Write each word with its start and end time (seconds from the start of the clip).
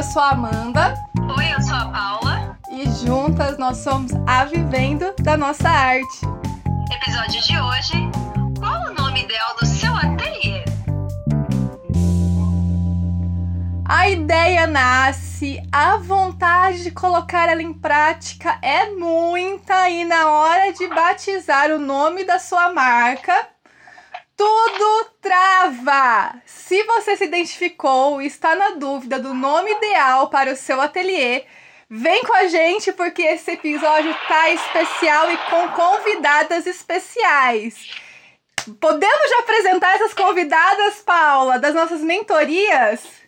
eu 0.00 0.04
sou 0.04 0.22
a 0.22 0.30
Amanda. 0.30 0.94
Oi, 1.36 1.52
eu 1.54 1.60
sou 1.60 1.76
a 1.76 1.84
Paula. 1.90 2.58
E 2.70 2.88
juntas 3.04 3.58
nós 3.58 3.76
somos 3.76 4.10
a 4.26 4.46
Vivendo 4.46 5.14
da 5.20 5.36
Nossa 5.36 5.68
Arte. 5.68 6.20
Episódio 6.90 7.42
de 7.42 7.60
hoje: 7.60 8.10
Qual 8.58 8.90
o 8.90 8.94
nome 8.94 9.24
ideal 9.24 9.54
do 9.60 9.66
seu 9.66 9.94
ateliê? 9.94 10.64
A 13.86 14.08
ideia 14.08 14.66
nasce, 14.66 15.62
a 15.70 15.98
vontade 15.98 16.82
de 16.82 16.90
colocar 16.92 17.50
ela 17.50 17.62
em 17.62 17.74
prática 17.74 18.58
é 18.62 18.88
muita 18.92 19.90
e 19.90 20.06
na 20.06 20.30
hora 20.30 20.72
de 20.72 20.88
batizar 20.88 21.70
o 21.70 21.78
nome 21.78 22.24
da 22.24 22.38
sua 22.38 22.72
marca, 22.72 23.34
tudo 24.40 25.10
trava! 25.20 26.40
Se 26.46 26.82
você 26.84 27.14
se 27.14 27.24
identificou 27.24 28.22
e 28.22 28.26
está 28.26 28.54
na 28.54 28.70
dúvida 28.70 29.18
do 29.18 29.34
nome 29.34 29.70
ideal 29.70 30.30
para 30.30 30.50
o 30.50 30.56
seu 30.56 30.80
ateliê, 30.80 31.44
vem 31.90 32.24
com 32.24 32.32
a 32.32 32.46
gente 32.46 32.90
porque 32.90 33.20
esse 33.20 33.50
episódio 33.50 34.16
tá 34.26 34.48
especial 34.48 35.30
e 35.30 35.36
com 35.36 35.68
convidadas 35.72 36.66
especiais. 36.66 37.90
Podemos 38.80 39.28
já 39.28 39.40
apresentar 39.40 39.96
essas 39.96 40.14
convidadas, 40.14 41.02
Paula, 41.02 41.58
das 41.58 41.74
nossas 41.74 42.00
mentorias? 42.00 43.19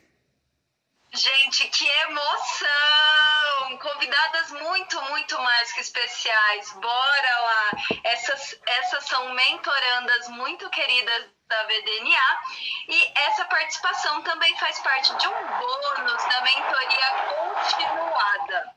Gente, 1.15 1.69
que 1.69 1.87
emoção! 1.87 3.79
Convidadas 3.79 4.51
muito, 4.53 5.03
muito 5.03 5.39
mais 5.41 5.71
que 5.75 5.81
especiais. 5.83 6.73
Bora 6.73 7.41
lá! 7.41 7.71
Essas, 8.03 8.59
essas 8.67 9.05
são 9.05 9.29
mentorandas 9.35 10.29
muito 10.29 10.71
queridas 10.71 11.27
da 11.47 11.65
VDNA 11.65 12.41
e 12.89 13.13
essa 13.15 13.45
participação 13.45 14.23
também 14.23 14.57
faz 14.57 14.79
parte 14.81 15.15
de 15.19 15.29
um 15.29 15.47
bônus 15.59 16.25
da 16.25 16.41
mentoria 16.41 17.11
continuada. 17.29 18.75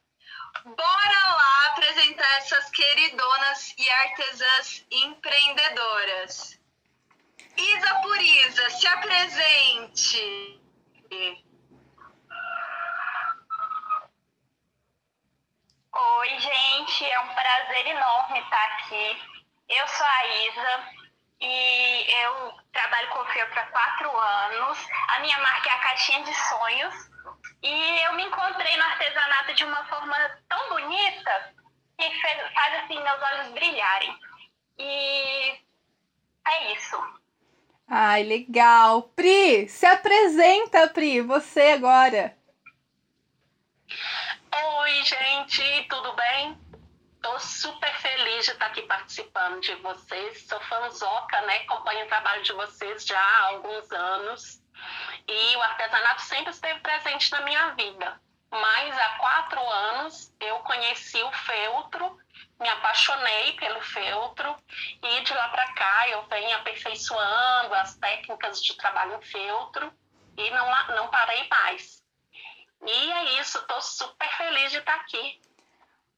Bora 0.66 1.28
lá 1.28 1.68
apresentar 1.68 2.38
essas 2.40 2.70
queridonas 2.72 3.74
e 3.78 3.90
artesãs 3.90 4.86
empreendedoras. 4.92 6.60
Isa 7.56 7.96
por 8.02 8.22
Isa, 8.22 8.70
se 8.72 8.88
apresente! 8.88 10.56
Oi, 15.98 16.30
gente, 16.40 17.06
é 17.06 17.20
um 17.22 17.34
prazer 17.34 17.88
enorme 17.88 18.40
estar 18.40 18.66
aqui. 18.66 19.18
Eu 19.70 19.88
sou 19.88 20.06
a 20.06 20.26
Isa 20.46 20.84
e 21.40 22.06
eu 22.22 22.54
trabalho 22.74 23.08
com 23.12 23.24
feltro 23.28 23.58
há 23.58 23.66
quatro 23.68 24.18
anos. 24.18 24.78
A 25.08 25.20
minha 25.20 25.38
marca 25.40 25.70
é 25.70 25.72
a 25.72 25.80
Caixinha 25.80 26.22
de 26.24 26.34
Sonhos 26.34 26.94
e 27.64 28.04
eu 28.04 28.14
me 28.14 28.24
encontrei 28.24 28.76
no 28.76 28.84
artesanato 28.84 29.54
de 29.54 29.64
uma 29.64 29.86
forma 29.86 30.18
tão 30.50 30.68
bonita 30.68 31.54
que 31.98 32.10
fez, 32.10 32.54
faz 32.54 32.84
assim 32.84 33.02
meus 33.02 33.22
olhos 33.22 33.54
brilharem. 33.54 34.20
E 34.78 35.60
é 36.46 36.74
isso. 36.74 37.02
Ai, 37.88 38.24
legal. 38.24 39.04
Pri, 39.16 39.70
se 39.70 39.86
apresenta, 39.86 40.90
Pri, 40.90 41.22
você 41.22 41.72
agora. 41.72 42.36
Oi, 44.58 45.04
gente, 45.04 45.84
tudo 45.90 46.14
bem? 46.14 46.58
Tô 47.22 47.38
super 47.40 47.94
feliz 47.96 48.46
de 48.46 48.52
estar 48.52 48.68
aqui 48.68 48.84
participando 48.84 49.60
de 49.60 49.76
vocês. 49.76 50.48
Sou 50.48 50.60
fanzoca, 50.62 51.42
né? 51.42 51.58
Acompanho 51.58 52.06
o 52.06 52.08
trabalho 52.08 52.42
de 52.42 52.54
vocês 52.54 53.06
já 53.06 53.20
há 53.20 53.48
alguns 53.48 53.92
anos. 53.92 54.64
E 55.28 55.58
o 55.58 55.62
artesanato 55.62 56.22
sempre 56.22 56.52
esteve 56.52 56.80
presente 56.80 57.30
na 57.34 57.42
minha 57.42 57.72
vida. 57.72 58.22
Mas 58.50 58.98
há 58.98 59.10
quatro 59.18 59.60
anos 59.60 60.34
eu 60.40 60.58
conheci 60.60 61.22
o 61.22 61.32
feltro, 61.34 62.18
me 62.58 62.70
apaixonei 62.70 63.54
pelo 63.58 63.82
feltro 63.82 64.56
e 65.04 65.22
de 65.22 65.34
lá 65.34 65.50
para 65.50 65.74
cá 65.74 66.08
eu 66.08 66.26
venho 66.28 66.56
aperfeiçoando 66.56 67.74
as 67.74 67.98
técnicas 67.98 68.64
de 68.64 68.74
trabalho 68.78 69.16
em 69.16 69.22
feltro 69.22 69.92
e 70.38 70.50
não, 70.52 70.96
não 70.96 71.10
parei 71.10 71.46
mais. 71.50 72.05
E 72.84 73.12
é 73.12 73.42
isso, 73.42 73.58
estou 73.58 73.82
super 73.82 74.30
feliz 74.38 74.72
de 74.72 74.78
estar 74.78 74.96
aqui. 74.96 75.42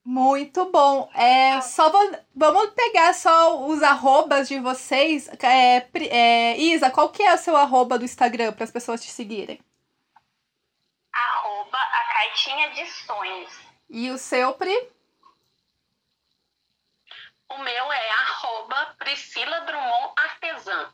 Muito 0.04 0.70
bom. 0.70 1.10
É, 1.14 1.60
só 1.60 1.90
vou, 1.90 2.18
vamos 2.34 2.70
pegar 2.70 3.12
só 3.12 3.66
os 3.66 3.82
arrobas 3.82 4.48
de 4.48 4.58
vocês. 4.58 5.28
É, 5.42 5.86
é, 6.08 6.56
Isa, 6.56 6.90
qual 6.90 7.10
que 7.10 7.22
é 7.22 7.34
o 7.34 7.38
seu 7.38 7.54
arroba 7.54 7.98
do 7.98 8.06
Instagram 8.06 8.52
para 8.54 8.64
as 8.64 8.70
pessoas 8.70 9.02
te 9.02 9.10
seguirem? 9.10 9.60
Arroba 11.12 11.76
a 11.76 12.04
caixinha 12.14 12.70
de 12.70 12.86
sonhos. 12.86 13.52
E 13.90 14.10
o 14.10 14.16
seu, 14.16 14.54
Pri? 14.54 14.90
O 17.50 17.58
meu 17.58 17.92
é 17.92 18.10
arroba 18.10 18.94
Priscila 18.98 19.60
Drummond 19.60 20.12
Artesã. 20.16 20.92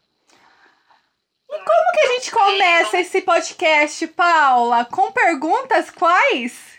Como 1.62 1.92
que 1.92 2.00
a 2.00 2.08
gente 2.14 2.30
começa 2.30 2.98
esse 2.98 3.22
podcast, 3.22 4.06
Paula? 4.08 4.84
Com 4.86 5.12
perguntas 5.12 5.90
quais? 5.90 6.74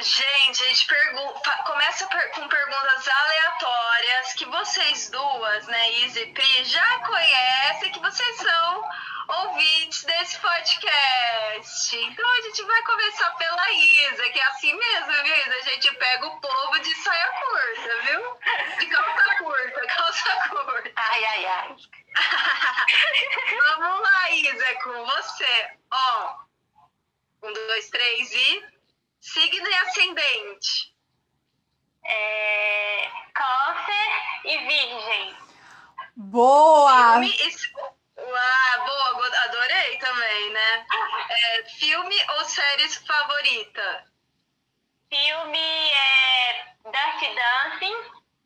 Gente, 0.00 0.62
a 0.62 0.66
gente 0.68 0.86
pergunta, 0.86 1.50
começa 1.66 2.06
per 2.06 2.30
com 2.30 2.46
perguntas 2.46 3.08
aleatórias 3.08 4.32
que 4.34 4.44
vocês 4.44 5.10
duas, 5.10 5.66
né, 5.66 5.92
Izzy 6.04 6.20
e 6.20 6.26
Pri, 6.32 6.64
já 6.64 6.98
conhecem, 7.00 7.90
que 7.90 7.98
vocês 7.98 8.36
são 8.36 8.84
ouvintes 9.28 10.04
desse 10.04 10.38
podcast. 10.38 11.96
Então 11.96 12.28
a 12.28 12.42
gente 12.42 12.62
vai 12.64 12.82
começar 12.82 13.30
pela 13.32 13.72
Isa, 13.72 14.30
que 14.30 14.38
é 14.38 14.44
assim 14.44 14.74
mesmo, 14.74 15.12
viu, 15.22 15.36
Isa? 15.36 15.54
A 15.54 15.62
gente 15.70 15.94
pega 15.94 16.26
o 16.26 16.40
povo 16.40 16.78
de 16.80 16.94
saia 16.94 17.32
curta, 17.32 18.02
viu? 18.02 18.38
De 18.78 18.86
calça 18.86 19.36
curta, 19.36 19.86
calça 19.96 20.48
curta. 20.48 20.92
Ai, 20.96 21.24
ai, 21.24 21.46
ai. 21.46 21.76
Vamos 23.78 24.00
lá, 24.00 24.30
Isa, 24.30 24.74
com 24.82 25.04
você. 25.04 25.70
Ó, 25.90 26.36
um, 27.42 27.52
dois, 27.52 27.90
três 27.90 28.32
e. 28.32 28.78
Signo 29.20 29.68
e 29.68 29.74
ascendente. 29.74 30.94
É... 32.04 33.10
Câncer 33.34 34.10
e 34.44 34.58
Virgem. 34.58 35.36
Boa! 36.16 37.20
Filme 37.20 37.28
e... 37.28 37.87
Ah, 38.38 38.78
boa, 38.78 39.36
adorei 39.44 39.98
também, 39.98 40.50
né? 40.50 40.86
É, 41.30 41.64
filme 41.64 42.16
ou 42.36 42.44
séries 42.44 42.96
favorita? 43.06 44.04
Filme 45.08 45.90
é 45.90 46.74
Dirty 46.84 47.34
Dancing, 47.34 47.96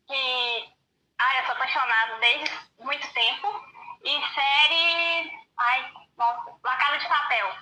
que 0.07 0.75
ai, 1.19 1.41
eu 1.41 1.45
sou 1.45 1.55
apaixonada 1.55 2.19
desde 2.21 2.51
muito 2.79 3.13
tempo. 3.13 3.73
E 4.05 4.35
série. 4.35 5.33
Ai, 5.59 5.93
nossa, 6.17 6.57
La 6.65 6.77
Casa 6.77 6.99
de 6.99 7.09
Papel. 7.09 7.55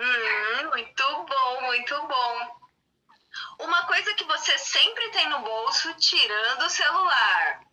Hum, 0.00 0.68
muito 0.70 1.24
bom, 1.24 1.60
muito 1.62 2.06
bom. 2.06 2.56
Uma 3.60 3.86
coisa 3.86 4.14
que 4.14 4.24
você 4.24 4.58
sempre 4.58 5.10
tem 5.10 5.28
no 5.28 5.40
bolso, 5.40 5.94
tirando 5.94 6.62
o 6.62 6.70
celular. 6.70 7.65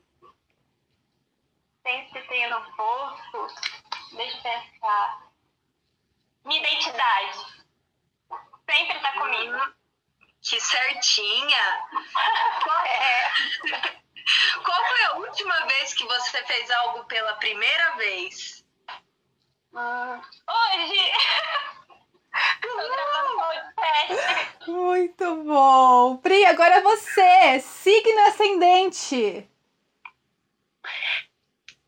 Sempre 1.83 2.21
tenho 2.27 2.49
no 2.49 2.71
bolso. 2.75 3.55
Deixa 4.13 4.38
eu 4.38 4.41
pensar. 4.41 5.27
Minha 6.45 6.62
identidade. 6.62 7.63
Sempre 8.69 9.00
tá 9.00 9.12
comigo. 9.13 9.56
Hum, 9.56 9.74
que 10.41 10.59
certinha. 10.62 11.88
Qual 12.63 12.85
é? 12.85 13.31
Qual 14.63 14.88
foi 14.88 15.03
a 15.03 15.13
última 15.15 15.65
vez 15.65 15.94
que 15.94 16.06
você 16.06 16.44
fez 16.45 16.71
algo 16.71 17.03
pela 17.06 17.33
primeira 17.35 17.95
vez? 17.97 18.63
Hum, 19.74 20.21
hoje. 20.47 21.12
Muito 24.68 25.44
bom. 25.44 26.18
Pri, 26.18 26.45
agora 26.45 26.81
você. 26.81 27.59
Signo 27.59 28.27
ascendente. 28.27 29.50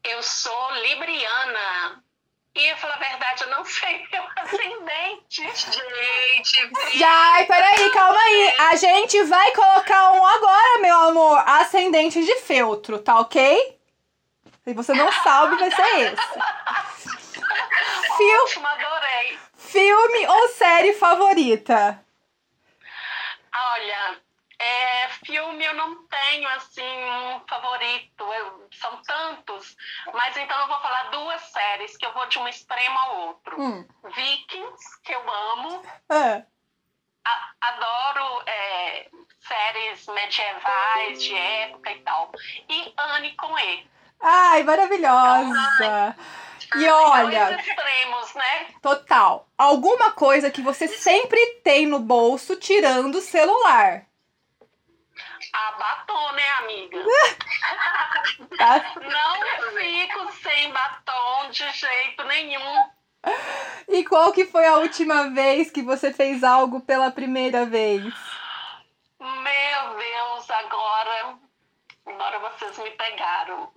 Eu 0.05 0.23
sou 0.23 0.71
libriana. 0.75 2.01
E, 2.55 2.73
falar 2.77 2.95
a 2.95 2.99
verdade, 2.99 3.43
eu 3.43 3.49
não 3.49 3.65
sei 3.65 4.07
meu 4.11 4.23
ascendente. 4.37 5.41
Gente, 5.41 7.03
Ai, 7.03 7.45
peraí, 7.45 7.89
calma 7.91 8.19
aí. 8.19 8.55
A 8.59 8.75
gente 8.75 9.21
vai 9.23 9.51
colocar 9.51 10.13
um 10.13 10.25
agora, 10.25 10.79
meu 10.79 10.95
amor. 10.95 11.43
Ascendente 11.45 12.23
de 12.23 12.35
feltro, 12.41 12.99
tá 12.99 13.19
ok? 13.19 13.77
Se 14.63 14.73
você 14.73 14.93
não 14.93 15.11
sabe, 15.11 15.57
vai 15.57 15.69
ser 15.69 16.13
esse. 16.13 16.15
Fil... 18.17 18.43
Ótimo, 18.43 18.67
adorei. 18.67 19.37
Filme 19.57 20.27
ou 20.27 20.47
série 20.49 20.93
favorita? 20.93 21.99
Olha, 23.53 24.17
é, 24.59 25.09
filme 25.25 25.63
eu 25.65 25.73
não 25.75 26.05
tenho 26.07 26.47
assim 26.49 26.83
um 26.83 27.39
favorito, 27.47 28.23
eu, 28.33 28.67
são 28.79 29.01
tantos, 29.03 29.75
mas 30.13 30.35
então 30.37 30.59
eu 30.61 30.67
vou 30.67 30.79
falar 30.79 31.03
duas 31.11 31.41
séries 31.41 31.97
que 31.97 32.05
eu 32.05 32.13
vou 32.13 32.25
de 32.27 32.39
um 32.39 32.47
extremo 32.47 32.97
ao 32.99 33.17
outro. 33.27 33.61
Hum. 33.61 33.87
Vikings, 34.15 35.01
que 35.03 35.13
eu 35.13 35.21
amo, 35.53 35.81
É. 36.09 36.43
a- 37.25 37.49
adoro 37.61 38.43
é, 38.45 39.09
séries 39.39 40.07
medievais 40.07 41.21
de 41.23 41.35
época 41.35 41.91
e 41.91 41.99
tal. 42.01 42.31
E 42.69 42.93
Anne 42.97 43.35
com 43.35 43.57
E. 43.59 43.87
Ai, 44.21 44.63
maravilhosa! 44.63 46.15
E 46.75 46.79
Dois 46.79 46.91
olha, 46.91 47.51
extremos, 47.59 48.33
né? 48.33 48.67
total. 48.81 49.47
Alguma 49.57 50.11
coisa 50.11 50.49
que 50.49 50.61
você 50.61 50.87
sempre 50.87 51.39
tem 51.63 51.85
no 51.85 51.99
bolso 51.99 52.55
tirando 52.55 53.15
o 53.15 53.21
celular. 53.21 54.05
A 55.55 55.71
batom, 55.71 56.31
né, 56.33 56.49
amiga? 56.59 56.97
Não 58.99 59.71
fico 59.71 60.31
sem 60.33 60.71
batom 60.73 61.49
de 61.49 61.71
jeito 61.71 62.23
nenhum. 62.25 62.89
E 63.87 64.03
qual 64.03 64.33
que 64.33 64.45
foi 64.45 64.67
a 64.67 64.77
última 64.77 65.29
vez 65.29 65.71
que 65.71 65.81
você 65.81 66.11
fez 66.13 66.43
algo 66.43 66.81
pela 66.81 67.09
primeira 67.09 67.65
vez? 67.65 68.03
Meu 69.17 69.97
Deus, 69.97 70.49
agora, 70.49 71.37
agora 72.05 72.39
vocês 72.39 72.77
me 72.79 72.91
pegaram. 72.91 73.71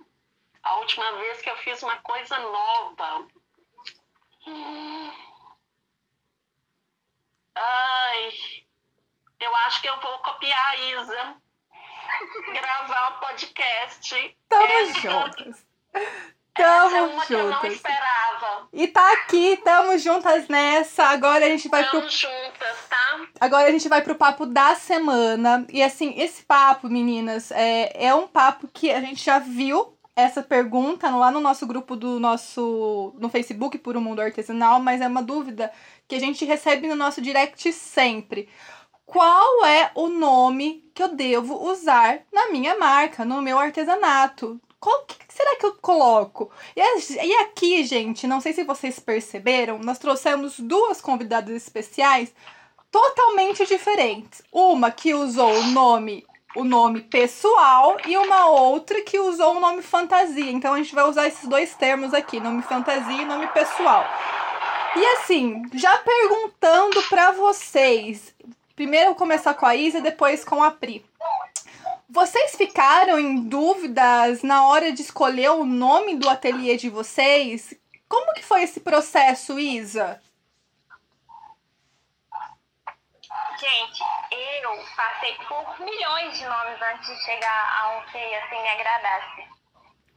A 0.61 0.75
última 0.79 1.11
vez 1.13 1.41
que 1.41 1.49
eu 1.49 1.57
fiz 1.57 1.81
uma 1.81 1.95
coisa 1.97 2.37
nova. 2.39 3.25
Hum. 4.45 5.11
Ai, 7.55 8.33
eu 9.39 9.55
acho 9.55 9.81
que 9.81 9.87
eu 9.87 9.99
vou 10.01 10.19
copiar 10.19 10.69
a 10.69 10.75
Isa. 10.75 11.41
Gravar 12.53 13.15
um 13.17 13.19
podcast. 13.25 14.37
Tamo 14.47 14.63
Essa- 14.63 14.99
juntas. 14.99 15.65
É 15.93 16.61
Tamo 16.61 17.05
uma 17.13 17.25
que 17.25 17.33
eu 17.33 17.43
não 17.45 17.53
juntas. 17.53 17.73
esperava. 17.73 18.67
E 18.73 18.87
tá 18.87 19.13
aqui, 19.13 19.55
tamo 19.63 19.97
juntas 19.97 20.47
nessa. 20.49 21.05
Agora 21.05 21.45
a 21.45 21.47
gente 21.49 21.69
vai 21.69 21.87
pro 21.87 21.99
Estamos 21.99 22.13
juntas, 22.19 22.77
tá? 22.89 23.19
Agora 23.39 23.67
a 23.69 23.71
gente 23.71 23.87
vai 23.87 24.01
pro 24.01 24.15
papo 24.15 24.45
da 24.45 24.75
semana. 24.75 25.65
E 25.69 25.81
assim, 25.81 26.13
esse 26.19 26.43
papo, 26.43 26.89
meninas, 26.89 27.49
é, 27.51 28.07
é 28.07 28.13
um 28.13 28.27
papo 28.27 28.67
que 28.73 28.91
a 28.91 28.99
gente 28.99 29.23
já 29.23 29.39
viu 29.39 29.97
essa 30.17 30.43
pergunta 30.43 31.09
lá 31.11 31.31
no 31.31 31.39
nosso 31.39 31.65
grupo 31.65 31.95
do 31.95 32.19
nosso. 32.19 33.13
no 33.17 33.29
Facebook 33.29 33.77
por 33.77 33.95
um 33.95 34.01
mundo 34.01 34.21
artesanal, 34.21 34.81
mas 34.81 34.99
é 34.99 35.07
uma 35.07 35.23
dúvida 35.23 35.71
que 36.09 36.15
a 36.15 36.19
gente 36.19 36.43
recebe 36.43 36.87
no 36.89 36.95
nosso 36.95 37.21
direct 37.21 37.71
sempre. 37.71 38.49
Qual 39.11 39.65
é 39.65 39.89
o 39.95 40.07
nome 40.07 40.87
que 40.93 41.01
eu 41.01 41.07
devo 41.07 41.55
usar 41.67 42.19
na 42.31 42.51
minha 42.51 42.77
marca, 42.77 43.25
no 43.25 43.41
meu 43.41 43.57
artesanato? 43.57 44.61
Qual 44.79 45.03
que 45.05 45.15
será 45.27 45.55
que 45.55 45.65
eu 45.65 45.73
coloco? 45.81 46.51
E, 46.75 47.33
aqui, 47.41 47.83
gente, 47.83 48.27
não 48.27 48.39
sei 48.39 48.53
se 48.53 48.63
vocês 48.63 48.99
perceberam, 48.99 49.79
nós 49.79 49.97
trouxemos 49.97 50.59
duas 50.59 51.01
convidadas 51.01 51.55
especiais 51.55 52.31
totalmente 52.91 53.65
diferentes. 53.65 54.43
Uma 54.51 54.91
que 54.91 55.15
usou 55.15 55.53
o 55.55 55.63
nome 55.71 56.23
o 56.55 56.63
nome 56.63 57.01
pessoal 57.01 57.97
e 58.07 58.15
uma 58.15 58.47
outra 58.47 59.01
que 59.01 59.19
usou 59.19 59.57
o 59.57 59.59
nome 59.59 59.81
fantasia. 59.81 60.51
Então 60.51 60.75
a 60.75 60.77
gente 60.77 60.93
vai 60.93 61.09
usar 61.09 61.27
esses 61.27 61.47
dois 61.47 61.73
termos 61.73 62.13
aqui, 62.13 62.39
nome 62.39 62.61
fantasia 62.61 63.23
e 63.23 63.25
nome 63.25 63.47
pessoal. 63.47 64.05
E 64.95 65.05
assim, 65.17 65.63
já 65.73 65.97
perguntando 65.97 67.01
pra 67.03 67.31
vocês, 67.31 68.35
primeiro 68.79 69.07
eu 69.07 69.09
vou 69.09 69.17
começar 69.17 69.53
com 69.55 69.65
a 69.65 69.75
Isa, 69.75 69.99
depois 69.99 70.45
com 70.45 70.63
a 70.63 70.71
Pri. 70.71 71.05
Vocês 72.09 72.55
ficaram 72.55 73.19
em 73.19 73.43
dúvidas 73.43 74.41
na 74.41 74.65
hora 74.67 74.93
de 74.93 75.01
escolher 75.01 75.49
o 75.49 75.65
nome 75.65 76.15
do 76.15 76.29
ateliê 76.29 76.77
de 76.77 76.89
vocês? 76.89 77.73
Como 78.07 78.33
que 78.33 78.41
foi 78.41 78.63
esse 78.63 78.79
processo, 78.79 79.59
Isa? 79.59 80.23
Gente, 83.59 84.01
eu 84.31 84.85
passei 84.95 85.35
por 85.45 85.81
milhões 85.81 86.37
de 86.37 86.45
nomes 86.45 86.81
antes 86.81 87.05
de 87.05 87.25
chegar 87.25 87.81
a 87.81 87.97
um 87.97 88.05
que 88.09 88.17
assim 88.17 88.61
me 88.61 88.69
agradasse. 88.69 89.47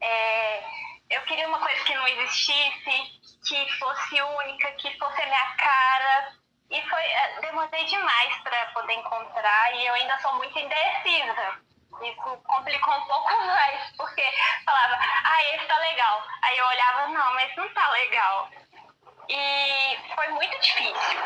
É, 0.00 0.62
eu 1.11 1.20
queria 1.23 1.49
uma 1.49 1.58
coisa 1.58 1.82
que 1.82 1.94
não 1.97 2.06
existisse, 2.06 3.20
que 3.44 3.79
fosse 3.81 4.23
única, 4.23 4.70
que 4.75 4.97
fosse 4.99 5.20
a 5.20 5.26
minha 5.26 5.56
cara. 5.56 6.42
E 6.72 6.88
foi, 6.88 7.02
é, 7.02 7.40
demorei 7.42 7.84
demais 7.84 8.36
para 8.38 8.66
poder 8.72 8.94
encontrar 8.94 9.74
e 9.74 9.86
eu 9.86 9.94
ainda 9.94 10.19
sou 10.19 10.34
muito 10.36 10.58
indecisa. 10.58 11.60
Isso 12.02 12.36
complicou 12.44 12.94
um 12.94 13.06
pouco 13.06 13.28
mais, 13.46 13.90
porque 13.96 14.22
falava, 14.64 14.98
ah, 15.24 15.42
esse 15.54 15.66
tá 15.66 15.76
legal. 15.78 16.22
Aí 16.42 16.56
eu 16.58 16.66
olhava, 16.66 17.08
não, 17.08 17.34
mas 17.34 17.54
não 17.56 17.69
tá 17.74 17.90
legal. 17.90 18.48
E 19.28 19.98
foi 20.14 20.28
muito 20.28 20.58
difícil. 20.60 21.19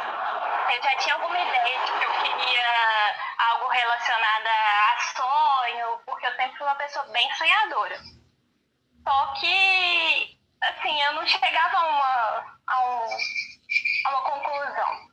Eu 0.74 0.82
já 0.82 0.96
tinha 0.96 1.14
alguma 1.14 1.38
ideia 1.38 1.78
de 1.78 1.92
que 1.92 2.04
eu 2.04 2.12
queria 2.22 3.14
algo 3.38 3.68
relacionado 3.68 4.46
a 4.48 4.96
sonho, 5.16 5.98
porque 6.04 6.26
eu 6.26 6.34
sempre 6.34 6.58
fui 6.58 6.66
uma 6.66 6.74
pessoa 6.74 7.04
bem 7.06 7.32
sonhadora. 7.34 7.98
Só 9.04 9.26
que, 9.38 10.38
assim, 10.60 11.00
eu 11.02 11.12
não 11.12 11.26
chegava 11.26 11.76
a 11.78 11.86
uma, 11.86 12.58
a 12.66 12.80
um- 12.80 13.18
a 14.06 14.10
uma 14.10 14.22
conclusão. 14.22 15.05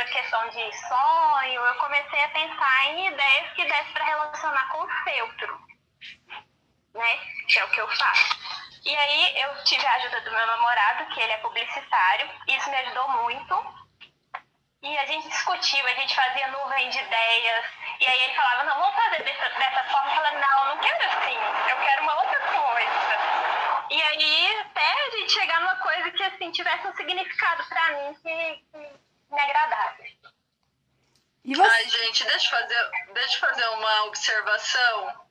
E 0.00 0.02
aí, 0.02 0.06
a 0.06 0.06
partir 0.06 0.06
dessa 0.06 0.06
questão 0.06 0.48
de 0.48 0.88
sonho, 0.88 1.60
eu 1.60 1.74
comecei 1.74 2.24
a 2.24 2.28
pensar 2.28 2.86
em 2.86 3.08
ideias 3.08 3.52
que 3.52 3.64
desse 3.64 3.92
para 3.92 4.04
relacionar 4.04 4.68
com 4.70 4.88
feltro, 5.04 5.60
né? 6.94 7.18
Que 7.46 7.58
é 7.58 7.64
o 7.64 7.70
que 7.70 7.80
eu 7.80 7.88
faço. 7.88 8.40
E 8.84 8.96
aí, 8.96 9.42
eu 9.42 9.64
tive 9.64 9.86
a 9.86 9.94
ajuda 9.96 10.20
do 10.22 10.30
meu 10.30 10.46
namorado, 10.46 11.06
que 11.12 11.20
ele 11.20 11.32
é 11.32 11.38
publicitário, 11.38 12.30
isso 12.48 12.70
me 12.70 12.76
ajudou 12.76 13.08
muito. 13.10 13.80
E 14.82 14.98
a 14.98 15.04
gente 15.04 15.28
discutiu, 15.28 15.86
a 15.86 15.94
gente 15.94 16.14
fazia 16.14 16.48
nuvem 16.48 16.88
de 16.88 16.98
ideias. 16.98 17.64
E 18.00 18.06
aí 18.06 18.22
ele 18.22 18.34
falava, 18.34 18.64
não, 18.64 18.80
vamos 18.80 18.96
fazer 18.96 19.22
dessa, 19.22 19.48
dessa 19.50 19.84
forma. 19.84 20.10
Eu 20.10 20.14
falava, 20.14 20.38
não, 20.38 20.64
não 20.74 20.78
quero 20.78 21.04
assim, 21.10 21.36
eu 21.68 21.76
quero 21.76 22.02
uma 22.02 22.14
outra 22.14 22.40
coisa. 22.40 23.90
E 23.90 24.02
aí 24.02 24.60
até 24.60 25.06
a 25.06 25.10
gente 25.10 25.32
chegar 25.32 25.60
numa 25.60 25.76
coisa 25.76 26.10
que 26.10 26.22
assim, 26.22 26.50
tivesse 26.52 26.86
um 26.86 26.96
significado 26.96 27.62
pra 27.68 27.88
mim 27.90 28.14
que, 28.14 28.64
que 28.72 29.09
me 29.30 29.40
agradasse. 29.40 30.18
E 31.44 31.54
você? 31.54 31.70
Ai, 31.70 31.88
gente, 31.88 32.24
deixa 32.24 32.46
eu 32.46 32.60
fazer, 32.60 32.90
deixa 33.14 33.36
eu 33.36 33.40
fazer 33.40 33.68
uma 33.68 34.04
observação. 34.04 35.30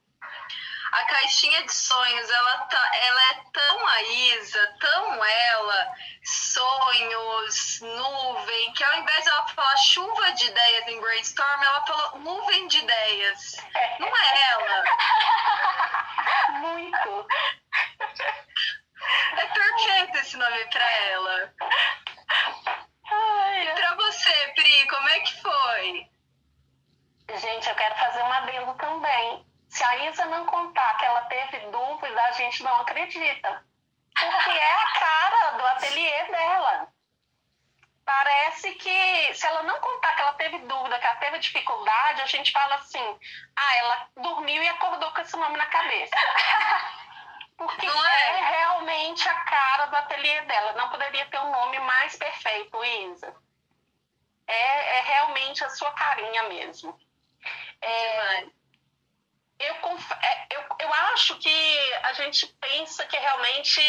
A 0.92 1.04
caixinha 1.06 1.64
de 1.64 1.72
sonhos, 1.72 2.30
ela, 2.32 2.58
tá, 2.62 2.92
ela 2.96 3.22
é 3.30 3.34
tão 3.54 3.88
a 3.88 4.02
Isa, 4.02 4.76
tão 4.80 5.24
ela, 5.24 5.94
sonhos, 6.24 7.80
nuvem, 7.82 8.74
que 8.74 8.84
ao 8.84 8.96
invés 8.96 9.24
de 9.24 9.30
ela 9.30 9.48
falar 9.50 9.78
chuva 9.78 10.32
de 10.32 10.48
ideias 10.48 10.88
em 10.88 11.00
brainstorm, 11.00 11.64
ela 11.64 11.86
falou 11.86 12.20
nuvem 12.22 12.68
de 12.68 12.80
ideias. 12.80 13.58
Não 14.00 14.08
é 14.08 14.42
ela. 14.50 14.84
Muito. 16.60 17.28
É 19.38 19.46
perfeito 19.46 20.18
esse 20.18 20.38
nome 20.38 20.66
pra 20.72 20.92
ela. 20.92 21.54
Você, 24.10 24.54
Pri, 24.56 24.88
como 24.88 25.08
é 25.08 25.20
que 25.20 25.40
foi? 25.40 26.10
Gente, 27.38 27.70
eu 27.70 27.76
quero 27.76 27.96
fazer 27.96 28.24
um 28.24 28.34
adendo 28.34 28.74
também. 28.74 29.46
Se 29.70 29.84
a 29.84 30.10
Isa 30.10 30.26
não 30.26 30.48
contar 30.48 30.98
que 30.98 31.06
ela 31.06 31.22
teve 31.26 31.60
dúvida, 31.68 32.24
a 32.24 32.32
gente 32.32 32.64
não 32.64 32.76
acredita. 32.82 33.64
Porque 34.20 34.50
é 34.50 34.74
a 34.74 35.00
cara 35.00 35.52
do 35.58 35.66
ateliê 35.68 36.24
dela. 36.24 36.88
Parece 38.04 38.74
que 38.74 39.34
se 39.36 39.46
ela 39.46 39.62
não 39.62 39.80
contar 39.80 40.16
que 40.16 40.22
ela 40.24 40.34
teve 40.34 40.58
dúvida, 40.58 40.98
que 40.98 41.06
ela 41.06 41.18
teve 41.18 41.38
dificuldade, 41.38 42.24
a 42.24 42.26
gente 42.26 42.52
fala 42.52 42.76
assim: 42.78 43.20
ah, 43.56 43.76
ela 43.76 44.08
dormiu 44.18 44.64
e 44.64 44.70
acordou 44.70 45.12
com 45.12 45.22
esse 45.22 45.38
nome 45.38 45.56
na 45.56 45.68
cabeça. 45.68 46.16
Porque 47.56 47.86
é? 47.86 48.40
é 48.40 48.50
realmente 48.58 49.30
a 49.30 49.36
cara 49.44 49.86
do 49.86 49.96
ateliê 49.98 50.42
dela. 50.42 50.74
Não 50.74 50.90
poderia 50.90 51.28
ter 51.28 51.40
um 51.42 51.52
nome 51.52 51.78
mais 51.82 52.16
perfeito, 52.16 52.84
Isa. 52.84 53.49
É, 54.50 54.98
é 54.98 55.02
realmente 55.02 55.64
a 55.64 55.70
sua 55.70 55.92
carinha 55.92 56.44
mesmo. 56.50 57.00
É, 57.82 58.44
eu, 59.60 59.76
é, 59.76 60.48
eu, 60.52 60.64
eu 60.80 60.94
acho 61.14 61.38
que 61.38 61.94
a 62.04 62.14
gente 62.14 62.48
pensa 62.60 63.06
que 63.06 63.18
realmente 63.18 63.82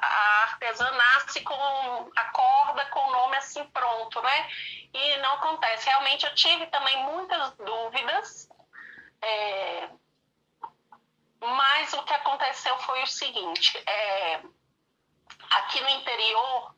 a 0.00 0.42
artesã 0.42 0.90
nasce 0.90 1.40
com 1.42 2.10
a 2.16 2.24
corda 2.32 2.84
com 2.86 2.98
o 2.98 3.12
nome 3.12 3.36
assim 3.36 3.64
pronto, 3.66 4.20
né? 4.22 4.50
E 4.92 5.16
não 5.18 5.34
acontece. 5.34 5.86
Realmente 5.86 6.26
eu 6.26 6.34
tive 6.34 6.66
também 6.66 6.96
muitas 7.04 7.52
dúvidas, 7.58 8.48
é, 9.22 9.88
mas 11.40 11.92
o 11.92 12.02
que 12.04 12.14
aconteceu 12.14 12.76
foi 12.78 13.02
o 13.02 13.06
seguinte: 13.06 13.78
é, 13.86 14.40
aqui 15.50 15.80
no 15.80 15.88
interior 15.90 16.71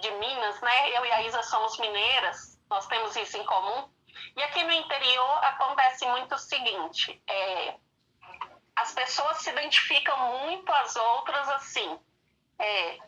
de 0.00 0.10
Minas, 0.12 0.60
né? 0.60 0.90
Eu 0.90 1.04
e 1.04 1.12
a 1.12 1.22
Isa 1.22 1.42
somos 1.42 1.78
mineiras, 1.78 2.58
nós 2.68 2.86
temos 2.86 3.14
isso 3.16 3.36
em 3.36 3.44
comum. 3.44 3.88
E 4.36 4.42
aqui 4.42 4.62
no 4.64 4.72
interior 4.72 5.44
acontece 5.44 6.06
muito 6.06 6.34
o 6.34 6.38
seguinte: 6.38 7.22
é, 7.28 7.74
as 8.76 8.92
pessoas 8.92 9.38
se 9.38 9.50
identificam 9.50 10.16
muito 10.40 10.70
as 10.72 10.96
outras 10.96 11.48
assim. 11.50 11.98
É, 12.58 12.98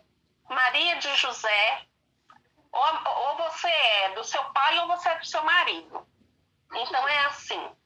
Maria 0.49 0.97
de 0.97 1.14
José, 1.16 1.87
ou, 2.73 3.28
ou 3.28 3.37
você 3.37 3.68
é 3.68 4.14
do 4.14 4.25
seu 4.25 4.42
pai 4.52 4.78
ou 4.78 4.87
você 4.88 5.09
é 5.09 5.18
do 5.18 5.26
seu 5.26 5.42
marido. 5.42 6.06
Então 6.73 7.09
é 7.09 7.18
assim. 7.26 7.76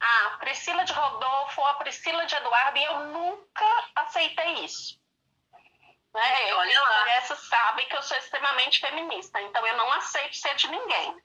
A 0.00 0.38
Priscila 0.38 0.84
de 0.84 0.92
Rodolfo 0.92 1.62
a 1.62 1.74
Priscila 1.74 2.24
de 2.24 2.34
Eduardo, 2.34 2.78
e 2.78 2.84
eu 2.84 3.00
nunca 3.08 3.90
aceitei 3.94 4.64
isso. 4.64 4.99
Né? 6.14 6.50
Eu, 6.50 6.58
Olha 6.58 6.80
lá. 6.80 7.10
Essa 7.12 7.36
sabe 7.36 7.84
que 7.86 7.96
eu 7.96 8.02
sou 8.02 8.16
extremamente 8.16 8.80
feminista, 8.80 9.40
então 9.40 9.66
eu 9.66 9.76
não 9.76 9.92
aceito 9.92 10.36
ser 10.36 10.54
de 10.56 10.68
ninguém. 10.68 11.22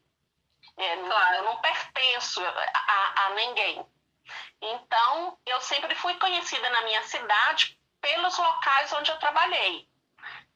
É, 0.77 0.97
claro. 0.97 1.35
Eu 1.37 1.43
não 1.43 1.57
pertenço 1.61 2.41
a, 2.45 3.25
a 3.25 3.29
ninguém. 3.31 3.85
Então, 4.61 5.37
eu 5.45 5.61
sempre 5.61 5.93
fui 5.95 6.13
conhecida 6.15 6.69
na 6.69 6.81
minha 6.83 7.03
cidade 7.03 7.77
pelos 8.01 8.37
locais 8.37 8.91
onde 8.93 9.11
eu 9.11 9.19
trabalhei. 9.19 9.87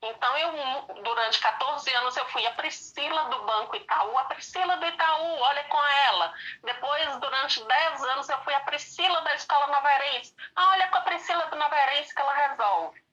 Então, 0.02 0.38
eu, 0.38 1.04
durante 1.04 1.40
14 1.40 1.94
anos, 1.94 2.16
eu 2.16 2.26
fui 2.30 2.46
a 2.46 2.54
Priscila 2.54 3.26
do 3.26 3.44
Banco 3.44 3.76
Itaú, 3.76 4.18
a 4.18 4.24
Priscila 4.26 4.78
do 4.78 4.86
Itaú, 4.86 5.40
olha 5.40 5.64
com 5.66 5.86
ela. 5.86 6.34
Depois, 6.64 7.18
durante 7.18 7.62
10 7.62 8.04
anos, 8.04 8.30
eu 8.30 8.42
fui 8.44 8.54
a 8.54 8.62
Priscila 8.62 9.22
da 9.22 9.36
Escola 9.36 9.68
Noverense. 9.68 10.34
Ah, 10.56 10.70
olha 10.70 10.88
com 10.88 10.98
a 10.98 11.02
Priscila 11.02 11.48
do 11.48 11.58
Noverense 11.58 12.16
que 12.16 12.22
ela 12.22 12.34
resolve. 12.48 13.09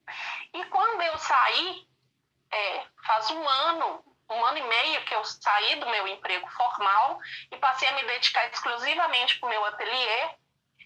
E 0.52 0.64
quando 0.66 1.02
eu 1.02 1.18
saí, 1.18 1.88
é, 2.52 2.86
faz 3.04 3.30
um 3.30 3.48
ano, 3.48 4.04
um 4.30 4.44
ano 4.44 4.58
e 4.58 4.62
meio 4.62 5.04
que 5.04 5.14
eu 5.14 5.24
saí 5.24 5.76
do 5.76 5.88
meu 5.88 6.06
emprego 6.08 6.48
formal 6.50 7.20
e 7.50 7.56
passei 7.58 7.88
a 7.88 7.92
me 7.92 8.04
dedicar 8.04 8.46
exclusivamente 8.48 9.38
para 9.38 9.46
o 9.46 9.50
meu 9.50 9.64
ateliê, 9.64 10.30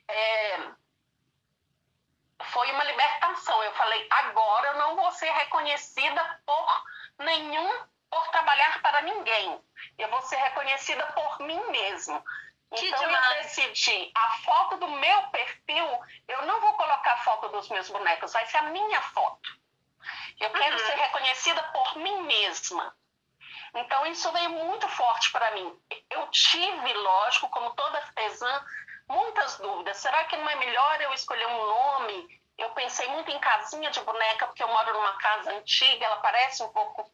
é, 0.09 0.71
foi 2.45 2.71
uma 2.73 2.85
libertação. 2.85 3.63
Eu 3.63 3.73
falei, 3.75 4.07
agora 4.11 4.69
eu 4.69 4.79
não 4.79 4.97
vou 4.97 5.11
ser 5.13 5.31
reconhecida 5.31 6.41
por 6.47 6.85
nenhum, 7.19 7.87
por 8.11 8.29
trabalhar 8.29 8.81
para 8.83 9.03
ninguém. 9.03 9.61
Eu 9.99 10.09
vou 10.09 10.21
ser 10.23 10.37
reconhecida 10.37 11.07
por 11.13 11.41
mim 11.41 11.61
mesmo. 11.71 12.23
Que 12.75 12.87
então 12.87 13.01
demais. 13.01 13.37
eu 13.37 13.43
decidi, 13.43 14.13
a 14.15 14.29
foto 14.45 14.77
do 14.77 14.89
meu 14.89 15.23
perfil, 15.29 15.87
eu 16.29 16.47
não 16.47 16.61
vou 16.61 16.73
colocar 16.75 17.15
a 17.15 17.19
foto 17.19 17.49
dos 17.49 17.69
meus 17.69 17.91
bonecos, 17.91 18.33
vai 18.33 18.47
ser 18.47 18.59
a 18.59 18.63
minha 18.63 19.03
foto. 19.03 19.51
Eu 20.39 20.51
quero 20.51 20.79
uhum. 20.79 20.87
ser 20.87 20.95
reconhecida 20.95 21.63
por 21.65 21.97
mim 21.97 22.23
mesma. 22.23 22.95
Então 23.75 24.07
isso 24.07 24.31
veio 24.33 24.51
muito 24.51 24.89
forte 24.89 25.31
para 25.33 25.51
mim. 25.53 25.79
Eu 26.11 26.29
tive, 26.29 26.93
lógico, 26.95 27.49
como 27.51 27.75
toda 27.75 27.99
artesã, 27.99 28.65
muitas 29.09 29.59
dúvidas. 29.59 29.97
Será 29.97 30.25
que 30.25 30.37
não 30.37 30.49
é 30.49 30.55
melhor 30.57 31.01
eu 31.01 31.13
escolher 31.13 31.47
um 31.47 31.67
nome? 31.67 32.41
Eu 32.57 32.71
pensei 32.71 33.09
muito 33.09 33.31
em 33.31 33.39
casinha 33.39 33.91
de 33.91 34.01
boneca, 34.01 34.47
porque 34.47 34.63
eu 34.63 34.69
moro 34.69 34.93
numa 34.93 35.17
casa 35.19 35.51
antiga, 35.53 36.05
ela 36.05 36.17
parece 36.17 36.63
um 36.63 36.69
pouco 36.69 37.11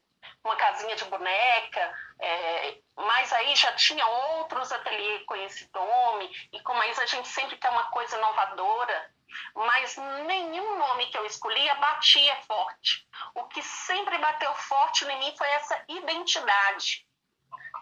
uma 0.47 0.57
casinha 0.57 0.97
de 0.97 1.05
boneca, 1.05 1.95
é, 2.19 2.79
mas 2.97 3.33
aí 3.33 3.55
já 3.55 3.73
tinha 3.73 4.07
outros 4.07 4.73
ateliês 4.73 5.25
com 5.27 5.37
esse 5.37 5.69
nome, 5.75 6.49
e 6.53 6.61
como 6.61 6.81
a 6.81 6.87
Isa, 6.89 7.03
a 7.03 7.07
gente 7.07 7.29
sempre 7.29 7.57
quer 7.57 7.71
uma 7.71 7.85
coisa 7.91 8.17
inovadora, 8.17 9.15
mas 9.55 9.97
nenhum 9.97 10.79
nome 10.79 11.07
que 11.07 11.19
eu 11.19 11.27
escolhia 11.27 11.75
batia 11.75 12.37
forte. 12.43 13.07
O 13.35 13.45
que 13.45 13.63
sempre 13.63 14.17
bateu 14.19 14.55
forte 14.55 15.05
em 15.05 15.19
mim 15.19 15.35
foi 15.37 15.49
essa 15.49 15.85
identidade, 15.89 17.07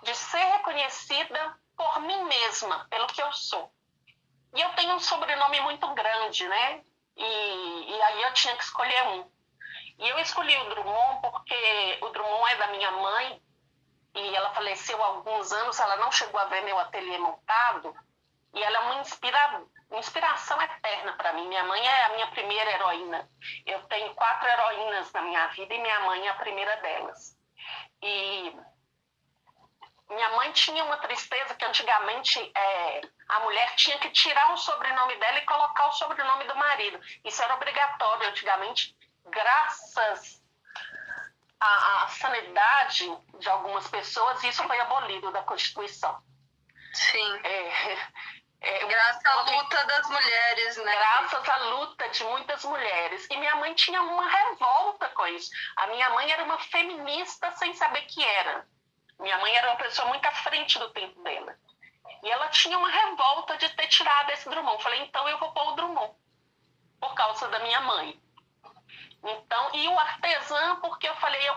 de 0.02 0.14
ser 0.14 0.44
reconhecida 0.44 1.58
por 1.76 2.00
mim 2.00 2.24
mesma, 2.24 2.86
pelo 2.88 3.06
que 3.06 3.22
eu 3.22 3.32
sou. 3.32 3.72
E 4.54 4.60
eu 4.60 4.70
tenho 4.74 4.94
um 4.94 5.00
sobrenome 5.00 5.60
muito 5.62 5.86
grande, 5.94 6.46
né? 6.46 6.82
E, 7.16 7.24
e 7.90 8.02
aí 8.02 8.22
eu 8.22 8.32
tinha 8.34 8.56
que 8.56 8.64
escolher 8.64 9.02
um. 9.08 9.33
E 9.98 10.08
eu 10.08 10.18
escolhi 10.18 10.56
o 10.56 10.68
Drummond 10.70 11.20
porque 11.22 11.98
o 12.02 12.08
Drummond 12.10 12.52
é 12.52 12.56
da 12.56 12.66
minha 12.68 12.90
mãe 12.90 13.42
e 14.14 14.34
ela 14.34 14.54
faleceu 14.54 15.02
há 15.02 15.06
alguns 15.06 15.52
anos, 15.52 15.78
ela 15.78 15.96
não 15.96 16.10
chegou 16.12 16.38
a 16.40 16.44
ver 16.46 16.62
meu 16.62 16.78
ateliê 16.78 17.18
montado 17.18 17.94
e 18.54 18.62
ela 18.62 18.76
é 18.76 18.80
uma, 18.80 18.94
inspira, 19.00 19.62
uma 19.90 19.98
inspiração 19.98 20.60
eterna 20.62 21.12
para 21.14 21.32
mim. 21.32 21.48
Minha 21.48 21.64
mãe 21.64 21.84
é 21.86 22.04
a 22.04 22.08
minha 22.10 22.26
primeira 22.28 22.70
heroína. 22.70 23.28
Eu 23.66 23.82
tenho 23.84 24.14
quatro 24.14 24.48
heroínas 24.48 25.12
na 25.12 25.22
minha 25.22 25.46
vida 25.48 25.74
e 25.74 25.82
minha 25.82 26.00
mãe 26.00 26.26
é 26.26 26.30
a 26.30 26.34
primeira 26.34 26.76
delas. 26.76 27.36
E 28.00 28.56
minha 30.08 30.28
mãe 30.36 30.52
tinha 30.52 30.84
uma 30.84 30.98
tristeza 30.98 31.54
que 31.56 31.64
antigamente 31.64 32.52
é, 32.56 33.00
a 33.28 33.40
mulher 33.40 33.74
tinha 33.74 33.98
que 33.98 34.10
tirar 34.10 34.52
o 34.52 34.56
sobrenome 34.56 35.16
dela 35.16 35.38
e 35.38 35.46
colocar 35.46 35.88
o 35.88 35.92
sobrenome 35.92 36.44
do 36.44 36.54
marido. 36.54 37.00
Isso 37.24 37.42
era 37.42 37.54
obrigatório 37.54 38.28
antigamente 38.28 38.96
graças 39.26 40.42
à, 41.60 42.04
à 42.04 42.08
sanidade 42.08 43.10
de 43.38 43.48
algumas 43.48 43.88
pessoas, 43.88 44.42
isso 44.44 44.62
foi 44.64 44.78
abolido 44.80 45.30
da 45.32 45.42
Constituição. 45.42 46.22
Sim. 46.92 47.40
É, 47.42 47.98
é, 48.60 48.86
graças 48.86 49.24
à 49.26 49.42
luta 49.42 49.84
das 49.84 50.08
mulheres, 50.08 50.76
né? 50.78 50.96
Graças 50.96 51.48
à 51.48 51.56
luta 51.56 52.08
de 52.08 52.24
muitas 52.24 52.64
mulheres. 52.64 53.26
E 53.30 53.36
minha 53.36 53.56
mãe 53.56 53.74
tinha 53.74 54.02
uma 54.02 54.26
revolta 54.26 55.08
com 55.10 55.26
isso. 55.26 55.50
A 55.76 55.86
minha 55.88 56.08
mãe 56.10 56.30
era 56.30 56.44
uma 56.44 56.58
feminista 56.58 57.50
sem 57.52 57.74
saber 57.74 58.02
que 58.02 58.24
era. 58.24 58.66
Minha 59.18 59.38
mãe 59.38 59.54
era 59.54 59.70
uma 59.70 59.76
pessoa 59.76 60.08
muito 60.08 60.24
à 60.26 60.30
frente 60.32 60.78
do 60.78 60.90
tempo 60.90 61.22
dela. 61.22 61.56
E 62.22 62.30
ela 62.30 62.48
tinha 62.48 62.78
uma 62.78 62.88
revolta 62.88 63.56
de 63.58 63.68
ter 63.70 63.86
tirado 63.88 64.30
esse 64.30 64.48
Drummond. 64.48 64.82
Falei, 64.82 65.02
então 65.02 65.28
eu 65.28 65.38
vou 65.38 65.52
pôr 65.52 65.68
o 65.68 65.76
Drummond. 65.76 66.14
Por 67.00 67.14
causa 67.14 67.48
da 67.48 67.58
minha 67.58 67.80
mãe. 67.82 68.18
Então, 69.24 69.70
e 69.74 69.88
o 69.88 69.98
artesã, 69.98 70.76
porque 70.76 71.08
eu 71.08 71.16
falei, 71.16 71.48
eu, 71.48 71.54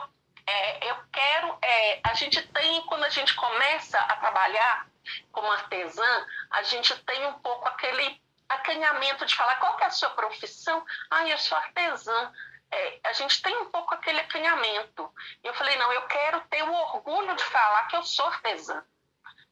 é, 0.48 0.90
eu 0.90 0.96
quero. 1.12 1.58
É, 1.62 2.00
a 2.04 2.14
gente 2.14 2.42
tem, 2.50 2.82
quando 2.84 3.04
a 3.04 3.10
gente 3.10 3.36
começa 3.36 4.00
a 4.00 4.16
trabalhar 4.16 4.88
como 5.32 5.52
artesã, 5.52 6.26
a 6.52 6.64
gente 6.64 6.96
tem 7.04 7.26
um 7.28 7.40
pouco 7.40 7.68
aquele 7.68 8.22
acanhamento 8.48 9.26
de 9.26 9.36
falar 9.36 9.56
qual 9.56 9.78
é 9.80 9.86
a 9.86 9.92
sua 9.92 10.10
profissão. 10.12 10.86
Ah, 11.12 11.28
eu 11.28 11.38
sou 11.38 11.58
artesã. 11.58 12.34
É, 12.72 13.00
a 13.06 13.14
gente 13.14 13.42
tem 13.42 13.56
um 13.58 13.70
pouco 13.70 13.94
aquele 13.94 14.20
acanhamento. 14.20 15.14
Eu 15.44 15.54
falei, 15.54 15.78
não, 15.78 15.92
eu 15.92 16.02
quero 16.04 16.40
ter 16.50 16.64
o 16.64 16.74
orgulho 16.74 17.36
de 17.36 17.44
falar 17.44 17.88
que 17.88 17.96
eu 17.96 18.04
sou 18.04 18.26
artesã. 18.26 18.84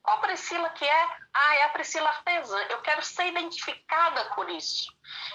Qual 0.06 0.20
Priscila 0.20 0.70
que 0.70 0.86
é? 0.86 1.08
Ah, 1.34 1.56
é 1.56 1.64
a 1.64 1.70
Priscila 1.70 2.08
artesã. 2.08 2.60
Eu 2.70 2.80
quero 2.82 3.02
ser 3.02 3.26
identificada 3.28 4.24
por 4.36 4.48
isso. 4.50 4.94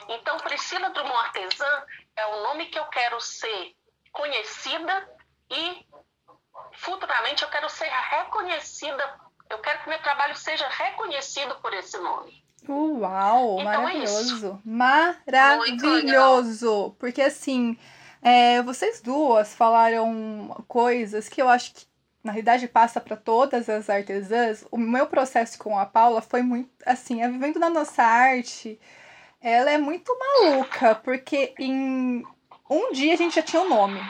Então, 0.09 0.37
Priscila 0.39 0.91
Drummond 0.91 1.19
Artesã 1.19 1.87
é 2.21 2.27
o 2.27 2.43
nome 2.43 2.67
que 2.67 2.79
eu 2.79 2.85
quero 2.87 3.21
ser 3.21 3.75
conhecida 4.13 5.09
e 5.51 5.87
futuramente 6.73 7.43
eu 7.43 7.49
quero 7.49 7.69
ser 7.69 7.89
reconhecida. 7.89 9.03
Eu 9.49 9.59
quero 9.59 9.83
que 9.83 9.89
meu 9.89 10.01
trabalho 10.01 10.37
seja 10.37 10.69
reconhecido 10.69 11.57
por 11.57 11.73
esse 11.75 11.99
nome. 11.99 12.45
Uau, 12.69 13.59
então 13.59 13.73
é 13.73 13.79
maravilhoso. 13.79 14.63
É 14.65 14.71
maravilhoso. 15.33 16.95
Porque 16.99 17.23
assim, 17.23 17.79
é, 18.23 18.63
vocês 18.63 19.01
duas 19.01 19.55
falaram 19.55 20.65
coisas 20.69 21.29
que 21.29 21.41
eu 21.41 21.49
acho 21.49 21.75
que 21.75 21.87
na 22.23 22.33
realidade 22.33 22.69
passa 22.69 23.01
para 23.01 23.17
todas 23.17 23.69
as 23.69 23.89
artesãs. 23.89 24.65
O 24.71 24.77
meu 24.77 25.07
processo 25.07 25.59
com 25.59 25.79
a 25.79 25.87
Paula 25.87 26.21
foi 26.21 26.43
muito 26.43 26.71
assim, 26.85 27.23
é 27.23 27.29
vivendo 27.29 27.59
na 27.59 27.71
nossa 27.71 28.03
arte, 28.03 28.79
ela 29.41 29.71
é 29.71 29.79
muito 29.79 30.15
maluca, 30.19 30.95
porque 30.97 31.55
em 31.59 32.23
um 32.69 32.93
dia 32.93 33.15
a 33.15 33.17
gente 33.17 33.35
já 33.35 33.43
tinha 33.43 33.63
o 33.63 33.65
um 33.65 33.69
nome. 33.69 34.01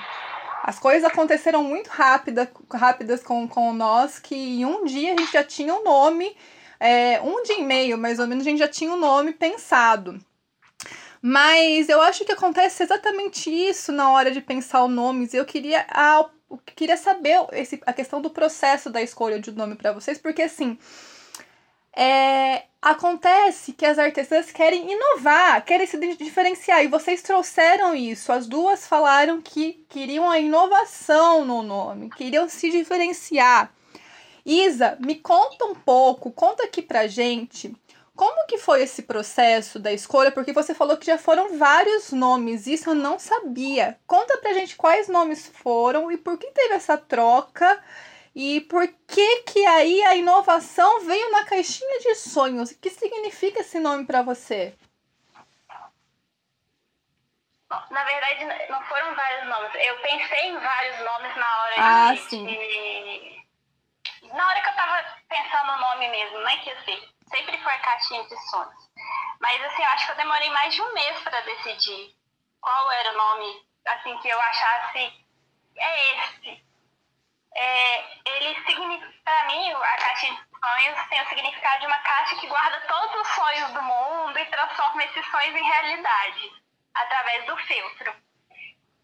As 0.62 0.78
coisas 0.78 1.04
aconteceram 1.04 1.62
muito 1.62 1.88
rápida, 1.88 2.50
rápidas 2.70 3.22
com, 3.22 3.48
com 3.48 3.72
nós, 3.72 4.18
que 4.18 4.34
em 4.34 4.64
um 4.64 4.84
dia 4.84 5.14
a 5.14 5.16
gente 5.16 5.32
já 5.32 5.44
tinha 5.44 5.74
um 5.74 5.82
nome, 5.82 6.36
é, 6.78 7.20
um 7.22 7.42
dia 7.42 7.58
e 7.58 7.64
meio 7.64 7.96
mais 7.96 8.18
ou 8.18 8.26
menos, 8.26 8.46
a 8.46 8.50
gente 8.50 8.58
já 8.58 8.68
tinha 8.68 8.92
um 8.92 8.98
nome 8.98 9.32
pensado. 9.32 10.18
Mas 11.22 11.88
eu 11.88 12.00
acho 12.00 12.24
que 12.24 12.32
acontece 12.32 12.82
exatamente 12.82 13.50
isso 13.50 13.92
na 13.92 14.10
hora 14.10 14.30
de 14.30 14.40
pensar 14.40 14.84
os 14.84 14.90
nomes. 14.90 15.34
Eu 15.34 15.44
queria, 15.44 15.86
a, 15.88 16.26
eu 16.50 16.58
queria 16.74 16.96
saber 16.96 17.46
esse, 17.52 17.80
a 17.86 17.92
questão 17.92 18.20
do 18.20 18.30
processo 18.30 18.90
da 18.90 19.02
escolha 19.02 19.38
de 19.38 19.52
nome 19.52 19.76
para 19.76 19.92
vocês, 19.92 20.18
porque 20.18 20.42
assim. 20.42 20.78
É, 21.94 22.64
acontece 22.80 23.72
que 23.72 23.84
as 23.84 23.98
artesãs 23.98 24.50
querem 24.50 24.92
inovar, 24.92 25.64
querem 25.64 25.86
se 25.86 25.98
diferenciar, 26.16 26.84
e 26.84 26.88
vocês 26.88 27.22
trouxeram 27.22 27.94
isso. 27.94 28.32
As 28.32 28.46
duas 28.46 28.86
falaram 28.86 29.40
que 29.40 29.84
queriam 29.88 30.30
a 30.30 30.38
inovação 30.38 31.44
no 31.44 31.62
nome, 31.62 32.10
queriam 32.10 32.48
se 32.48 32.70
diferenciar. 32.70 33.72
Isa, 34.44 34.96
me 35.00 35.16
conta 35.16 35.64
um 35.66 35.74
pouco, 35.74 36.30
conta 36.30 36.64
aqui 36.64 36.80
pra 36.80 37.06
gente 37.06 37.74
como 38.20 38.44
que 38.46 38.58
foi 38.58 38.82
esse 38.82 39.00
processo 39.00 39.78
da 39.78 39.94
escolha? 39.94 40.30
Porque 40.30 40.52
você 40.52 40.74
falou 40.74 40.98
que 40.98 41.06
já 41.06 41.16
foram 41.16 41.56
vários 41.56 42.12
nomes, 42.12 42.66
isso 42.66 42.90
eu 42.90 42.94
não 42.94 43.18
sabia. 43.18 43.96
Conta 44.06 44.36
pra 44.36 44.52
gente 44.52 44.76
quais 44.76 45.08
nomes 45.08 45.46
foram 45.46 46.12
e 46.12 46.18
por 46.18 46.36
que 46.36 46.50
teve 46.50 46.74
essa 46.74 46.98
troca 46.98 47.82
E 48.34 48.60
por 48.62 48.86
que 49.08 49.42
que 49.42 49.66
aí 49.66 50.02
a 50.04 50.14
inovação 50.14 51.00
veio 51.00 51.30
na 51.32 51.44
caixinha 51.44 51.98
de 52.00 52.14
sonhos? 52.14 52.70
O 52.70 52.78
que 52.78 52.90
significa 52.90 53.60
esse 53.60 53.80
nome 53.80 54.06
para 54.06 54.22
você? 54.22 54.76
Na 57.90 58.04
verdade, 58.04 58.68
não 58.68 58.82
foram 58.84 59.14
vários 59.14 59.48
nomes. 59.48 59.70
Eu 59.74 59.98
pensei 60.00 60.48
em 60.48 60.58
vários 60.58 60.98
nomes 61.04 61.36
na 61.36 61.60
hora 61.60 61.74
ah, 61.78 62.14
de, 62.14 62.20
sim. 62.22 62.46
de... 62.46 63.46
Na 64.32 64.48
hora 64.48 64.60
que 64.60 64.68
eu 64.68 64.76
tava 64.76 65.04
pensando 65.28 65.72
no 65.72 65.78
nome 65.78 66.08
mesmo, 66.08 66.38
né? 66.38 66.56
Que 66.58 66.70
assim, 66.70 67.08
sempre 67.28 67.58
foi 67.62 67.78
caixinha 67.78 68.24
de 68.24 68.36
sonhos. 68.48 68.90
Mas 69.40 69.64
assim, 69.64 69.82
eu 69.82 69.88
acho 69.88 70.06
que 70.06 70.12
eu 70.12 70.16
demorei 70.16 70.50
mais 70.50 70.74
de 70.74 70.82
um 70.82 70.92
mês 70.94 71.18
para 71.20 71.40
decidir 71.40 72.14
qual 72.60 72.92
era 72.92 73.12
o 73.12 73.16
nome, 73.16 73.66
assim, 73.86 74.16
que 74.18 74.28
eu 74.28 74.40
achasse 74.40 75.12
é 75.76 76.14
esse. 76.14 76.69
É, 77.56 78.04
ele 78.26 78.54
significa, 78.64 79.12
para 79.24 79.44
mim, 79.46 79.72
a 79.72 79.96
caixinha 79.96 80.34
de 80.34 80.40
sonhos 80.60 81.08
tem 81.08 81.20
o 81.20 81.28
significado 81.28 81.80
de 81.80 81.86
uma 81.86 81.98
caixa 81.98 82.36
que 82.36 82.46
guarda 82.46 82.80
todos 82.82 83.20
os 83.20 83.28
sonhos 83.34 83.70
do 83.72 83.82
mundo 83.82 84.38
e 84.38 84.46
transforma 84.46 85.04
esses 85.04 85.26
sonhos 85.30 85.56
em 85.56 85.64
realidade 85.64 86.52
através 86.94 87.46
do 87.46 87.56
filtro. 87.58 88.14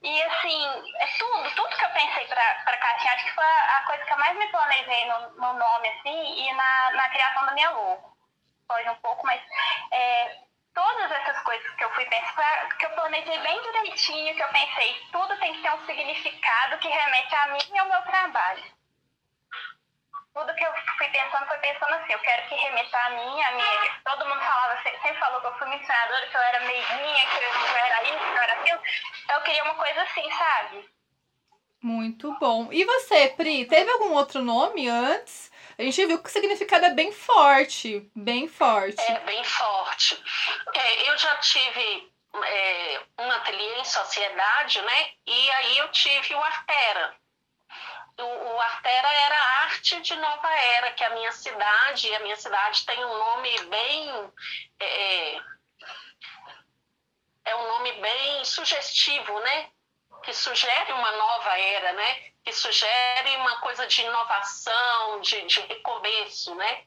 E 0.03 0.23
assim, 0.23 0.85
é 0.99 1.07
tudo, 1.19 1.55
tudo 1.55 1.77
que 1.77 1.85
eu 1.85 1.91
pensei 1.91 2.27
para 2.29 2.43
a 2.43 2.77
caixinha, 2.77 3.15
acho 3.15 3.25
que 3.25 3.33
foi 3.33 3.45
a, 3.45 3.83
coisa 3.87 4.05
que 4.05 4.13
eu 4.13 4.19
mais 4.19 4.39
me 4.39 4.47
planejei 4.49 5.07
no, 5.07 5.31
no 5.31 5.53
nome, 5.55 5.89
assim, 5.89 6.49
e 6.49 6.53
na, 6.53 6.91
na 6.93 7.09
criação 7.09 7.47
da 7.47 7.53
minha 7.53 7.71
logo. 7.71 8.17
Pode 8.69 8.89
um 8.89 8.97
pouco, 8.97 9.27
mas 9.27 9.41
é, 9.91 10.46
todas 10.77 11.11
essas 11.11 11.43
coisas 11.43 11.75
que 11.75 11.85
eu 11.85 11.91
fui 11.95 12.05
pensar, 12.05 12.69
que 12.77 12.85
eu 12.87 12.91
planejei 12.91 13.39
bem 13.39 13.63
direitinho, 13.63 14.37
que 14.37 14.43
eu 14.43 14.49
pensei, 14.49 15.09
tudo 15.11 15.37
tem 15.39 15.55
que 15.55 15.63
ter 15.63 15.73
um 15.73 15.87
significado 15.87 16.79
que 16.79 16.89
remete 16.89 17.35
a 17.35 17.47
mim 17.49 17.75
e 17.75 17.79
ao 17.79 17.89
meu 17.89 18.03
trabalho 18.03 18.77
tudo 20.37 20.55
que 20.55 20.65
eu 20.65 20.71
fui 20.99 21.09
pensando 21.09 21.47
foi 21.47 21.57
pensando 21.59 21.95
assim, 21.95 22.13
eu 22.13 22.19
quero 22.19 22.47
que 22.47 22.55
remeta 22.57 22.99
a 22.99 23.11
mim, 23.11 23.43
a 23.43 23.53
minha. 23.53 24.01
Todo 24.05 24.29
mundo 24.29 24.39
falava, 24.39 24.83
sempre 24.83 25.19
falou 25.19 25.41
que 25.41 25.47
eu 25.47 25.59
fui 25.59 25.69
missionadora, 25.69 26.27
que 26.27 26.37
eu 26.37 26.41
era 26.43 26.61
meiguinha, 26.61 27.27
que 27.27 27.37
eu 27.43 27.77
era 27.79 28.03
isso, 28.03 28.19
que 28.19 28.39
eu 28.39 28.43
era 28.43 28.53
aquilo. 28.53 28.81
Então 29.25 29.37
eu 29.37 29.43
queria 29.45 29.65
uma 29.65 29.75
coisa 29.77 30.03
assim, 30.03 30.31
sabe? 30.31 30.91
Muito 31.83 32.37
bom. 32.39 32.69
E 32.71 32.85
você, 32.85 33.29
Pri, 33.29 33.65
teve 33.65 33.91
algum 33.91 34.13
outro 34.13 34.43
nome 34.43 34.87
antes? 34.89 35.51
A 35.79 35.83
gente 35.83 36.07
viu 36.07 36.23
que 36.23 36.29
o 36.29 36.33
significado 36.33 36.87
é 36.87 36.91
bem 36.91 37.13
forte, 37.13 38.11
bem 38.15 38.49
forte. 38.49 39.01
É, 39.01 39.21
bem 39.21 39.45
forte. 39.45 40.23
É, 40.75 41.11
eu 41.11 41.19
já 41.19 41.37
tive 41.37 42.13
é, 42.43 43.01
um 43.19 43.31
ateliê 43.31 43.81
em 43.81 43.85
sociedade, 43.85 44.81
né? 44.81 45.11
E 45.27 45.51
aí 45.53 45.79
eu 45.79 45.89
tive 45.91 46.35
o 46.35 46.43
Artera 46.43 47.17
o, 48.19 48.55
o 48.55 48.61
Artera 48.61 49.09
era 49.09 49.37
arte 49.65 50.01
de 50.01 50.17
nova 50.17 50.49
era, 50.49 50.93
que 50.93 51.05
a 51.05 51.11
minha 51.11 51.33
cidade, 51.33 52.15
a 52.15 52.21
minha 52.21 52.37
cidade 52.37 52.87
tem 52.87 53.05
um 53.05 53.19
nome 53.19 53.61
bem. 53.65 54.33
É, 54.81 55.35
é, 55.35 55.41
é 57.45 57.57
um 57.57 57.69
nome 57.69 57.93
bem 58.01 58.45
sugestivo, 58.45 59.39
né? 59.41 59.71
Que 60.27 60.35
sugere 60.35 60.93
uma 60.93 61.13
nova 61.13 61.57
era, 61.57 61.93
né? 61.93 62.15
Que 62.45 62.53
sugere 62.53 63.37
uma 63.37 63.61
coisa 63.61 63.87
de 63.87 64.03
inovação, 64.03 65.21
de, 65.21 65.47
de 65.47 65.61
recomeço, 65.61 66.53
né? 66.57 66.85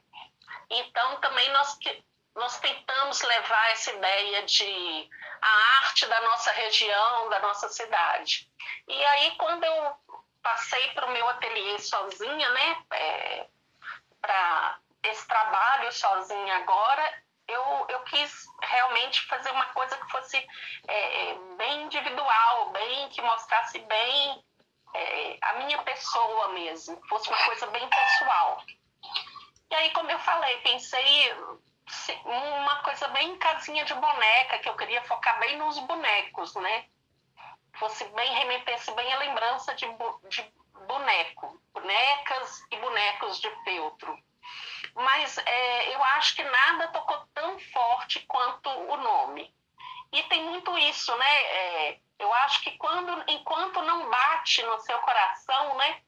Então, 0.68 1.16
também 1.22 1.50
nós, 1.50 1.78
nós 2.36 2.60
tentamos 2.60 3.22
levar 3.22 3.70
essa 3.70 3.92
ideia 3.92 4.42
de 4.42 5.10
a 5.40 5.48
arte 5.82 6.06
da 6.06 6.20
nossa 6.20 6.52
região, 6.52 7.30
da 7.30 7.38
nossa 7.40 7.70
cidade. 7.70 8.46
E 8.86 9.04
aí, 9.06 9.30
quando 9.38 9.64
eu 9.64 9.96
passei 10.42 10.88
para 10.92 11.06
o 11.06 11.10
meu 11.10 11.26
ateliê 11.30 11.78
sozinha, 11.78 12.48
né? 12.50 12.84
É, 12.92 13.46
para 14.20 14.78
esse 15.02 15.26
trabalho 15.26 15.90
sozinha 15.92 16.56
agora, 16.56 17.22
eu, 17.52 17.86
eu 17.88 18.00
quis 18.04 18.46
realmente 18.62 19.26
fazer 19.26 19.50
uma 19.50 19.66
coisa 19.66 19.96
que 19.96 20.10
fosse 20.10 20.36
é, 20.88 21.34
bem 21.56 21.82
individual, 21.82 22.70
bem 22.70 23.08
que 23.10 23.20
mostrasse 23.22 23.78
bem 23.78 24.44
é, 24.94 25.38
a 25.42 25.52
minha 25.54 25.78
pessoa 25.82 26.48
mesmo, 26.52 27.00
fosse 27.08 27.28
uma 27.28 27.44
coisa 27.46 27.66
bem 27.68 27.88
pessoal. 27.88 28.62
E 29.70 29.74
aí, 29.74 29.90
como 29.92 30.10
eu 30.10 30.18
falei, 30.18 30.56
pensei 30.58 31.34
uma 32.24 32.82
coisa 32.82 33.08
bem 33.08 33.36
casinha 33.38 33.84
de 33.84 33.94
boneca, 33.94 34.58
que 34.58 34.68
eu 34.68 34.76
queria 34.76 35.02
focar 35.04 35.38
bem 35.40 35.56
nos 35.56 35.78
bonecos, 35.80 36.54
né? 36.56 36.86
fosse 37.80 38.04
bem, 38.04 38.34
remetesse 38.34 38.92
bem 38.92 39.12
a 39.12 39.18
lembrança 39.18 39.74
de, 39.74 39.86
de 40.28 40.52
boneco, 40.86 41.60
bonecas 41.72 42.66
e 42.70 42.76
bonecos 42.76 43.40
de 43.40 43.50
feltro. 43.64 44.18
Mas 44.94 45.38
é, 45.38 45.94
eu 45.94 46.02
acho 46.04 46.34
que 46.34 46.42
nada 46.42 46.88
tocou 46.88 47.26
tão 47.34 47.58
forte 47.58 48.20
quanto 48.20 48.68
o 48.68 48.96
nome. 48.96 49.54
E 50.12 50.22
tem 50.24 50.44
muito 50.44 50.76
isso, 50.78 51.14
né? 51.16 51.42
É, 51.44 52.00
eu 52.18 52.32
acho 52.34 52.60
que 52.62 52.72
quando, 52.72 53.24
enquanto 53.28 53.80
não 53.82 54.10
bate 54.10 54.62
no 54.62 54.78
seu 54.80 54.98
coração, 54.98 55.76
né? 55.76 56.02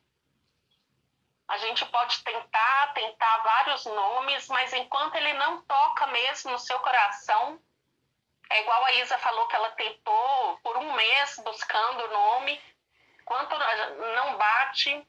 A 1.49 1.59
gente 1.59 1.85
pode 1.87 2.23
tentar, 2.25 2.92
tentar 2.95 3.38
vários 3.38 3.85
nomes, 3.85 4.49
mas 4.49 4.73
enquanto 4.73 5.16
ele 5.16 5.35
não 5.35 5.62
toca 5.62 6.07
mesmo 6.09 6.53
no 6.53 6.59
seu 6.59 6.79
coração, 6.81 7.61
é 8.51 8.61
igual 8.62 8.85
a 8.85 8.92
Isa 8.95 9.18
falou 9.18 9.47
que 9.47 9.57
ela 9.57 9.71
tentou 9.71 10.59
por 10.62 10.77
um 10.77 10.92
mês 10.92 11.40
buscando 11.45 12.05
o 12.05 12.12
nome. 12.12 12.61
Quanto 13.25 13.57
não 14.14 14.37
bate, 14.37 15.07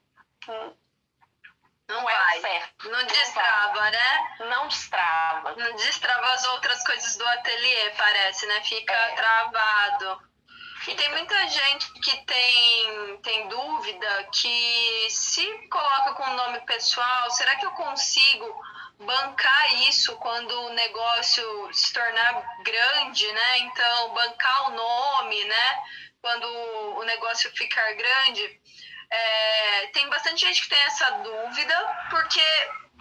não, 1.88 2.10
é 2.10 2.40
certo. 2.40 2.90
Não 2.90 3.04
destrava, 3.06 3.74
não 3.76 3.92
né? 3.92 4.36
Não 4.40 4.68
destrava. 4.68 5.56
Não 5.56 5.76
destrava 5.76 6.34
as 6.34 6.46
outras 6.46 6.84
coisas 6.86 7.16
do 7.18 7.28
ateliê, 7.28 7.92
parece, 7.98 8.46
né? 8.48 8.62
Fica 8.64 8.94
é. 8.94 9.16
travado. 9.16 10.34
E 10.88 10.96
tem 10.96 11.10
muita 11.12 11.48
gente 11.48 11.94
que 11.94 12.26
tem, 12.26 13.18
tem 13.22 13.48
dúvida 13.48 14.30
que 14.34 15.08
se 15.10 15.46
coloca 15.70 16.14
com 16.16 16.34
nome 16.34 16.60
pessoal, 16.62 17.32
será 17.32 17.56
que 17.56 17.66
eu 17.66 17.72
consigo 17.72 18.46
bancar 19.00 19.74
isso 19.88 20.16
quando 20.18 20.52
o 20.52 20.74
negócio 20.74 21.74
se 21.74 21.94
tornar 21.94 22.44
grande, 22.64 23.32
né? 23.32 23.60
Então, 23.60 24.14
bancar 24.14 24.70
o 24.70 24.76
nome, 24.76 25.46
né? 25.46 25.84
Quando 26.22 26.48
o 26.98 27.04
negócio 27.04 27.52
ficar 27.56 27.94
grande. 27.94 28.62
É, 29.10 29.88
tem 29.94 30.10
bastante 30.10 30.46
gente 30.46 30.62
que 30.62 30.70
tem 30.70 30.82
essa 30.84 31.10
dúvida, 31.12 32.08
porque 32.10 32.44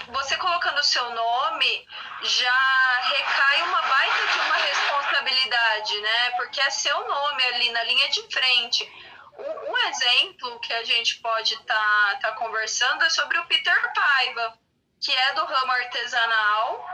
você 0.08 0.36
colocando 0.36 0.78
o 0.78 0.84
seu 0.84 1.10
nome 1.10 1.86
já 2.22 3.00
recai 3.02 3.62
uma 3.62 3.82
baita 3.82 4.26
de 4.32 4.38
uma 4.40 4.56
responsabilidade, 4.56 6.00
né? 6.00 6.30
Porque 6.36 6.60
é 6.60 6.70
seu 6.70 7.08
nome 7.08 7.44
ali 7.44 7.70
na 7.70 7.82
linha 7.84 8.08
de 8.08 8.22
frente. 8.32 8.90
Um, 9.38 9.78
exemplo 9.88 10.60
que 10.60 10.72
a 10.72 10.84
gente 10.84 11.18
pode 11.18 11.54
estar 11.54 12.18
tá, 12.20 12.30
tá 12.30 12.32
conversando 12.32 13.02
é 13.04 13.10
sobre 13.10 13.38
o 13.38 13.46
Peter 13.46 13.92
Paiva 13.92 14.58
que 15.02 15.12
é 15.12 15.34
do 15.34 15.44
ramo 15.44 15.72
artesanal, 15.72 16.86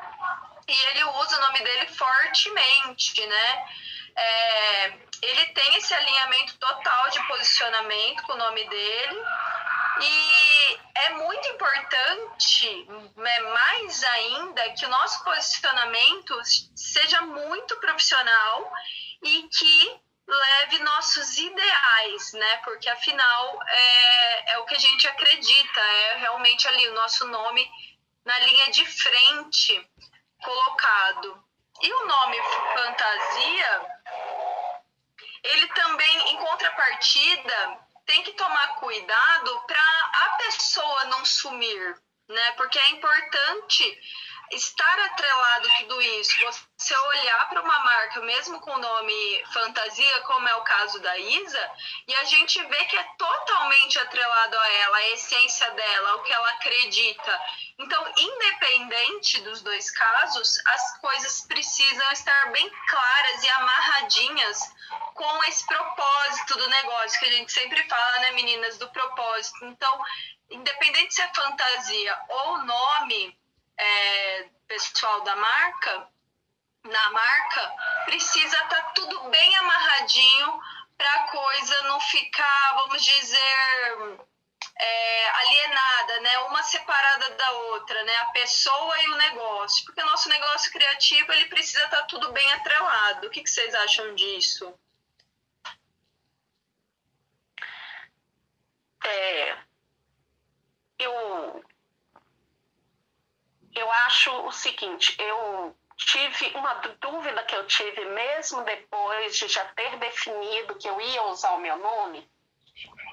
e 0.66 0.72
ele 0.72 1.04
usa 1.04 1.36
o 1.36 1.40
nome 1.40 1.58
dele 1.60 1.86
fortemente, 1.88 3.26
né? 3.26 3.66
É, 4.18 4.98
ele 5.22 5.46
tem 5.46 5.76
esse 5.76 5.94
alinhamento 5.94 6.58
total 6.58 7.10
de 7.10 7.26
posicionamento 7.26 8.22
com 8.24 8.32
o 8.32 8.38
nome 8.38 8.68
dele. 8.68 9.22
E 10.00 10.78
é 10.94 11.10
muito 11.10 11.48
importante, 11.48 12.86
né, 13.16 13.40
mais 13.40 14.04
ainda, 14.04 14.70
que 14.70 14.86
o 14.86 14.88
nosso 14.88 15.24
posicionamento 15.24 16.40
seja 16.76 17.20
muito 17.22 17.76
profissional 17.76 18.72
e 19.22 19.48
que 19.48 20.00
leve 20.28 20.78
nossos 20.80 21.38
ideais, 21.38 22.32
né? 22.34 22.56
Porque 22.58 22.88
afinal 22.88 23.58
é, 23.66 24.52
é 24.52 24.58
o 24.58 24.66
que 24.66 24.74
a 24.74 24.78
gente 24.78 25.08
acredita, 25.08 25.80
é 25.80 26.16
realmente 26.18 26.68
ali 26.68 26.86
o 26.88 26.94
nosso 26.94 27.26
nome 27.28 27.68
na 28.24 28.38
linha 28.40 28.70
de 28.70 28.84
frente 28.84 29.90
colocado. 30.42 31.42
E 31.80 31.92
o 31.92 32.06
nome 32.06 32.36
fantasia, 32.74 33.86
ele 35.42 35.66
também, 35.68 36.32
em 36.32 36.36
contrapartida, 36.36 37.78
tem 38.06 38.22
que 38.22 38.32
tomar 38.32 38.76
cuidado 38.76 39.60
para 39.66 40.10
a 40.24 40.28
pessoa 40.38 41.04
não 41.06 41.24
sumir, 41.24 41.96
né? 42.28 42.52
Porque 42.52 42.78
é 42.78 42.90
importante 42.90 44.00
estar 44.50 44.98
atrelado 45.00 45.68
tudo 45.78 46.00
isso, 46.02 46.32
você 46.76 46.96
olhar 46.96 47.48
para 47.48 47.62
uma 47.62 47.78
marca, 47.80 48.20
mesmo 48.20 48.60
com 48.60 48.76
nome 48.78 49.44
fantasia, 49.52 50.20
como 50.22 50.48
é 50.48 50.54
o 50.56 50.62
caso 50.62 51.00
da 51.00 51.18
Isa, 51.18 51.70
e 52.06 52.14
a 52.14 52.24
gente 52.24 52.62
vê 52.64 52.84
que 52.86 52.96
é 52.96 53.04
totalmente 53.16 53.98
atrelado 53.98 54.58
a 54.58 54.68
ela, 54.68 54.96
a 54.96 55.08
essência 55.10 55.70
dela, 55.72 56.16
o 56.16 56.22
que 56.22 56.32
ela 56.32 56.50
acredita. 56.50 57.40
Então, 57.78 58.12
independente 58.16 59.40
dos 59.42 59.62
dois 59.62 59.90
casos, 59.90 60.58
as 60.66 60.98
coisas 60.98 61.46
precisam 61.46 62.12
estar 62.12 62.50
bem 62.52 62.70
claras 62.88 63.44
e 63.44 63.48
amarradinhas 63.48 64.74
com 65.14 65.44
esse 65.44 65.66
propósito 65.66 66.58
do 66.58 66.68
negócio, 66.68 67.18
que 67.18 67.26
a 67.26 67.32
gente 67.32 67.52
sempre 67.52 67.88
fala, 67.88 68.18
né, 68.20 68.32
meninas, 68.32 68.78
do 68.78 68.88
propósito. 68.90 69.64
Então, 69.66 70.04
independente 70.50 71.14
se 71.14 71.22
é 71.22 71.34
fantasia 71.34 72.18
ou 72.28 72.58
nome, 72.58 73.38
é, 73.78 74.48
pessoal 74.66 75.22
da 75.22 75.36
marca, 75.36 76.08
na 76.84 77.10
marca, 77.10 77.74
precisa 78.04 78.56
estar 78.56 78.68
tá 78.68 78.82
tudo 78.94 79.28
bem 79.30 79.56
amarradinho 79.56 80.60
para 80.96 81.12
a 81.14 81.28
coisa 81.28 81.82
não 81.82 82.00
ficar, 82.00 82.74
vamos 82.74 83.04
dizer, 83.04 84.26
é, 84.78 85.30
alienada, 85.30 86.20
né? 86.20 86.38
Uma 86.40 86.62
separada 86.62 87.30
da 87.36 87.52
outra, 87.52 88.02
né? 88.04 88.16
A 88.16 88.26
pessoa 88.26 89.02
e 89.02 89.08
o 89.10 89.16
negócio. 89.16 89.84
Porque 89.84 90.02
o 90.02 90.06
nosso 90.06 90.28
negócio 90.28 90.72
criativo 90.72 91.32
ele 91.32 91.46
precisa 91.46 91.84
estar 91.84 91.98
tá 91.98 92.02
tudo 92.04 92.32
bem 92.32 92.52
atrelado. 92.54 93.26
O 93.26 93.30
que, 93.30 93.42
que 93.42 93.50
vocês 93.50 93.74
acham 93.74 94.14
disso? 94.14 94.74
É, 99.04 99.58
eu 100.98 101.64
eu 103.78 103.90
acho 103.90 104.30
o 104.46 104.52
seguinte, 104.52 105.16
eu 105.20 105.76
tive 105.96 106.52
uma 106.56 106.74
dúvida 107.00 107.42
que 107.44 107.54
eu 107.54 107.66
tive 107.66 108.04
mesmo 108.04 108.62
depois 108.62 109.36
de 109.36 109.48
já 109.48 109.64
ter 109.66 109.96
definido 109.98 110.76
que 110.76 110.88
eu 110.88 111.00
ia 111.00 111.22
usar 111.24 111.52
o 111.52 111.60
meu 111.60 111.76
nome, 111.78 112.30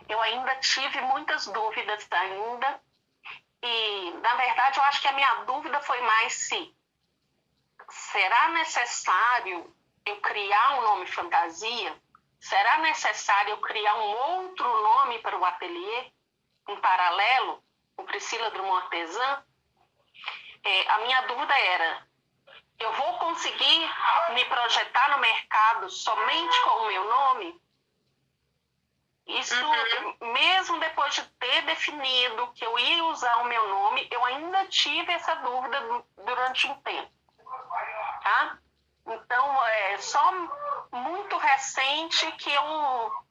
eu 0.08 0.22
ainda 0.22 0.56
tive 0.58 1.02
muitas 1.02 1.48
dúvidas 1.48 2.08
ainda 2.12 2.80
e 3.64 4.12
na 4.22 4.36
verdade 4.36 4.78
eu 4.78 4.84
acho 4.84 5.02
que 5.02 5.08
a 5.08 5.14
minha 5.14 5.34
dúvida 5.46 5.80
foi 5.82 6.00
mais 6.02 6.34
se 6.34 6.76
será 7.90 8.50
necessário 8.50 9.76
eu 10.06 10.22
criar 10.22 10.80
um 10.80 10.82
nome 10.84 11.08
fantasia? 11.08 12.00
Será 12.40 12.78
necessário 12.80 13.52
eu 13.52 13.58
criar 13.58 13.96
um 13.96 14.42
outro 14.42 14.68
nome 14.84 15.20
para 15.20 15.38
o 15.38 15.46
ateliê, 15.46 16.12
em 16.68 16.80
paralelo, 16.80 17.64
o 17.98 18.04
Priscila 18.04 18.52
Drummond 18.52 18.84
Artesã? 18.84 19.45
É, 20.66 20.90
a 20.92 20.98
minha 21.00 21.22
dúvida 21.22 21.58
era: 21.58 22.08
eu 22.80 22.92
vou 22.94 23.18
conseguir 23.20 23.90
me 24.34 24.44
projetar 24.46 25.12
no 25.12 25.20
mercado 25.20 25.90
somente 25.90 26.62
com 26.64 26.70
o 26.70 26.88
meu 26.88 27.08
nome? 27.08 27.62
Isso, 29.28 29.56
uhum. 29.56 30.34
mesmo 30.34 30.80
depois 30.80 31.16
de 31.16 31.24
ter 31.40 31.62
definido 31.64 32.52
que 32.54 32.64
eu 32.64 32.78
ia 32.78 33.06
usar 33.06 33.38
o 33.38 33.46
meu 33.46 33.68
nome, 33.70 34.08
eu 34.12 34.24
ainda 34.24 34.68
tive 34.68 35.12
essa 35.12 35.34
dúvida 35.36 35.80
durante 36.24 36.68
um 36.68 36.76
tempo. 36.82 37.12
Tá? 38.22 38.60
Então, 39.08 39.66
é 39.68 39.98
só 39.98 40.32
muito 40.92 41.38
recente 41.38 42.32
que 42.34 42.52
eu. 42.52 43.26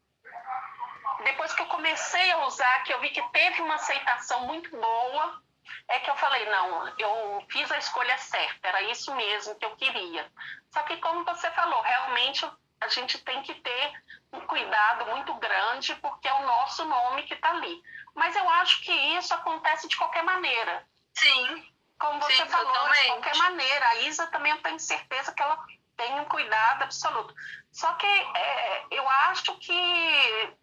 Depois 1.23 1.53
que 1.53 1.63
eu 1.63 1.67
comecei 1.67 2.31
a 2.33 2.47
usar, 2.47 2.83
que 2.83 2.93
eu 2.93 3.01
vi 3.01 3.11
que 3.11 3.23
teve 3.31 3.63
uma 3.63 3.77
aceitação 3.77 4.41
muito 4.47 4.71
boa, 4.71 5.44
é 5.89 6.01
que 6.01 6.11
eu 6.11 6.17
falei, 6.17 6.45
não, 6.47 6.89
eu 6.99 7.45
fiz 7.51 7.71
a 7.71 7.79
escolha 7.79 8.17
certa, 8.19 8.69
era 8.69 8.83
isso 8.83 9.15
mesmo 9.15 9.55
que 9.57 9.65
eu 9.65 9.77
queria. 9.77 10.31
Só 10.71 10.83
que, 10.83 10.97
como 10.99 11.25
você 11.25 11.51
falou, 11.53 11.81
realmente 11.83 12.49
a 12.81 12.89
gente 12.89 13.19
tem 13.19 13.43
que 13.43 13.55
ter 13.55 13.93
um 14.33 14.41
cuidado 14.41 15.07
muito 15.07 15.33
grande, 15.35 15.95
porque 15.97 16.29
é 16.29 16.35
o 16.35 16.47
nosso 16.47 16.85
nome 16.85 17.23
que 17.25 17.35
está 17.35 17.51
ali. 17.51 17.83
Mas 18.15 18.37
eu 18.37 18.49
acho 18.49 18.83
que 18.83 18.93
isso 18.93 19.33
acontece 19.35 19.89
de 19.89 19.97
qualquer 19.97 20.23
maneira. 20.23 20.87
Sim. 21.15 21.73
Como 21.99 22.21
você 22.21 22.33
Sim, 22.35 22.47
falou, 22.47 22.73
totalmente. 22.73 23.03
de 23.03 23.09
qualquer 23.09 23.37
maneira. 23.37 23.89
A 23.89 23.95
Isa 24.03 24.27
também 24.27 24.53
eu 24.53 24.63
tenho 24.63 24.79
certeza 24.79 25.33
que 25.33 25.43
ela 25.43 25.65
tem 25.97 26.21
um 26.21 26.25
cuidado 26.25 26.83
absoluto. 26.83 27.35
Só 27.73 27.93
que 27.95 28.07
é, 28.07 28.87
eu 28.91 29.09
acho 29.09 29.57
que 29.59 30.57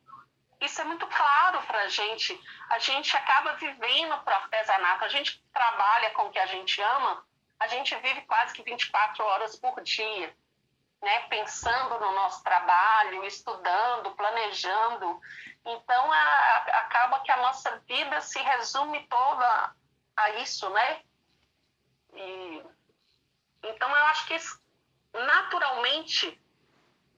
isso 0.62 0.80
é 0.80 0.84
muito 0.84 1.08
claro 1.08 1.62
para 1.63 1.82
a 1.82 1.88
gente. 1.88 2.39
A 2.69 2.80
gente 2.80 3.15
acaba 3.17 3.54
vivendo 3.54 4.17
para 4.24 4.38
artesanato, 4.38 5.04
a 5.04 5.10
gente 5.10 5.43
trabalha 5.52 6.12
com 6.12 6.24
o 6.24 6.32
que 6.32 6.39
a 6.39 6.45
gente 6.45 6.82
ama, 6.82 7.26
a 7.60 7.67
gente 7.67 7.95
vive 7.97 8.21
quase 8.21 8.54
que 8.54 8.63
24 8.63 9.24
horas 9.24 9.56
por 9.56 9.82
dia, 9.82 10.36
né? 11.02 11.19
pensando 11.30 12.00
no 12.00 12.12
nosso 12.13 12.43
trabalho, 12.43 13.24
estudando, 13.26 14.15
planejando. 14.15 15.19
Então, 15.65 16.12
a, 16.12 16.17
a, 16.17 16.58
acaba 16.80 17.19
que 17.19 17.32
a 17.32 17.38
nossa 17.38 17.78
vida 17.88 18.19
se 18.21 18.39
resume 18.39 19.08
toda 19.08 19.76
a 20.17 20.30
isso, 20.41 20.69
né? 20.69 21.02
E, 22.13 22.63
então, 23.63 23.89
eu 23.89 24.06
acho 24.06 24.26
que 24.26 24.38
naturalmente 25.13 26.41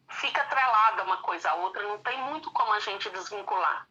fica 0.10 0.42
atrelada 0.42 1.04
uma 1.04 1.18
coisa 1.18 1.50
à 1.50 1.56
outra, 1.56 1.82
não 1.84 1.98
tem 2.00 2.22
muito 2.24 2.52
como 2.52 2.74
a 2.74 2.80
gente 2.80 3.10
desvincular. 3.10 3.88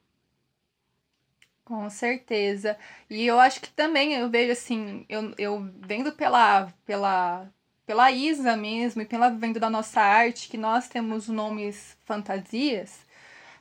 Com 1.65 1.89
certeza. 1.89 2.77
E 3.09 3.27
eu 3.27 3.39
acho 3.39 3.61
que 3.61 3.71
também 3.71 4.15
eu 4.15 4.29
vejo 4.29 4.53
assim, 4.53 5.07
eu, 5.09 5.33
eu 5.39 5.71
vendo 5.77 6.13
pela, 6.13 6.73
pela, 6.85 7.49
pela 7.87 8.11
Isa 8.11 8.57
mesmo 8.57 9.03
e 9.03 9.07
pela 9.07 9.31
vendo 9.31 9.61
da 9.61 9.71
nossa 9.71 10.01
arte, 10.01 10.49
que 10.49 10.59
nós 10.59 10.89
temos 10.89 11.29
nomes 11.29 11.97
fantasias, 12.05 13.07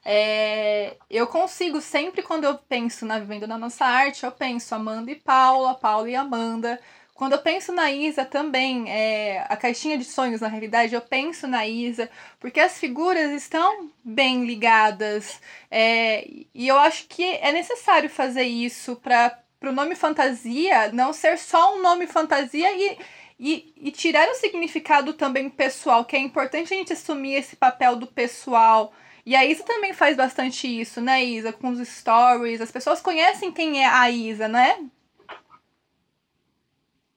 é, 0.04 0.98
eu 1.10 1.28
consigo 1.28 1.80
sempre 1.80 2.24
quando 2.24 2.46
eu 2.46 2.58
penso 2.58 3.06
na 3.06 3.20
venda 3.20 3.48
da 3.48 3.58
nossa 3.58 3.86
arte, 3.86 4.24
eu 4.26 4.32
penso 4.32 4.74
Amanda 4.74 5.12
e 5.12 5.16
Paula, 5.16 5.76
Paula 5.76 6.10
e 6.10 6.16
Amanda, 6.16 6.80
quando 7.22 7.34
eu 7.34 7.40
penso 7.40 7.72
na 7.72 7.92
Isa 7.92 8.26
também, 8.26 8.90
é, 8.90 9.46
a 9.48 9.56
caixinha 9.56 9.96
de 9.96 10.06
sonhos, 10.06 10.42
na 10.42 10.48
realidade, 10.48 10.96
eu 10.96 11.02
penso 11.02 11.46
na 11.46 11.68
Isa, 11.68 12.10
porque 12.40 12.60
as 12.60 12.80
figuras 12.80 13.30
estão 13.34 13.92
bem 14.04 14.44
ligadas. 14.44 15.40
É, 15.70 16.28
e 16.52 16.68
eu 16.68 16.80
acho 16.80 17.06
que 17.08 17.24
é 17.24 17.52
necessário 17.52 18.10
fazer 18.10 18.46
isso 18.46 18.96
para 18.96 19.38
o 19.62 19.72
nome 19.72 19.94
fantasia 19.94 20.92
não 20.92 21.14
ser 21.14 21.38
só 21.38 21.76
um 21.76 21.84
nome 21.84 22.08
fantasia 22.08 22.72
e, 22.76 22.98
e, 23.40 23.74
e 23.78 23.92
tirar 23.92 24.28
o 24.28 24.34
significado 24.34 25.14
também 25.14 25.48
pessoal, 25.48 26.04
que 26.04 26.16
é 26.16 26.20
importante 26.20 26.74
a 26.74 26.78
gente 26.78 26.94
assumir 26.94 27.36
esse 27.36 27.56
papel 27.56 27.98
do 27.98 28.08
pessoal. 28.08 28.92
E 29.24 29.36
a 29.36 29.46
Isa 29.46 29.64
também 29.64 29.94
faz 29.94 30.18
bastante 30.18 30.68
isso, 30.68 31.00
né, 31.00 31.24
Isa? 31.24 31.54
Com 31.54 31.70
os 31.70 31.88
stories. 31.88 32.62
As 32.62 32.72
pessoas 32.72 33.00
conhecem 33.00 33.52
quem 33.52 33.84
é 33.84 33.88
a 33.88 34.10
Isa, 34.10 34.48
né? 34.48 34.90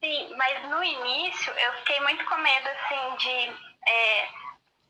Sim, 0.04 0.34
mas 0.36 0.62
no 0.68 0.84
início 0.84 1.50
eu 1.54 1.72
fiquei 1.78 1.98
muito 2.00 2.22
com 2.26 2.36
medo, 2.36 2.68
assim, 2.68 3.16
de. 3.16 3.56
É, 3.86 4.28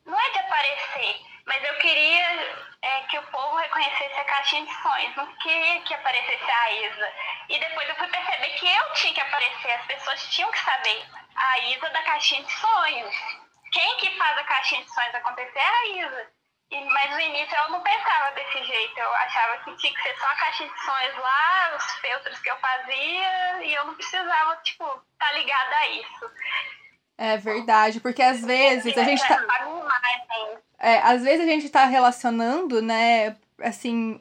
não 0.05 0.21
é 0.21 0.31
de 0.31 0.39
aparecer, 0.41 1.21
mas 1.47 1.63
eu 1.63 1.79
queria 1.79 2.67
é, 2.83 3.01
que 3.03 3.19
o 3.21 3.27
povo 3.29 3.55
reconhecesse 3.55 4.19
a 4.19 4.25
caixinha 4.25 4.67
de 4.67 4.75
sonhos, 4.83 5.15
não 5.15 5.33
queria 5.37 5.81
que 5.83 5.95
aparecesse 5.95 6.51
a 6.51 6.73
Isa. 6.73 7.13
E 7.49 7.61
depois 7.61 7.89
eu 7.89 7.95
fui 7.95 8.09
perceber 8.09 8.49
que 8.59 8.67
eu 8.67 8.93
tinha 8.95 9.15
que 9.15 9.21
aparecer, 9.21 9.71
as 9.71 9.87
pessoas 9.87 10.27
tinham 10.31 10.51
que 10.51 10.59
saber 10.59 11.07
a 11.37 11.59
Isa 11.61 11.91
da 11.91 12.03
caixinha 12.03 12.43
de 12.43 12.53
sonhos. 12.53 13.15
Quem 13.71 13.97
que 13.99 14.19
faz 14.19 14.37
a 14.37 14.45
caixinha 14.45 14.83
de 14.83 14.93
sonhos 14.93 15.15
acontecer 15.15 15.61
é 15.61 15.69
a 15.69 15.87
Isa. 16.09 16.33
E, 16.71 16.85
mas 16.87 17.11
no 17.11 17.21
início 17.21 17.57
eu 17.57 17.71
não 17.71 17.81
pensava 17.83 18.35
desse 18.35 18.65
jeito. 18.65 18.99
Eu 18.99 19.15
achava 19.15 19.59
que 19.59 19.77
tinha 19.77 19.95
que 19.95 20.03
ser 20.03 20.17
só 20.19 20.27
a 20.27 20.37
caixa 20.37 20.65
de 20.65 20.81
sons 20.81 21.19
lá, 21.19 21.77
os 21.77 21.85
feltros 22.01 22.39
que 22.41 22.51
eu 22.51 22.57
fazia, 22.57 23.65
e 23.65 23.75
eu 23.75 23.85
não 23.87 23.95
precisava, 23.95 24.57
tipo, 24.63 24.85
estar 24.85 25.27
tá 25.27 25.33
ligada 25.33 25.77
a 25.77 25.89
isso. 25.89 26.31
É 27.17 27.37
verdade, 27.37 28.01
porque 28.01 28.23
às 28.23 28.41
vezes 28.45 28.97
a 28.99 29.05
gente 29.05 29.27
tá. 29.27 29.41
É, 30.79 30.99
às 30.99 31.23
vezes 31.23 31.47
a 31.47 31.51
gente 31.51 31.71
tá 31.71 31.85
relacionando, 31.85 32.83
né, 32.83 33.37
assim, 33.63 34.21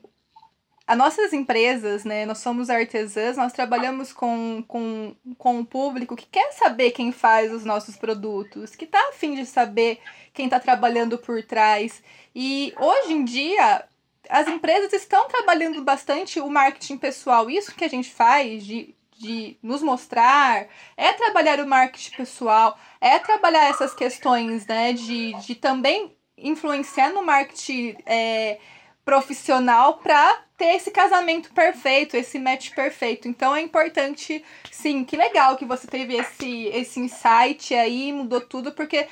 as 0.86 0.98
nossas 0.98 1.32
empresas, 1.32 2.04
né, 2.04 2.26
nós 2.26 2.40
somos 2.40 2.70
artesãs, 2.70 3.38
nós 3.38 3.54
trabalhamos 3.54 4.12
com, 4.12 4.64
com, 4.68 5.16
com 5.38 5.60
o 5.60 5.66
público 5.66 6.16
que 6.16 6.26
quer 6.26 6.52
saber 6.52 6.92
quem 6.92 7.12
faz 7.12 7.54
os 7.54 7.64
nossos 7.64 7.96
produtos, 7.96 8.76
que 8.76 8.86
tá 8.86 9.00
afim 9.10 9.36
de 9.36 9.46
saber 9.46 10.00
quem 10.34 10.46
está 10.46 10.60
trabalhando 10.60 11.18
por 11.18 11.42
trás. 11.42 12.04
E 12.36 12.74
hoje 12.78 13.14
em 13.14 13.24
dia, 13.24 13.86
as 14.30 14.48
empresas 14.48 14.92
estão 14.92 15.28
trabalhando 15.28 15.82
bastante 15.84 16.42
o 16.42 16.50
marketing 16.50 16.98
pessoal. 16.98 17.50
Isso 17.50 17.74
que 17.76 17.86
a 17.86 17.90
gente 17.90 18.12
faz 18.12 18.66
de, 18.66 18.94
de 19.18 19.58
nos 19.64 19.82
mostrar 19.82 20.68
é 20.98 21.14
trabalhar 21.14 21.62
o 21.62 21.68
marketing 21.68 22.18
pessoal, 22.18 22.78
é 23.00 23.20
trabalhar 23.20 23.70
essas 23.70 23.94
questões, 23.94 24.66
né? 24.66 24.92
De, 24.92 25.34
de 25.42 25.56
também 25.56 26.16
influenciar 26.38 27.12
no 27.12 27.24
marketing. 27.24 27.96
É, 28.06 28.60
profissional 29.06 29.96
para 29.96 30.42
ter 30.58 30.76
esse 30.76 30.92
casamento 30.92 31.52
perfeito, 31.54 32.16
esse 32.16 32.40
match 32.40 32.72
perfeito. 32.72 33.28
Então 33.28 33.56
é 33.56 33.62
importante, 33.62 34.44
sim, 34.72 35.04
que 35.04 35.18
legal 35.18 35.58
que 35.58 35.66
você 35.66 35.88
teve 35.88 36.16
esse, 36.16 36.68
esse 36.68 37.00
insight 37.00 37.74
aí, 37.74 38.14
mudou 38.14 38.42
tudo, 38.42 38.72
porque 38.72 39.08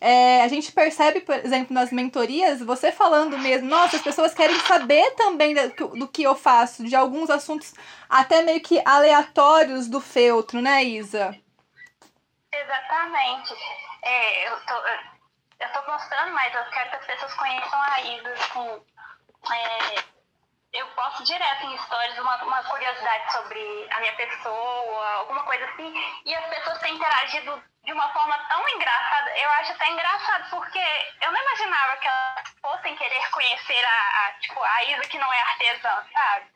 é, 0.00 0.42
a 0.42 0.48
gente 0.48 0.70
percebe, 0.72 1.20
por 1.20 1.34
exemplo, 1.34 1.74
nas 1.74 1.90
mentorias, 1.90 2.60
você 2.60 2.92
falando 2.92 3.36
mesmo, 3.38 3.68
nossa, 3.68 3.96
as 3.96 4.02
pessoas 4.02 4.32
querem 4.32 4.58
saber 4.60 5.10
também 5.12 5.54
do, 5.54 5.88
do 5.88 6.08
que 6.08 6.22
eu 6.22 6.34
faço, 6.34 6.84
de 6.84 6.94
alguns 6.94 7.30
assuntos 7.30 7.74
até 8.08 8.42
meio 8.42 8.60
que 8.60 8.80
aleatórios 8.84 9.88
do 9.88 10.00
feltro, 10.00 10.60
né, 10.60 10.84
Isa? 10.84 11.36
Exatamente. 12.52 13.54
É, 14.02 14.48
eu, 14.48 14.60
tô, 14.60 14.74
eu 15.60 15.68
tô 15.72 15.92
mostrando, 15.92 16.32
mas 16.32 16.54
eu 16.54 16.64
quero 16.70 16.90
que 16.90 16.96
as 16.96 17.06
pessoas 17.06 17.34
conheçam 17.34 17.82
a 17.82 18.00
Isa, 18.00 18.32
assim, 18.32 18.80
é, 19.52 20.04
eu 20.72 20.86
posto 20.88 21.24
direto 21.24 21.66
em 21.66 21.78
stories 21.78 22.18
uma, 22.18 22.44
uma 22.44 22.62
curiosidade 22.64 23.32
sobre 23.32 23.88
a 23.90 24.00
minha 24.00 24.12
pessoa, 24.14 25.06
alguma 25.18 25.42
coisa 25.44 25.64
assim, 25.64 25.92
e 26.24 26.34
as 26.34 26.46
pessoas 26.46 26.78
têm 26.78 26.94
interagido 26.94 27.62
de 27.84 27.92
uma 27.92 28.08
forma 28.12 28.38
tão 28.48 28.68
engraçada. 28.68 29.30
Eu 29.38 29.50
acho 29.50 29.72
até 29.72 29.90
engraçado, 29.90 30.50
porque 30.50 30.78
eu 31.22 31.32
não 31.32 31.40
imaginava 31.40 31.96
que 31.96 32.08
elas 32.08 32.54
fossem 32.60 32.96
querer 32.96 33.30
conhecer 33.30 33.84
a, 33.84 34.26
a 34.26 34.32
tipo, 34.40 34.60
a 34.62 34.84
Isa 34.84 35.02
que 35.08 35.18
não 35.18 35.32
é 35.32 35.40
artesã, 35.40 36.04
sabe? 36.12 36.46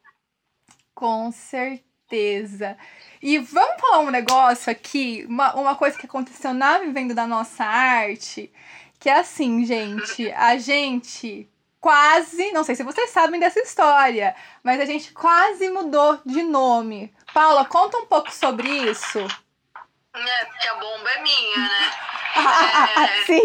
Com 0.95 1.33
certeza. 1.33 2.77
E 3.23 3.39
vamos 3.39 3.81
falar 3.81 4.01
um 4.01 4.11
negócio 4.11 4.71
aqui, 4.71 5.25
uma, 5.27 5.55
uma 5.55 5.75
coisa 5.75 5.99
que 5.99 6.07
aconteceu 6.07 6.53
na 6.53 6.79
Vivendo 6.79 7.15
da 7.15 7.27
Nossa 7.27 7.65
Arte, 7.65 8.53
que 9.01 9.09
é 9.09 9.19
assim, 9.19 9.65
gente, 9.65 10.31
a 10.33 10.59
gente 10.59 11.49
quase, 11.83 12.53
não 12.53 12.63
sei 12.63 12.77
se 12.77 12.85
vocês 12.85 13.11
sabem 13.11 13.41
dessa 13.41 13.59
história, 13.59 14.37
mas 14.63 14.81
a 14.81 14.85
gente 14.85 15.13
quase 15.13 15.69
mudou 15.69 16.21
de 16.25 16.41
nome. 16.45 17.13
Paula, 17.35 17.65
conta 17.65 17.99
um 17.99 18.07
pouco 18.07 18.31
sobre 18.31 18.69
isso. 18.69 19.19
É, 19.19 20.45
porque 20.45 20.69
a 20.69 20.75
bomba 20.75 21.11
é 21.11 21.21
minha, 21.23 21.59
né? 21.59 21.93
é, 23.21 23.25
Sim. 23.27 23.43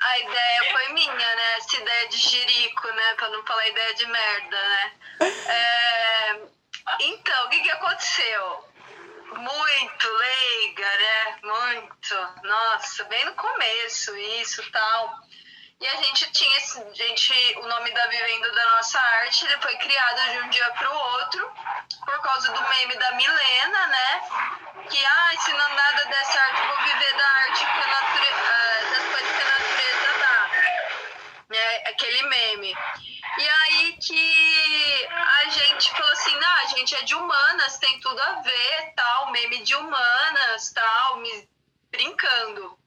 a 0.00 0.18
ideia 0.18 0.72
foi 0.72 0.92
minha, 0.94 1.14
né? 1.14 1.56
Essa 1.58 1.76
ideia 1.76 2.08
de 2.08 2.16
jirico, 2.16 2.88
né? 2.88 3.14
Pra 3.14 3.28
não 3.30 3.46
falar 3.46 3.68
ideia 3.68 3.94
de 3.94 4.06
merda, 4.06 4.60
né? 4.60 4.92
É, 5.46 6.40
então, 6.98 7.46
o 7.46 7.50
que, 7.50 7.60
que 7.60 7.70
aconteceu? 7.70 8.64
Muito 9.36 10.08
leiga, 10.08 10.90
né? 10.90 11.36
Muito. 11.44 12.42
Nossa, 12.42 13.04
bem 13.04 13.24
no 13.26 13.34
começo, 13.34 14.16
isso 14.16 14.68
tal. 14.72 15.22
E 15.82 15.88
a 15.88 15.96
gente 15.96 16.30
tinha 16.30 16.56
esse, 16.58 16.80
gente, 16.94 17.58
o 17.58 17.66
nome 17.66 17.90
da 17.90 18.06
Vivendo 18.06 18.54
da 18.54 18.66
Nossa 18.76 19.00
Arte, 19.00 19.44
ele 19.44 19.60
foi 19.60 19.76
criado 19.78 20.30
de 20.30 20.38
um 20.38 20.48
dia 20.48 20.70
para 20.74 20.88
o 20.88 20.96
outro, 20.96 21.52
por 22.04 22.20
causa 22.20 22.52
do 22.52 22.68
meme 22.68 22.94
da 22.94 23.10
Milena, 23.16 23.86
né? 23.88 24.20
Que, 24.88 25.04
ah, 25.04 25.34
se 25.40 25.52
não 25.52 25.74
nada 25.74 26.04
der 26.04 26.24
certo, 26.24 26.68
vou 26.68 26.84
viver 26.84 27.16
da 27.16 27.26
arte 27.26 27.64
que 27.64 27.80
a 27.80 27.86
natureza, 27.88 28.42
uh, 28.42 28.90
das 28.92 29.04
coisas 29.10 29.36
que 29.36 29.42
a 29.42 29.58
natureza 29.58 30.18
dá. 30.20 31.56
É, 31.56 31.90
aquele 31.90 32.22
meme. 32.28 32.76
E 33.38 33.48
aí 33.48 33.98
que 34.00 35.08
a 35.10 35.48
gente 35.48 35.90
falou 35.90 36.12
assim, 36.12 36.38
ah, 36.44 36.60
a 36.62 36.66
gente 36.66 36.94
é 36.94 37.02
de 37.02 37.16
humanas, 37.16 37.78
tem 37.78 37.98
tudo 37.98 38.22
a 38.22 38.34
ver, 38.34 38.92
tal, 38.94 39.32
meme 39.32 39.58
de 39.64 39.74
humanas, 39.74 40.70
tal, 40.72 41.16
me 41.16 41.48
brincando. 41.90 42.78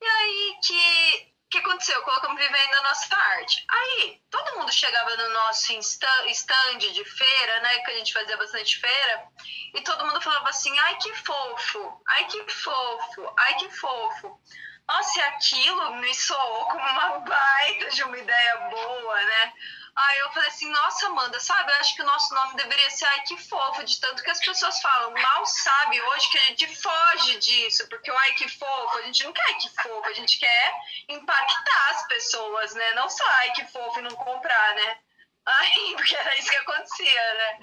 E 0.00 0.06
aí 0.06 0.56
que 0.64 1.33
que 1.54 1.58
aconteceu? 1.58 2.02
Colocamos 2.02 2.40
vivendo 2.40 2.74
a 2.74 2.82
nossa 2.82 3.16
arte. 3.16 3.64
Aí, 3.70 4.20
todo 4.28 4.58
mundo 4.58 4.72
chegava 4.72 5.16
no 5.16 5.28
nosso 5.30 5.72
stand 5.72 6.78
de 6.78 7.04
feira, 7.04 7.60
né? 7.60 7.78
Que 7.78 7.92
a 7.92 7.98
gente 7.98 8.12
fazia 8.12 8.36
bastante 8.36 8.76
feira, 8.76 9.28
e 9.72 9.80
todo 9.82 10.04
mundo 10.04 10.20
falava 10.20 10.48
assim: 10.48 10.76
ai 10.80 10.96
que 10.96 11.14
fofo, 11.14 12.02
ai 12.08 12.26
que 12.26 12.50
fofo, 12.50 13.34
ai 13.38 13.54
que 13.54 13.70
fofo. 13.70 14.40
Nossa, 14.88 15.18
e 15.18 15.22
aquilo 15.22 15.94
me 15.96 16.14
soou 16.14 16.64
como 16.64 16.78
uma 16.80 17.18
baita 17.24 17.90
de 17.90 18.02
uma 18.02 18.18
ideia 18.18 18.56
boa, 18.70 19.22
né? 19.22 19.52
Aí 19.96 20.18
eu 20.18 20.32
falei 20.32 20.48
assim, 20.48 20.68
nossa, 20.70 21.06
Amanda, 21.06 21.38
sabe? 21.38 21.70
Eu 21.70 21.76
acho 21.76 21.94
que 21.94 22.02
o 22.02 22.06
nosso 22.06 22.34
nome 22.34 22.56
deveria 22.56 22.90
ser 22.90 23.04
Ai 23.06 23.20
que 23.22 23.36
fofo, 23.36 23.84
de 23.84 24.00
tanto 24.00 24.24
que 24.24 24.30
as 24.30 24.40
pessoas 24.40 24.80
falam. 24.80 25.12
Mal 25.12 25.46
sabe 25.46 26.00
hoje 26.00 26.30
que 26.30 26.38
a 26.38 26.44
gente 26.46 26.82
foge 26.82 27.38
disso, 27.38 27.88
porque 27.88 28.10
o 28.10 28.18
Ai 28.18 28.32
que 28.34 28.48
fofo, 28.48 28.98
a 28.98 29.02
gente 29.02 29.22
não 29.24 29.32
quer 29.32 29.54
que 29.54 29.68
fofo, 29.82 30.08
a 30.08 30.12
gente 30.14 30.38
quer 30.38 30.74
impactar 31.08 31.90
as 31.90 32.06
pessoas, 32.08 32.74
né? 32.74 32.94
Não 32.94 33.08
só 33.08 33.24
Ai 33.24 33.52
que 33.52 33.66
fofo 33.66 34.00
e 34.00 34.02
não 34.02 34.10
comprar, 34.16 34.74
né? 34.74 34.98
Aí, 35.46 35.94
porque 35.96 36.16
era 36.16 36.36
isso 36.38 36.50
que 36.50 36.56
acontecia, 36.56 37.34
né? 37.34 37.58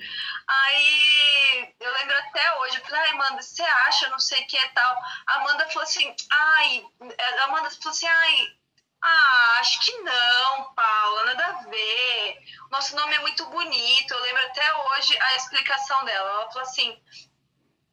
Aí 0.48 1.74
eu 1.80 1.94
lembro 1.94 2.18
até 2.18 2.56
hoje, 2.60 2.78
eu 2.78 2.86
falei, 2.86 3.02
ai, 3.02 3.10
Amanda, 3.10 3.42
você 3.42 3.64
acha, 3.64 4.10
não 4.10 4.20
sei 4.20 4.42
o 4.42 4.48
que 4.48 4.58
é 4.58 4.68
tal. 4.70 4.96
A 5.28 5.36
Amanda 5.36 5.68
falou 5.68 5.84
assim, 5.84 6.16
ai, 6.30 6.86
a 7.40 7.44
Amanda 7.46 7.70
falou 7.72 7.92
assim, 7.92 8.08
ai, 8.08 8.56
ah, 9.04 9.58
acho 9.60 9.80
que 9.82 9.98
não, 10.00 10.74
Paula, 10.76 11.26
nada 11.26 11.46
a 11.46 11.70
ver. 11.70 12.38
Nosso 12.70 12.96
nome 12.96 13.16
é 13.16 13.20
muito 13.20 13.46
bonito. 13.48 14.14
Eu 14.14 14.22
lembro 14.22 14.44
até 14.44 14.76
hoje 14.76 15.18
a 15.20 15.36
explicação 15.36 16.06
dela. 16.06 16.30
Ela 16.30 16.52
falou 16.52 16.62
assim: 16.62 16.96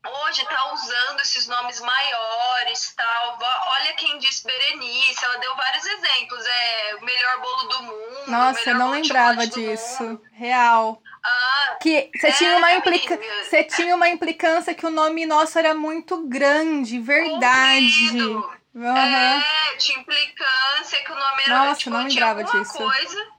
hoje 0.06 0.44
tá 0.44 0.72
usando 0.74 1.20
esses 1.20 1.46
nomes 1.46 1.80
maiores, 1.80 2.94
tal. 2.94 3.38
Olha 3.40 3.94
quem 3.94 4.18
disse 4.18 4.44
Berenice. 4.44 5.24
Ela 5.24 5.38
deu 5.38 5.56
vários 5.56 5.86
exemplos. 5.86 6.44
É 6.44 6.94
o 6.96 7.04
melhor 7.04 7.40
bolo 7.40 7.68
do 7.68 7.82
mundo. 7.84 8.30
Nossa, 8.30 8.70
eu 8.70 8.74
não 8.74 8.90
lembrava 8.90 9.46
disso. 9.46 10.20
Real. 10.32 11.02
Ah, 11.24 11.76
que 11.80 12.10
você 12.14 12.28
é, 12.28 12.32
tinha 12.32 12.56
uma 12.56 12.72
implica... 12.74 13.18
você 13.42 13.64
tinha 13.64 13.96
uma 13.96 14.08
implicância 14.08 14.74
que 14.74 14.86
o 14.86 14.90
nome 14.90 15.26
nosso 15.26 15.58
era 15.58 15.74
muito 15.74 16.28
grande, 16.28 17.00
verdade. 17.00 18.06
Comprido. 18.06 18.57
Uhum. 18.78 18.96
É, 18.96 19.76
tinha 19.76 19.98
implicância, 19.98 21.04
que 21.04 21.10
o 21.10 21.16
nome 21.16 21.42
era 21.42 21.58
Nossa, 21.58 21.80
tipo, 21.80 21.90
não 21.90 22.06
lembrava 22.06 22.44
disso. 22.44 22.74
coisa. 22.74 23.32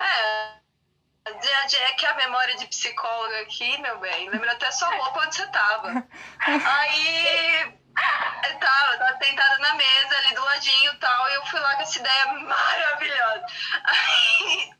É. 0.00 0.60
É 1.24 1.92
que 1.92 2.04
a 2.04 2.14
memória 2.14 2.56
de 2.56 2.66
psicóloga 2.66 3.42
aqui, 3.42 3.78
meu 3.80 3.98
bem, 4.00 4.28
lembra 4.28 4.50
até 4.52 4.70
sua 4.72 4.88
roupa 4.96 5.20
onde 5.20 5.36
você 5.36 5.46
tava. 5.48 6.04
Aí 6.40 7.78
tava, 8.58 8.98
tava 8.98 9.18
sentada 9.22 9.58
na 9.58 9.74
mesa 9.74 10.16
ali 10.18 10.34
do 10.34 10.44
ladinho 10.44 10.92
e 10.92 10.96
tal, 10.96 11.28
e 11.28 11.34
eu 11.34 11.46
fui 11.46 11.60
lá 11.60 11.76
com 11.76 11.82
essa 11.82 11.98
ideia 11.98 12.26
maravilhosa. 12.32 13.46
Aí 13.84 14.70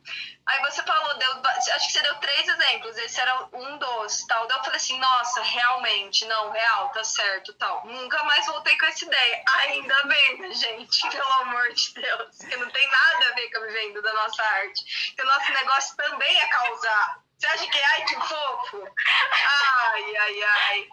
acho 1.72 1.86
que 1.86 1.92
você 1.92 2.02
deu 2.02 2.14
três 2.16 2.48
exemplos, 2.48 2.96
esse 2.98 3.20
era 3.20 3.48
um 3.52 3.78
dos, 3.78 4.24
tal. 4.26 4.46
Daí 4.46 4.58
eu 4.58 4.64
falei 4.64 4.76
assim, 4.76 4.98
nossa, 4.98 5.42
realmente, 5.42 6.24
não, 6.26 6.50
real, 6.50 6.90
tá 6.90 7.02
certo, 7.04 7.52
tal. 7.54 7.86
Nunca 7.86 8.22
mais 8.24 8.46
voltei 8.46 8.76
com 8.78 8.86
essa 8.86 9.04
ideia. 9.04 9.42
Ainda 9.60 10.02
bem, 10.04 10.38
né, 10.40 10.52
gente? 10.52 11.00
Pelo 11.10 11.32
amor 11.42 11.72
de 11.72 11.94
Deus. 11.94 12.38
Que 12.38 12.56
não 12.56 12.70
tem 12.70 12.90
nada 12.90 13.26
a 13.30 13.34
ver 13.34 13.50
com 13.50 13.58
a 13.58 13.66
vivendo 13.66 14.02
da 14.02 14.12
nossa 14.12 14.42
arte. 14.42 15.14
Que 15.14 15.22
o 15.22 15.26
nosso 15.26 15.52
negócio 15.52 15.96
também 15.96 16.40
é 16.40 16.48
causar. 16.48 17.22
Você 17.38 17.46
acha 17.46 17.66
que, 17.66 17.78
ai, 17.78 18.04
que 18.04 18.14
fofo? 18.16 18.88
Ai, 19.32 20.16
ai, 20.16 20.42
ai. 20.42 20.88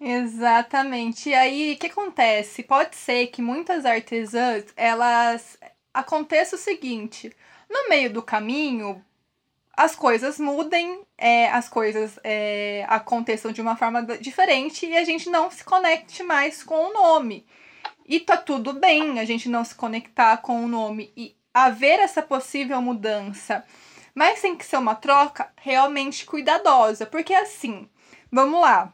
Exatamente. 0.00 1.28
E 1.28 1.34
aí, 1.34 1.74
o 1.74 1.78
que 1.78 1.86
acontece? 1.86 2.62
Pode 2.62 2.96
ser 2.96 3.26
que 3.28 3.42
muitas 3.42 3.84
artesãs, 3.84 4.64
elas... 4.76 5.58
Aconteça 5.94 6.56
o 6.56 6.58
seguinte 6.58 7.36
no 7.68 7.86
meio 7.90 8.10
do 8.10 8.22
caminho, 8.22 9.04
as 9.76 9.96
coisas 9.96 10.38
mudem, 10.38 11.02
é, 11.16 11.50
as 11.50 11.68
coisas 11.68 12.18
é, 12.22 12.84
aconteçam 12.88 13.52
de 13.52 13.60
uma 13.60 13.76
forma 13.76 14.02
diferente 14.18 14.86
e 14.86 14.96
a 14.96 15.04
gente 15.04 15.30
não 15.30 15.50
se 15.50 15.64
conecte 15.64 16.22
mais 16.22 16.62
com 16.62 16.74
o 16.74 16.92
nome. 16.92 17.46
E 18.06 18.20
tá 18.20 18.36
tudo 18.36 18.74
bem 18.74 19.18
a 19.18 19.24
gente 19.24 19.48
não 19.48 19.64
se 19.64 19.74
conectar 19.74 20.36
com 20.38 20.64
o 20.64 20.68
nome 20.68 21.12
e 21.16 21.34
haver 21.54 22.00
essa 22.00 22.22
possível 22.22 22.80
mudança. 22.82 23.64
Mas 24.14 24.42
tem 24.42 24.54
que 24.56 24.66
ser 24.66 24.76
uma 24.76 24.94
troca 24.94 25.50
realmente 25.56 26.26
cuidadosa, 26.26 27.06
porque 27.06 27.32
assim, 27.32 27.88
vamos 28.30 28.60
lá. 28.60 28.92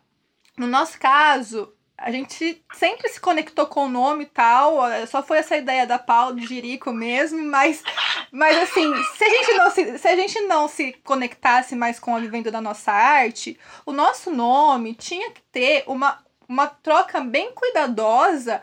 No 0.57 0.67
nosso 0.67 0.99
caso, 0.99 1.73
a 1.99 2.13
gente 2.13 2.63
sempre 2.73 3.09
se 3.09 3.21
conectou 3.21 3.67
com 3.67 3.87
o 3.87 3.89
nome 3.89 4.23
e 4.23 4.29
tal, 4.29 4.79
só 5.09 5.21
foi 5.21 5.39
essa 5.39 5.57
ideia 5.57 5.85
da 5.85 5.99
Paula 5.99 6.37
de 6.37 6.47
Jerico 6.47 6.93
mesmo, 6.93 7.43
mas, 7.45 7.83
mas 8.31 8.57
assim, 8.57 8.95
se 9.17 9.25
a, 9.25 9.29
gente 9.29 9.53
não 9.55 9.71
se, 9.71 9.99
se 9.99 10.09
a 10.09 10.17
gente 10.17 10.41
não 10.43 10.69
se 10.69 10.93
conectasse 11.05 11.75
mais 11.75 11.99
com 11.99 12.15
a 12.15 12.21
vivenda 12.21 12.53
da 12.53 12.61
nossa 12.61 12.93
arte, 12.93 13.59
o 13.85 13.93
nosso 13.93 14.31
nome 14.31 14.95
tinha 14.95 15.33
que 15.33 15.43
ter 15.51 15.83
uma, 15.89 16.19
uma 16.49 16.69
troca 16.69 17.21
bem 17.21 17.53
cuidadosa 17.53 18.63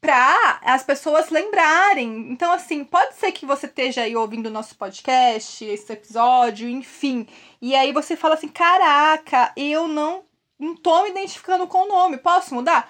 para 0.00 0.60
as 0.62 0.82
pessoas 0.82 1.30
lembrarem. 1.30 2.30
Então, 2.30 2.52
assim, 2.52 2.84
pode 2.84 3.14
ser 3.14 3.32
que 3.32 3.46
você 3.46 3.66
esteja 3.66 4.02
aí 4.02 4.14
ouvindo 4.14 4.48
o 4.48 4.52
nosso 4.52 4.74
podcast, 4.76 5.64
esse 5.64 5.92
episódio, 5.92 6.68
enfim, 6.68 7.26
e 7.62 7.74
aí 7.74 7.92
você 7.92 8.16
fala 8.16 8.34
assim: 8.34 8.48
caraca, 8.48 9.52
eu 9.56 9.86
não 9.86 10.24
não 10.58 10.76
tô 10.76 11.02
me 11.02 11.10
identificando 11.10 11.66
com 11.66 11.84
o 11.84 11.88
nome. 11.88 12.18
Posso 12.18 12.54
mudar? 12.54 12.88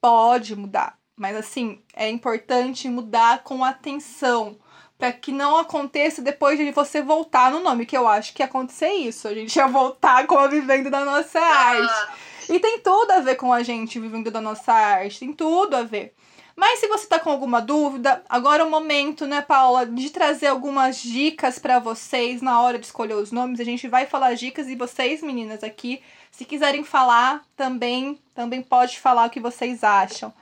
Pode 0.00 0.54
mudar. 0.56 0.98
Mas 1.16 1.36
assim, 1.36 1.82
é 1.94 2.08
importante 2.08 2.88
mudar 2.88 3.42
com 3.44 3.64
atenção. 3.64 4.58
para 4.96 5.12
que 5.12 5.32
não 5.32 5.56
aconteça 5.58 6.22
depois 6.22 6.58
de 6.58 6.70
você 6.70 7.02
voltar 7.02 7.50
no 7.50 7.60
nome, 7.60 7.84
que 7.84 7.96
eu 7.96 8.06
acho 8.06 8.32
que 8.32 8.42
ia 8.42 8.46
acontecer 8.46 8.90
isso. 8.92 9.26
A 9.28 9.34
gente 9.34 9.54
ia 9.56 9.66
voltar 9.66 10.26
com 10.28 10.38
a 10.38 10.46
vivendo 10.46 10.90
da 10.90 11.04
nossa 11.04 11.40
arte. 11.40 12.12
E 12.48 12.60
tem 12.60 12.78
tudo 12.80 13.10
a 13.10 13.20
ver 13.20 13.36
com 13.36 13.52
a 13.52 13.62
gente 13.62 13.98
vivendo 13.98 14.30
da 14.30 14.40
nossa 14.40 14.72
arte, 14.72 15.20
tem 15.20 15.32
tudo 15.32 15.74
a 15.74 15.82
ver. 15.82 16.14
Mas 16.56 16.78
se 16.78 16.86
você 16.86 17.06
tá 17.06 17.18
com 17.18 17.30
alguma 17.30 17.60
dúvida, 17.60 18.22
agora 18.28 18.62
é 18.62 18.64
o 18.64 18.70
momento, 18.70 19.26
né, 19.26 19.42
Paula, 19.42 19.84
de 19.84 20.10
trazer 20.10 20.46
algumas 20.46 21.02
dicas 21.02 21.58
para 21.58 21.80
vocês 21.80 22.40
na 22.40 22.60
hora 22.60 22.78
de 22.78 22.86
escolher 22.86 23.14
os 23.14 23.32
nomes. 23.32 23.58
A 23.58 23.64
gente 23.64 23.88
vai 23.88 24.06
falar 24.06 24.34
dicas 24.34 24.68
e 24.68 24.76
vocês, 24.76 25.20
meninas, 25.20 25.64
aqui, 25.64 26.00
se 26.36 26.44
quiserem 26.44 26.82
falar, 26.82 27.44
também, 27.56 28.16
também 28.34 28.60
pode 28.60 28.98
falar 28.98 29.26
o 29.26 29.30
que 29.30 29.38
vocês 29.38 29.84
acham. 29.84 30.34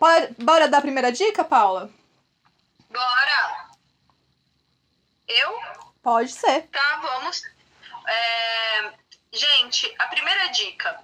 Bora, 0.00 0.34
bora 0.38 0.66
dar 0.66 0.78
a 0.78 0.80
primeira 0.80 1.12
dica, 1.12 1.44
Paula? 1.44 1.90
Bora! 2.88 3.68
Eu? 5.28 5.60
Pode 6.02 6.32
ser. 6.32 6.62
Tá, 6.68 7.00
vamos. 7.02 7.42
É... 8.06 8.92
Gente, 9.30 9.94
a 9.98 10.06
primeira 10.06 10.46
dica. 10.46 10.98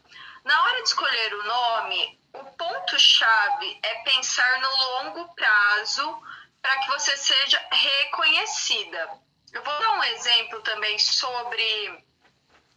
Na 0.45 0.63
hora 0.63 0.83
de 0.83 0.89
escolher 0.89 1.35
o 1.35 1.45
nome, 1.45 2.19
o 2.33 2.45
ponto-chave 2.53 3.81
é 3.83 3.95
pensar 3.97 4.61
no 4.63 4.71
longo 4.71 5.35
prazo 5.35 6.23
para 6.63 6.79
que 6.79 6.89
você 6.89 7.15
seja 7.19 7.63
reconhecida. 7.71 9.11
Eu 9.53 9.63
vou 9.63 9.79
dar 9.79 9.99
um 9.99 10.05
exemplo 10.05 10.63
também 10.63 10.99
sobre, 10.99 12.03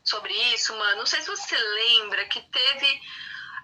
sobre 0.06 0.34
isso, 0.54 0.76
mano. 0.78 0.98
Não 0.98 1.06
sei 1.06 1.22
se 1.22 1.28
você 1.28 1.58
lembra 1.58 2.26
que 2.28 2.42
teve 2.42 3.02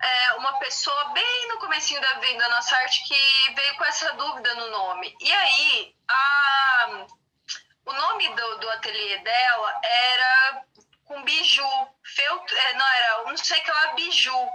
é, 0.02 0.34
uma 0.34 0.58
pessoa 0.60 1.10
bem 1.10 1.48
no 1.50 1.60
comecinho 1.60 2.02
da 2.02 2.14
vida 2.16 2.40
da 2.40 2.50
nossa 2.50 2.76
arte 2.78 3.08
que 3.08 3.54
veio 3.54 3.76
com 3.78 3.86
essa 3.86 4.12
dúvida 4.14 4.54
no 4.56 4.70
nome. 4.70 5.16
E 5.22 5.32
aí, 5.32 5.96
a, 6.10 7.06
o 7.86 7.94
nome 7.94 8.30
do, 8.30 8.58
do 8.58 8.70
ateliê 8.72 9.20
dela 9.20 9.82
era 9.84 10.64
com 11.06 11.24
biju. 11.24 11.88
Feltro, 12.04 12.58
é, 12.58 12.74
não, 12.74 12.88
era 12.88 13.24
não 13.26 13.38
sei 13.38 13.60
que 13.62 13.72
lá, 13.72 13.94
biju. 13.94 14.50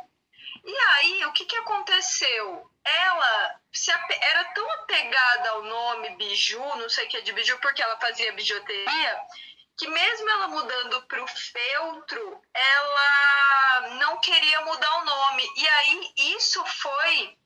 E 0.65 0.77
aí, 0.77 1.25
o 1.27 1.33
que, 1.33 1.45
que 1.45 1.57
aconteceu? 1.57 2.69
Ela 2.85 3.61
se 3.73 3.93
era 3.93 4.45
tão 4.47 4.71
apegada 4.73 5.51
ao 5.51 5.63
nome 5.63 6.17
Biju, 6.17 6.59
não 6.77 6.89
sei 6.89 7.07
o 7.07 7.09
que 7.09 7.19
é 7.19 7.21
de 7.21 7.33
Biju, 7.33 7.59
porque 7.59 7.83
ela 7.83 7.99
fazia 8.01 8.33
bijuteria, 8.33 9.21
que 9.77 9.89
mesmo 9.89 10.31
ela 10.31 10.49
mudando 10.49 11.03
para 11.03 11.23
o 11.23 11.27
feltro, 11.27 12.43
ela 12.55 13.81
não 13.99 14.19
queria 14.21 14.61
mudar 14.63 14.99
o 14.99 15.05
nome. 15.05 15.49
E 15.57 15.69
aí, 15.69 16.13
isso 16.37 16.65
foi 16.65 17.39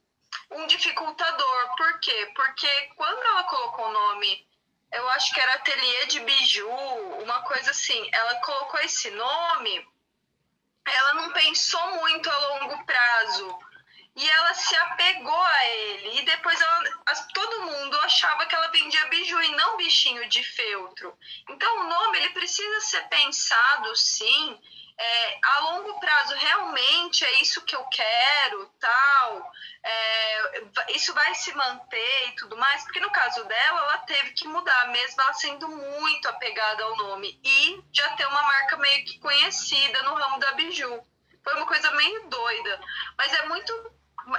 um 0.53 0.67
dificultador. 0.67 1.77
Por 1.77 2.01
quê? 2.01 2.33
Porque 2.35 2.91
quando 2.97 3.23
ela 3.23 3.45
colocou 3.45 3.87
o 3.87 3.93
nome, 3.93 4.47
eu 4.93 5.09
acho 5.11 5.33
que 5.33 5.41
era 5.41 5.55
Ateliê 5.55 6.07
de 6.07 6.21
Biju, 6.21 6.69
uma 7.23 7.43
coisa 7.43 7.71
assim, 7.71 8.09
ela 8.13 8.35
colocou 8.37 8.81
esse 8.81 9.11
nome 9.11 9.87
ela 10.91 11.15
não 11.15 11.33
pensou 11.33 12.01
muito 12.01 12.29
a 12.29 12.39
longo 12.39 12.85
prazo 12.85 13.59
e 14.17 14.29
ela 14.29 14.55
se 14.55 14.75
apegou 14.77 15.43
a 15.43 15.67
ele. 15.67 16.21
E 16.21 16.25
depois 16.25 16.61
ela, 16.61 16.85
todo 17.33 17.63
mundo 17.63 18.01
achava 18.01 18.47
que 18.47 18.55
ela 18.55 18.69
vendia 18.69 19.07
biju 19.09 19.41
e 19.43 19.57
não 19.57 19.77
bichinho 19.77 20.29
de 20.29 20.43
feltro. 20.43 21.17
Então 21.49 21.81
o 21.81 21.89
nome 21.89 22.19
ele 22.19 22.31
precisa 22.31 22.81
ser 22.81 23.09
pensado, 23.09 23.95
sim, 23.97 24.61
é, 25.01 25.39
a 25.43 25.61
longo 25.61 25.99
prazo 25.99 26.35
realmente 26.35 27.25
é 27.25 27.41
isso 27.41 27.65
que 27.65 27.75
eu 27.75 27.83
quero, 27.85 28.71
tal, 28.79 29.53
é, 29.83 30.63
isso 30.91 31.15
vai 31.15 31.35
se 31.35 31.55
manter 31.55 32.29
e 32.29 32.33
tudo 32.33 32.55
mais, 32.59 32.83
porque 32.83 33.01
no 33.01 33.11
caso 33.11 33.43
dela, 33.45 33.81
ela 33.81 33.99
teve 33.99 34.33
que 34.33 34.47
mudar, 34.47 34.89
mesmo 34.89 35.23
ela 35.23 35.33
sendo 35.33 35.69
muito 35.69 36.29
apegada 36.29 36.85
ao 36.85 36.97
nome 36.97 37.41
e 37.43 37.83
já 37.91 38.11
ter 38.11 38.27
uma 38.27 38.43
marca 38.43 38.77
meio 38.77 39.05
que 39.07 39.19
conhecida 39.21 40.03
no 40.03 40.15
ramo 40.15 40.39
da 40.39 40.53
biju. 40.53 41.03
Foi 41.43 41.55
uma 41.55 41.67
coisa 41.67 41.91
meio 41.93 42.29
doida, 42.29 42.81
mas 43.17 43.33
é 43.33 43.47
muito, 43.47 43.93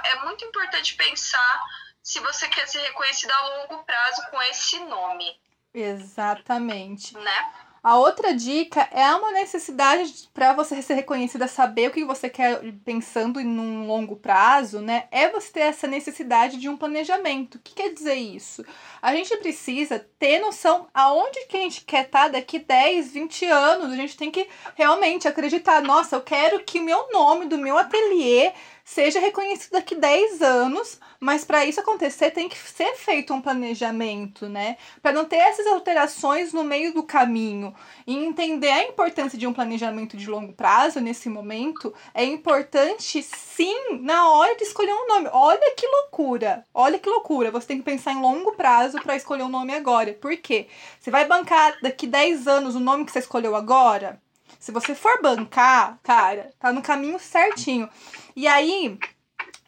é 0.04 0.24
muito 0.24 0.44
importante 0.44 0.94
pensar 0.94 1.60
se 2.02 2.18
você 2.20 2.48
quer 2.48 2.66
ser 2.66 2.80
reconhecida 2.80 3.34
a 3.34 3.58
longo 3.58 3.84
prazo 3.84 4.22
com 4.30 4.42
esse 4.42 4.78
nome. 4.80 5.40
Exatamente. 5.74 7.16
Né? 7.16 7.52
A 7.82 7.96
outra 7.96 8.32
dica 8.32 8.88
é 8.92 9.12
uma 9.16 9.32
necessidade 9.32 10.28
para 10.32 10.52
você 10.52 10.80
ser 10.80 10.94
reconhecida, 10.94 11.48
saber 11.48 11.88
o 11.88 11.90
que 11.90 12.04
você 12.04 12.30
quer 12.30 12.62
pensando 12.84 13.40
em 13.40 13.58
um 13.58 13.88
longo 13.88 14.14
prazo, 14.14 14.80
né? 14.80 15.08
É 15.10 15.28
você 15.28 15.50
ter 15.52 15.60
essa 15.62 15.88
necessidade 15.88 16.58
de 16.58 16.68
um 16.68 16.76
planejamento. 16.76 17.56
O 17.56 17.58
que 17.58 17.74
quer 17.74 17.92
dizer 17.92 18.14
isso? 18.14 18.64
A 19.00 19.12
gente 19.12 19.36
precisa 19.38 19.98
ter 20.16 20.38
noção 20.38 20.86
aonde 20.94 21.44
que 21.46 21.56
a 21.56 21.60
gente 21.60 21.80
quer 21.80 22.04
estar 22.04 22.26
tá 22.26 22.28
daqui 22.28 22.60
10, 22.60 23.14
20 23.14 23.46
anos. 23.46 23.92
A 23.92 23.96
gente 23.96 24.16
tem 24.16 24.30
que 24.30 24.48
realmente 24.76 25.26
acreditar, 25.26 25.82
nossa, 25.82 26.14
eu 26.14 26.20
quero 26.20 26.62
que 26.62 26.78
o 26.78 26.84
meu 26.84 27.10
nome 27.10 27.46
do 27.46 27.58
meu 27.58 27.76
ateliê 27.76 28.52
seja 28.84 29.20
reconhecido 29.20 29.72
daqui 29.72 29.94
10 29.94 30.42
anos, 30.42 31.00
mas 31.20 31.44
para 31.44 31.64
isso 31.64 31.80
acontecer 31.80 32.30
tem 32.30 32.48
que 32.48 32.58
ser 32.58 32.94
feito 32.96 33.32
um 33.32 33.40
planejamento, 33.40 34.48
né? 34.48 34.76
Para 35.00 35.12
não 35.12 35.24
ter 35.24 35.36
essas 35.36 35.66
alterações 35.66 36.52
no 36.52 36.64
meio 36.64 36.92
do 36.92 37.02
caminho 37.02 37.74
e 38.06 38.16
entender 38.16 38.70
a 38.70 38.84
importância 38.84 39.38
de 39.38 39.46
um 39.46 39.52
planejamento 39.52 40.16
de 40.16 40.28
longo 40.28 40.52
prazo 40.52 41.00
nesse 41.00 41.28
momento, 41.28 41.94
é 42.12 42.24
importante 42.24 43.22
sim 43.22 43.98
na 44.00 44.30
hora 44.30 44.56
de 44.56 44.64
escolher 44.64 44.92
um 44.92 45.06
nome. 45.06 45.28
Olha 45.32 45.74
que 45.76 45.86
loucura! 45.86 46.66
Olha 46.74 46.98
que 46.98 47.08
loucura! 47.08 47.50
Você 47.50 47.68
tem 47.68 47.78
que 47.78 47.84
pensar 47.84 48.12
em 48.12 48.20
longo 48.20 48.52
prazo 48.52 49.00
para 49.00 49.16
escolher 49.16 49.44
um 49.44 49.48
nome 49.48 49.74
agora. 49.74 50.12
Por 50.14 50.36
quê? 50.36 50.66
Você 50.98 51.10
vai 51.10 51.26
bancar 51.26 51.78
daqui 51.82 52.06
10 52.06 52.48
anos 52.48 52.74
o 52.74 52.80
nome 52.80 53.04
que 53.04 53.12
você 53.12 53.20
escolheu 53.20 53.54
agora? 53.54 54.20
Se 54.62 54.70
você 54.70 54.94
for 54.94 55.20
bancar, 55.20 55.98
cara, 56.04 56.52
tá 56.56 56.72
no 56.72 56.80
caminho 56.80 57.18
certinho. 57.18 57.90
E 58.36 58.46
aí, 58.46 58.96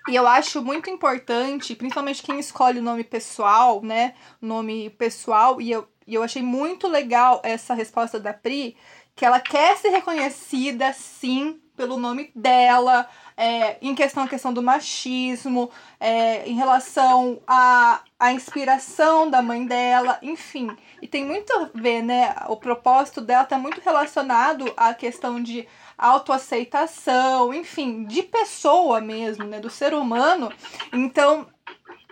e 0.09 0.14
eu 0.14 0.24
acho 0.24 0.62
muito 0.62 0.88
importante, 0.88 1.74
principalmente 1.74 2.22
quem 2.22 2.38
escolhe 2.38 2.78
o 2.78 2.83
nome 2.83 3.02
pessoal, 3.02 3.83
né? 3.83 4.14
Nome 4.40 4.90
pessoal, 4.90 5.61
e 5.61 5.72
eu, 5.72 5.88
e 6.07 6.14
eu 6.14 6.22
achei 6.22 6.42
muito 6.42 6.87
legal 6.87 7.40
essa 7.42 7.74
resposta 7.74 8.20
da 8.20 8.33
Pri, 8.33 8.76
que 9.16 9.24
ela 9.24 9.40
quer 9.40 9.76
ser 9.78 9.88
reconhecida, 9.88 10.92
sim, 10.92 11.61
pelo 11.76 11.96
nome 11.96 12.30
dela, 12.33 13.09
é, 13.37 13.78
em 13.83 13.96
questão 13.96 14.22
a 14.22 14.28
questão 14.28 14.52
do 14.54 14.62
machismo, 14.62 15.72
é, 15.98 16.48
em 16.48 16.54
relação 16.54 17.42
à, 17.48 18.00
à 18.16 18.33
inspiração 18.33 19.28
da 19.28 19.42
mãe 19.42 19.66
dela, 19.66 20.20
enfim. 20.22 20.68
E 21.04 21.06
tem 21.06 21.22
muito 21.22 21.52
a 21.52 21.68
ver, 21.74 22.00
né? 22.00 22.34
O 22.48 22.56
propósito 22.56 23.20
dela 23.20 23.42
está 23.42 23.58
muito 23.58 23.78
relacionado 23.78 24.72
à 24.74 24.94
questão 24.94 25.38
de 25.38 25.68
autoaceitação, 25.98 27.52
enfim, 27.52 28.04
de 28.04 28.22
pessoa 28.22 29.02
mesmo, 29.02 29.44
né, 29.44 29.60
do 29.60 29.68
ser 29.68 29.92
humano. 29.92 30.50
Então, 30.94 31.46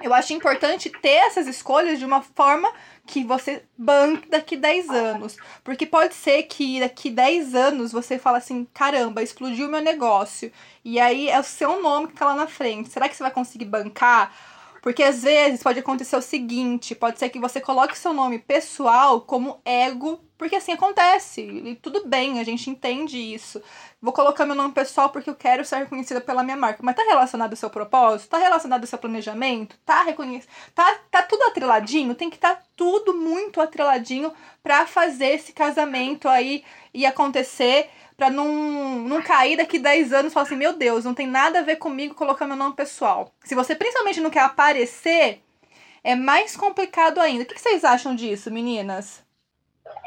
eu 0.03 0.13
acho 0.13 0.35
importante 0.35 0.91
ter 0.91 1.09
essas 1.09 1.47
escolhas 1.47 1.99
de 1.99 2.05
uma 2.05 2.21
forma 2.21 2.71
que 3.07 3.25
você 3.25 3.65
banque 3.79 4.29
daqui 4.29 4.59
10 4.59 4.91
anos. 4.91 5.39
Porque 5.65 5.87
pode 5.87 6.13
ser 6.13 6.43
que 6.43 6.81
daqui 6.81 7.09
10 7.09 7.55
anos 7.55 7.93
você 7.93 8.19
fala 8.19 8.37
assim: 8.37 8.69
caramba, 8.75 9.23
explodiu 9.23 9.71
meu 9.71 9.81
negócio. 9.81 10.53
E 10.85 11.01
aí 11.01 11.31
é 11.31 11.41
o 11.41 11.45
seu 11.45 11.81
nome 11.81 12.09
que 12.09 12.15
tá 12.15 12.27
lá 12.27 12.35
na 12.35 12.47
frente. 12.47 12.91
Será 12.91 13.09
que 13.09 13.17
você 13.17 13.23
vai 13.23 13.33
conseguir 13.33 13.65
bancar? 13.65 14.35
Porque 14.83 15.03
às 15.03 15.23
vezes 15.23 15.63
pode 15.63 15.79
acontecer 15.79 16.17
o 16.17 16.21
seguinte: 16.21 16.95
pode 16.95 17.19
ser 17.19 17.31
que 17.31 17.39
você 17.39 17.61
coloque 17.61 17.97
seu 17.97 18.13
nome 18.13 18.39
pessoal 18.39 19.23
como 19.23 19.61
ego 19.65 20.21
porque 20.43 20.57
assim 20.57 20.73
acontece, 20.73 21.41
e 21.41 21.77
tudo 21.77 22.05
bem, 22.05 22.41
a 22.41 22.43
gente 22.43 22.69
entende 22.69 23.17
isso. 23.17 23.63
Vou 24.01 24.13
colocar 24.13 24.45
meu 24.45 24.57
nome 24.57 24.75
pessoal 24.75 25.09
porque 25.09 25.31
eu 25.31 25.37
quero 25.37 25.65
ser 25.65 25.77
reconhecida 25.77 26.21
pela 26.21 26.43
minha 26.43 26.57
marca. 26.57 26.81
Mas 26.83 26.97
tá 26.97 27.05
relacionado 27.05 27.53
ao 27.53 27.57
seu 27.57 27.71
propósito? 27.71 28.31
Tá 28.31 28.39
relacionado 28.39 28.81
ao 28.81 28.87
seu 28.89 28.99
planejamento? 28.99 29.79
Tá 29.87 30.03
reconhecido? 30.03 30.51
Tá, 30.75 30.99
tá 31.13 31.23
tudo 31.23 31.45
atreladinho? 31.45 32.17
Tem 32.17 32.29
que 32.29 32.35
estar 32.35 32.57
tá 32.57 32.63
tudo 32.75 33.15
muito 33.15 33.61
atreladinho 33.61 34.33
para 34.65 34.85
fazer 34.85 35.27
esse 35.27 35.53
casamento 35.53 36.29
aí 36.29 36.65
e 36.93 37.07
acontecer. 37.07 37.89
Pra 38.23 38.31
não, 38.31 38.47
não 39.01 39.21
cair 39.21 39.57
daqui 39.57 39.81
10 39.81 40.13
anos 40.13 40.31
e 40.31 40.33
falar 40.33 40.47
assim, 40.47 40.55
meu 40.55 40.75
Deus, 40.75 41.05
não 41.05 41.13
tem 41.13 41.27
nada 41.27 41.59
a 41.59 41.63
ver 41.63 41.75
comigo 41.75 42.15
colocar 42.15 42.47
meu 42.47 42.55
nome 42.55 42.77
pessoal. 42.77 43.35
Se 43.43 43.53
você 43.53 43.75
principalmente 43.75 44.21
não 44.21 44.31
quer 44.31 44.43
aparecer, 44.45 45.43
é 46.05 46.15
mais 46.15 46.57
complicado 46.57 47.21
ainda. 47.21 47.43
O 47.43 47.47
que 47.49 47.59
vocês 47.59 47.83
acham 47.83 48.15
disso, 48.15 48.49
meninas? 48.49 49.27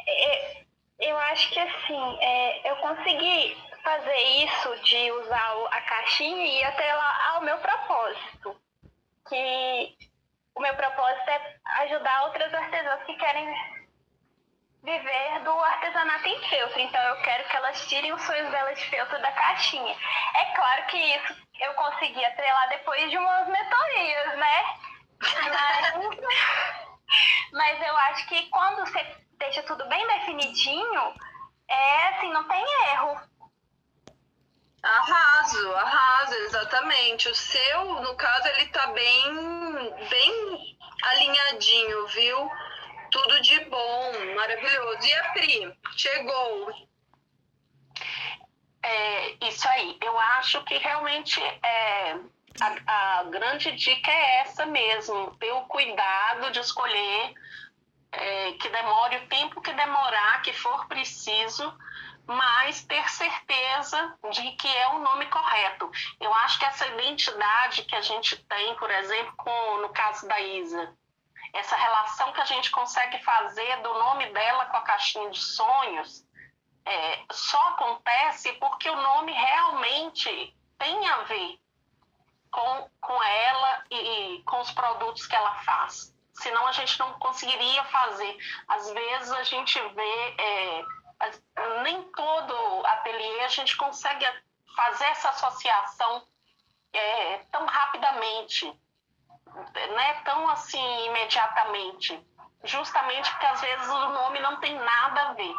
É, 0.08 0.64
eu 1.02 1.18
acho 1.18 1.52
que 1.52 1.60
assim, 1.60 2.18
é, 2.22 2.72
eu 2.72 2.78
consegui 2.78 3.58
fazer 3.84 4.18
isso 4.46 4.84
de 4.86 5.12
usar 5.12 5.68
a 5.72 5.82
caixinha 5.82 6.46
e 6.46 6.64
atrelar 6.64 7.34
ao 7.34 7.42
meu 7.42 7.58
propósito. 7.58 8.56
Que 9.28 9.94
o 10.56 10.62
meu 10.62 10.74
propósito 10.74 11.30
é 11.32 11.56
ajudar 11.84 12.28
outras 12.28 12.54
artesãs 12.54 13.04
que 13.04 13.14
querem 13.18 13.54
viver 14.86 15.40
do 15.44 15.52
artesanato 15.52 16.28
em 16.28 16.50
feltro. 16.50 16.80
Então 16.80 17.02
eu 17.02 17.22
quero 17.24 17.44
que 17.50 17.58
elas 17.58 17.88
tirem 17.88 18.14
os 18.14 18.22
sonhos 18.22 18.50
delas 18.52 18.78
de 18.78 18.86
feltro 18.86 19.20
da 19.22 19.32
caixinha. 19.32 19.96
É 20.36 20.46
claro 20.56 20.86
que 20.86 20.98
isso 20.98 21.36
eu 21.60 21.74
consegui 21.74 22.24
atrelar 22.24 22.70
depois 22.70 23.10
de 23.10 23.18
umas 23.18 23.48
mentorias, 23.48 24.38
né? 24.38 24.66
Mas 25.22 26.86
Mas 27.52 27.82
eu 27.82 27.98
acho 27.98 28.28
que 28.28 28.50
quando 28.50 28.80
você 28.86 29.16
deixa 29.38 29.64
tudo 29.64 29.88
bem 29.88 30.06
definidinho, 30.08 31.14
é 31.70 32.08
assim, 32.10 32.32
não 32.32 32.48
tem 32.48 32.64
erro. 32.92 33.22
Arraso, 34.84 35.76
arraso, 35.76 36.34
exatamente. 36.34 37.30
O 37.30 37.36
seu, 37.36 37.86
no 38.02 38.16
caso, 38.16 38.48
ele 38.50 38.68
tá 38.68 38.88
bem, 38.88 39.34
bem 40.10 40.78
alinhadinho, 41.04 42.08
viu? 42.08 42.52
Tudo 43.16 43.42
de 43.42 43.58
bom, 43.70 44.12
maravilhoso. 44.36 45.08
E 45.08 45.14
a 45.14 45.32
Pri, 45.32 45.78
chegou. 45.96 46.70
É, 48.84 49.48
isso 49.48 49.66
aí. 49.70 49.98
Eu 50.04 50.20
acho 50.20 50.62
que 50.66 50.78
realmente 50.78 51.42
é, 51.42 52.20
a, 52.60 53.20
a 53.20 53.24
grande 53.24 53.72
dica 53.72 54.12
é 54.12 54.42
essa 54.42 54.66
mesmo, 54.66 55.34
ter 55.38 55.50
o 55.54 55.62
cuidado 55.62 56.52
de 56.52 56.60
escolher 56.60 57.34
é, 58.12 58.52
que 58.60 58.68
demore 58.68 59.16
o 59.16 59.28
tempo 59.28 59.62
que 59.62 59.72
demorar, 59.72 60.42
que 60.42 60.52
for 60.52 60.86
preciso, 60.88 61.74
mas 62.28 62.84
ter 62.84 63.10
certeza 63.10 64.14
de 64.30 64.52
que 64.58 64.68
é 64.68 64.90
o 64.90 65.00
nome 65.00 65.26
correto. 65.28 65.90
Eu 66.20 66.34
acho 66.34 66.60
que 66.60 66.66
essa 66.66 66.86
identidade 66.88 67.84
que 67.84 67.96
a 67.96 68.02
gente 68.02 68.36
tem, 68.44 68.76
por 68.76 68.92
exemplo, 68.92 69.34
com, 69.38 69.78
no 69.78 69.90
caso 69.94 70.28
da 70.28 70.42
Isa, 70.42 70.94
essa 71.56 71.76
relação 71.76 72.34
que 72.34 72.42
a 72.42 72.46
gente 72.46 72.70
consegue 72.70 73.18
fazer 73.24 73.82
do 73.82 73.94
nome 73.94 74.26
dela 74.34 74.66
com 74.66 74.78
a 74.78 74.82
caixinha 74.82 75.30
de 75.30 75.40
sonhos, 75.40 76.26
é, 76.86 77.26
só 77.32 77.70
acontece 77.70 78.52
porque 78.54 78.90
o 78.90 78.96
nome 78.96 79.32
realmente 79.32 80.56
tem 80.78 81.08
a 81.08 81.24
ver 81.24 81.60
com, 82.52 82.90
com 83.00 83.24
ela 83.24 83.84
e, 83.90 83.96
e 83.96 84.44
com 84.44 84.60
os 84.60 84.72
produtos 84.72 85.26
que 85.26 85.36
ela 85.36 85.56
faz. 85.64 86.14
Senão 86.34 86.68
a 86.68 86.74
gente 86.74 87.00
não 87.00 87.14
conseguiria 87.14 87.84
fazer. 87.86 88.38
Às 88.68 88.92
vezes 88.92 89.32
a 89.32 89.44
gente 89.44 89.80
vê, 89.80 90.36
é, 90.38 90.86
nem 91.84 92.04
todo 92.12 92.86
ateliê 92.86 93.46
a 93.46 93.48
gente 93.48 93.78
consegue 93.78 94.26
fazer 94.76 95.06
essa 95.06 95.30
associação 95.30 96.28
é, 96.92 97.38
tão 97.50 97.66
rapidamente, 97.66 98.78
né? 99.56 100.14
tão 100.24 100.48
assim 100.50 101.06
imediatamente. 101.08 102.20
Justamente 102.64 103.30
porque 103.32 103.46
às 103.46 103.62
vezes 103.62 103.88
o 103.88 104.10
nome 104.10 104.40
não 104.40 104.60
tem 104.60 104.74
nada 104.74 105.30
a 105.30 105.34
ver 105.34 105.54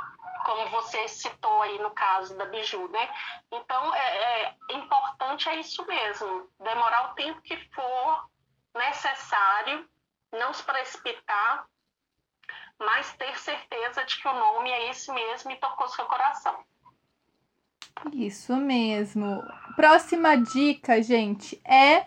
como 0.46 0.68
você 0.70 1.08
citou 1.08 1.62
aí 1.62 1.76
no 1.80 1.90
caso 1.90 2.36
da 2.38 2.46
Biju, 2.46 2.88
né? 2.88 3.10
Então, 3.50 3.94
é, 3.94 4.44
é 4.44 4.74
importante 4.74 5.48
é 5.48 5.56
isso 5.56 5.84
mesmo, 5.84 6.48
demorar 6.60 7.10
o 7.10 7.14
tempo 7.14 7.42
que 7.42 7.56
for 7.74 8.30
necessário, 8.72 9.88
não 10.32 10.54
se 10.54 10.62
precipitar, 10.62 11.66
mas 12.78 13.12
ter 13.14 13.36
certeza 13.38 14.04
de 14.04 14.22
que 14.22 14.28
o 14.28 14.34
nome 14.34 14.70
é 14.70 14.90
esse 14.90 15.10
mesmo 15.12 15.50
e 15.50 15.56
tocou 15.56 15.88
seu 15.88 16.04
coração. 16.06 16.64
Isso 18.12 18.54
mesmo. 18.56 19.42
Próxima 19.74 20.36
dica, 20.36 21.02
gente, 21.02 21.60
é 21.64 22.06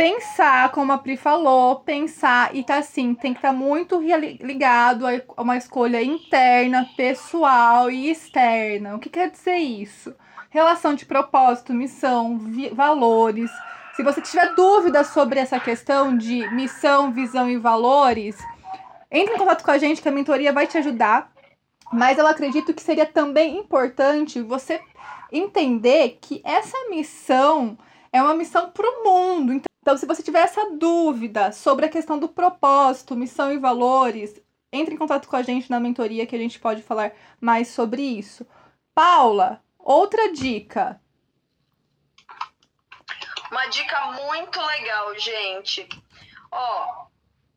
pensar, 0.00 0.72
como 0.72 0.92
a 0.92 0.96
Pri 0.96 1.14
falou, 1.14 1.80
pensar 1.80 2.56
e 2.56 2.64
tá 2.64 2.78
assim, 2.78 3.14
tem 3.14 3.34
que 3.34 3.38
estar 3.38 3.50
tá 3.50 3.54
muito 3.54 4.00
ligado 4.00 5.04
a 5.06 5.42
uma 5.42 5.58
escolha 5.58 6.02
interna, 6.02 6.88
pessoal 6.96 7.90
e 7.90 8.10
externa. 8.10 8.96
O 8.96 8.98
que 8.98 9.10
quer 9.10 9.30
dizer 9.30 9.58
isso? 9.58 10.14
Relação 10.48 10.94
de 10.94 11.04
propósito, 11.04 11.74
missão, 11.74 12.40
valores. 12.72 13.50
Se 13.94 14.02
você 14.02 14.22
tiver 14.22 14.54
dúvidas 14.54 15.08
sobre 15.08 15.38
essa 15.38 15.60
questão 15.60 16.16
de 16.16 16.48
missão, 16.48 17.12
visão 17.12 17.50
e 17.50 17.58
valores, 17.58 18.38
entre 19.10 19.34
em 19.34 19.38
contato 19.38 19.62
com 19.62 19.70
a 19.70 19.76
gente 19.76 20.00
que 20.00 20.08
a 20.08 20.12
mentoria 20.12 20.50
vai 20.50 20.66
te 20.66 20.78
ajudar. 20.78 21.30
Mas 21.92 22.16
eu 22.16 22.26
acredito 22.26 22.72
que 22.72 22.82
seria 22.82 23.04
também 23.04 23.58
importante 23.58 24.40
você 24.40 24.80
entender 25.30 26.16
que 26.22 26.40
essa 26.42 26.88
missão 26.88 27.76
é 28.10 28.22
uma 28.22 28.32
missão 28.32 28.70
para 28.70 28.88
o 28.88 29.04
mundo. 29.04 29.52
Então, 29.52 29.70
então, 29.90 29.98
se 29.98 30.06
você 30.06 30.22
tiver 30.22 30.42
essa 30.42 30.70
dúvida 30.70 31.50
sobre 31.50 31.84
a 31.84 31.88
questão 31.88 32.16
do 32.16 32.28
propósito, 32.28 33.16
missão 33.16 33.50
e 33.50 33.58
valores, 33.58 34.40
entre 34.72 34.94
em 34.94 34.96
contato 34.96 35.26
com 35.26 35.34
a 35.34 35.42
gente 35.42 35.68
na 35.68 35.80
mentoria 35.80 36.24
que 36.28 36.36
a 36.36 36.38
gente 36.38 36.60
pode 36.60 36.80
falar 36.80 37.10
mais 37.40 37.66
sobre 37.66 38.00
isso. 38.00 38.46
Paula, 38.94 39.60
outra 39.76 40.32
dica. 40.32 41.00
Uma 43.50 43.66
dica 43.66 44.12
muito 44.12 44.64
legal, 44.64 45.18
gente. 45.18 45.88
Ó, 46.52 47.06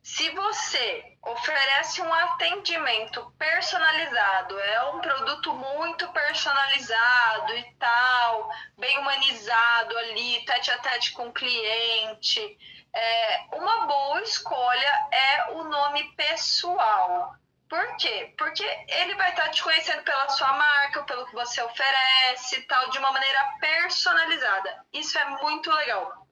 se 0.04 0.28
você 0.32 1.16
oferece 1.22 2.02
um 2.02 2.12
atendimento 2.12 3.34
personalizado, 3.38 4.60
é 4.60 4.84
um 4.90 5.00
produto 5.00 5.54
muito 5.54 6.06
personalizado 6.12 7.56
e 7.56 7.74
tal, 7.78 8.50
bem 8.76 8.98
humanizado 8.98 9.96
ali, 9.96 10.44
tete 10.44 10.70
a 10.70 10.78
tete 10.78 11.12
com 11.12 11.28
o 11.28 11.32
cliente, 11.32 12.58
é, 12.94 13.46
uma 13.54 13.86
boa 13.86 14.20
escolha 14.20 15.08
é 15.10 15.52
o 15.52 15.64
nome 15.64 16.04
pessoal. 16.14 17.34
Por 17.66 17.96
quê? 17.96 18.34
Porque 18.36 18.62
ele 18.88 19.14
vai 19.14 19.30
estar 19.30 19.48
te 19.48 19.62
conhecendo 19.62 20.02
pela 20.02 20.28
sua 20.28 20.52
marca, 20.52 21.02
pelo 21.04 21.24
que 21.26 21.32
você 21.32 21.62
oferece, 21.62 22.60
tal, 22.68 22.90
de 22.90 22.98
uma 22.98 23.10
maneira 23.10 23.42
personalizada. 23.58 24.84
Isso 24.92 25.18
é 25.18 25.24
muito 25.40 25.72
legal. 25.72 26.28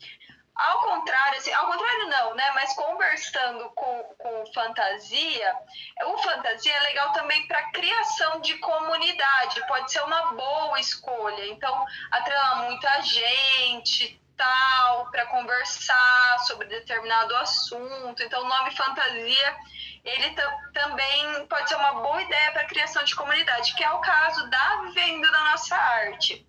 Ao 0.54 0.80
contrário, 0.80 1.38
assim, 1.38 1.52
ao 1.52 1.66
contrário 1.66 2.08
não, 2.08 2.34
né? 2.34 2.50
Mas 2.54 2.74
conversando 2.74 3.70
com, 3.70 4.02
com 4.18 4.52
fantasia, 4.52 5.56
o 6.04 6.18
fantasia 6.18 6.72
é 6.74 6.80
legal 6.80 7.12
também 7.12 7.46
para 7.48 7.70
criação 7.70 8.40
de 8.40 8.58
comunidade, 8.58 9.66
pode 9.66 9.90
ser 9.90 10.02
uma 10.02 10.32
boa 10.32 10.78
escolha. 10.78 11.46
Então, 11.46 11.86
atrelar 12.10 12.64
muita 12.64 13.00
gente, 13.00 14.20
tal, 14.36 15.10
para 15.10 15.26
conversar 15.26 16.38
sobre 16.40 16.68
determinado 16.68 17.34
assunto. 17.36 18.22
Então, 18.22 18.42
o 18.42 18.48
nome 18.48 18.76
fantasia, 18.76 19.56
ele 20.04 20.36
também 20.74 21.46
pode 21.46 21.68
ser 21.68 21.76
uma 21.76 21.94
boa 21.94 22.20
ideia 22.20 22.52
para 22.52 22.66
criação 22.66 23.04
de 23.04 23.14
comunidade, 23.14 23.74
que 23.74 23.84
é 23.84 23.90
o 23.90 24.00
caso 24.00 24.50
da 24.50 24.82
Vivendo 24.82 25.30
da 25.30 25.44
Nossa 25.50 25.76
Arte. 25.76 26.46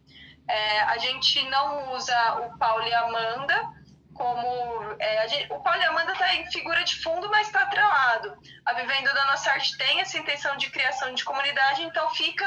É, 0.48 0.82
a 0.82 0.98
gente 0.98 1.42
não 1.50 1.94
usa 1.94 2.36
o 2.42 2.58
Paulo 2.58 2.86
e 2.86 2.94
Amanda, 2.94 3.83
como 4.14 4.96
é, 5.00 5.28
gente, 5.28 5.52
o 5.52 5.60
Paulo 5.60 5.82
e 5.82 5.86
Amanda 5.86 6.14
está 6.14 6.34
em 6.36 6.50
figura 6.52 6.84
de 6.84 7.02
fundo, 7.02 7.30
mas 7.30 7.48
está 7.48 7.62
atrelado. 7.62 8.38
A 8.66 8.74
Vivendo 8.74 9.14
da 9.14 9.26
Nossa 9.26 9.52
Arte 9.52 9.78
tem 9.78 10.00
essa 10.00 10.18
intenção 10.18 10.56
de 10.58 10.70
criação 10.70 11.14
de 11.14 11.24
comunidade, 11.24 11.84
então 11.84 12.10
fica 12.12 12.46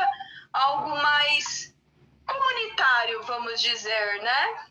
algo 0.52 0.90
mais 0.90 1.74
comunitário, 2.26 3.22
vamos 3.22 3.60
dizer, 3.60 4.22
né? 4.22 4.66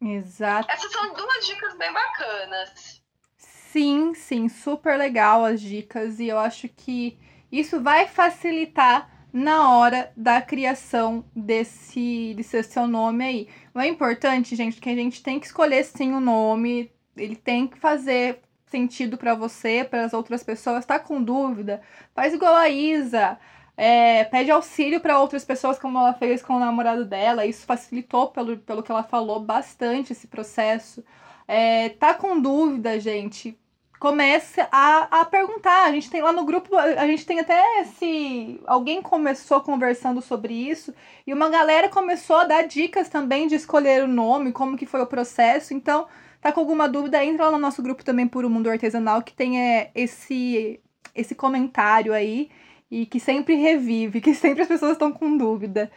Exato. 0.00 0.70
Essas 0.70 0.92
são 0.92 1.12
duas 1.14 1.46
dicas 1.46 1.76
bem 1.76 1.92
bacanas. 1.92 3.02
Sim, 3.36 4.14
sim, 4.14 4.48
super 4.48 4.96
legal 4.96 5.44
as 5.44 5.60
dicas 5.60 6.18
e 6.18 6.28
eu 6.28 6.38
acho 6.38 6.68
que 6.68 7.18
isso 7.50 7.82
vai 7.82 8.06
facilitar 8.06 9.10
na 9.32 9.70
hora 9.76 10.12
da 10.16 10.40
criação 10.40 11.24
desse, 11.34 12.34
desse 12.34 12.62
seu 12.62 12.86
nome 12.86 13.24
aí. 13.24 13.48
O 13.74 13.80
é 13.80 13.88
importante, 13.88 14.56
gente, 14.56 14.80
que 14.80 14.88
a 14.90 14.94
gente 14.94 15.22
tem 15.22 15.38
que 15.38 15.46
escolher 15.46 15.84
sim 15.84 16.12
o 16.12 16.20
nome, 16.20 16.90
ele 17.16 17.36
tem 17.36 17.66
que 17.66 17.78
fazer 17.78 18.40
sentido 18.66 19.16
para 19.16 19.34
você, 19.34 19.84
para 19.88 20.04
as 20.04 20.12
outras 20.12 20.42
pessoas. 20.42 20.86
Tá 20.86 20.98
com 20.98 21.22
dúvida? 21.22 21.80
Faz 22.14 22.32
igual 22.34 22.54
a 22.54 22.68
Isa. 22.68 23.38
É, 23.76 24.24
pede 24.24 24.50
auxílio 24.50 25.00
para 25.00 25.20
outras 25.20 25.44
pessoas, 25.44 25.78
como 25.78 25.98
ela 25.98 26.12
fez 26.14 26.42
com 26.42 26.54
o 26.54 26.60
namorado 26.60 27.04
dela. 27.04 27.46
Isso 27.46 27.64
facilitou, 27.66 28.28
pelo, 28.28 28.58
pelo 28.58 28.82
que 28.82 28.90
ela 28.90 29.04
falou, 29.04 29.40
bastante 29.40 30.12
esse 30.12 30.26
processo. 30.26 31.04
É, 31.46 31.90
tá 31.90 32.14
com 32.14 32.40
dúvida, 32.40 32.98
gente? 33.00 33.58
Comece 33.98 34.60
a, 34.72 35.20
a 35.20 35.24
perguntar. 35.24 35.84
A 35.84 35.92
gente 35.92 36.10
tem 36.10 36.22
lá 36.22 36.32
no 36.32 36.44
grupo, 36.44 36.76
a 36.76 37.06
gente 37.06 37.26
tem 37.26 37.40
até 37.40 37.84
se 37.84 38.60
alguém 38.66 39.02
começou 39.02 39.60
conversando 39.60 40.20
sobre 40.22 40.54
isso 40.54 40.94
e 41.26 41.32
uma 41.32 41.48
galera 41.48 41.88
começou 41.88 42.36
a 42.36 42.44
dar 42.44 42.62
dicas 42.66 43.08
também 43.08 43.46
de 43.46 43.54
escolher 43.54 44.04
o 44.04 44.08
nome, 44.08 44.52
como 44.52 44.76
que 44.76 44.86
foi 44.86 45.00
o 45.00 45.06
processo. 45.06 45.74
Então, 45.74 46.06
tá 46.40 46.52
com 46.52 46.60
alguma 46.60 46.88
dúvida, 46.88 47.24
entra 47.24 47.46
lá 47.46 47.52
no 47.52 47.58
nosso 47.58 47.82
grupo 47.82 48.04
também 48.04 48.28
por 48.28 48.44
o 48.44 48.50
Mundo 48.50 48.70
Artesanal 48.70 49.22
que 49.22 49.32
tem 49.32 49.60
é, 49.60 49.90
esse 49.94 50.80
esse 51.14 51.34
comentário 51.34 52.12
aí 52.12 52.48
e 52.90 53.04
que 53.04 53.18
sempre 53.18 53.54
revive, 53.56 54.20
que 54.22 54.34
sempre 54.34 54.62
as 54.62 54.68
pessoas 54.68 54.92
estão 54.92 55.12
com 55.12 55.36
dúvida. 55.36 55.90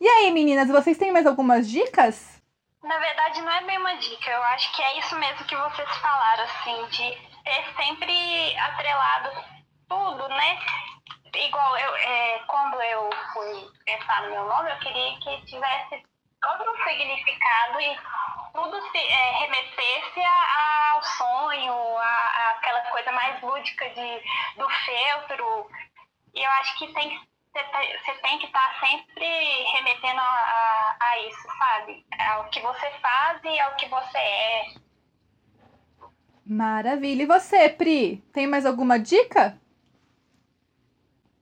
E 0.00 0.08
aí, 0.08 0.30
meninas, 0.32 0.68
vocês 0.68 0.98
têm 0.98 1.12
mais 1.12 1.26
algumas 1.26 1.68
dicas? 1.68 2.42
Na 2.82 2.98
verdade, 2.98 3.40
não 3.40 3.50
é 3.50 3.64
bem 3.64 3.78
uma 3.78 3.94
dica. 3.94 4.30
Eu 4.30 4.42
acho 4.42 4.74
que 4.74 4.82
é 4.82 4.98
isso 4.98 5.18
mesmo 5.18 5.46
que 5.46 5.56
vocês 5.56 5.88
falaram, 5.96 6.44
assim, 6.44 6.86
de 6.90 7.33
ter 7.44 7.74
sempre 7.76 8.58
atrelado 8.58 9.30
tudo, 9.88 10.28
né? 10.28 10.58
Igual 11.34 11.76
eu, 11.76 11.96
é, 11.96 12.38
quando 12.46 12.80
eu 12.80 13.10
fui 13.32 13.70
pensar 13.84 14.22
no 14.22 14.30
meu 14.30 14.44
nome, 14.46 14.70
eu 14.70 14.78
queria 14.78 15.18
que 15.20 15.46
tivesse 15.46 16.02
todo 16.40 16.70
um 16.70 16.84
significado 16.84 17.80
e 17.80 17.98
tudo 18.54 18.80
se 18.90 18.98
é, 18.98 19.30
remetesse 19.40 20.20
ao 20.22 21.02
sonho, 21.02 21.98
a, 21.98 22.04
a, 22.04 22.50
aquela 22.50 22.82
coisa 22.82 23.10
mais 23.12 23.42
lúdica 23.42 23.88
de, 23.90 24.22
do 24.56 24.68
feltro. 24.68 25.68
E 26.34 26.42
eu 26.42 26.50
acho 26.52 26.78
que 26.78 26.92
tem 26.92 27.10
que 27.10 27.34
você 27.54 28.14
tem 28.14 28.38
que 28.40 28.46
estar 28.46 28.74
tá 28.74 28.80
sempre 28.80 29.62
remetendo 29.76 30.20
a, 30.20 30.24
a, 30.24 30.96
a, 31.00 31.18
isso, 31.20 31.48
sabe? 31.56 32.04
Ao 32.18 32.44
que 32.50 32.60
você 32.60 32.90
faz 33.00 33.40
e 33.44 33.60
ao 33.60 33.76
que 33.76 33.86
você 33.86 34.18
é. 34.18 34.83
Maravilha. 36.46 37.22
E 37.22 37.26
você, 37.26 37.68
Pri? 37.68 38.18
Tem 38.32 38.46
mais 38.46 38.66
alguma 38.66 38.98
dica? 38.98 39.58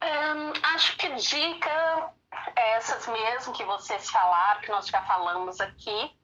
Um, 0.02 0.52
acho 0.74 0.96
que 0.96 1.08
dica 1.14 2.12
é 2.56 2.76
essas 2.76 3.06
mesmo 3.06 3.52
que 3.52 3.64
vocês 3.64 4.10
falaram, 4.10 4.60
que 4.60 4.70
nós 4.70 4.86
já 4.86 5.02
falamos 5.02 5.60
aqui. 5.60 6.16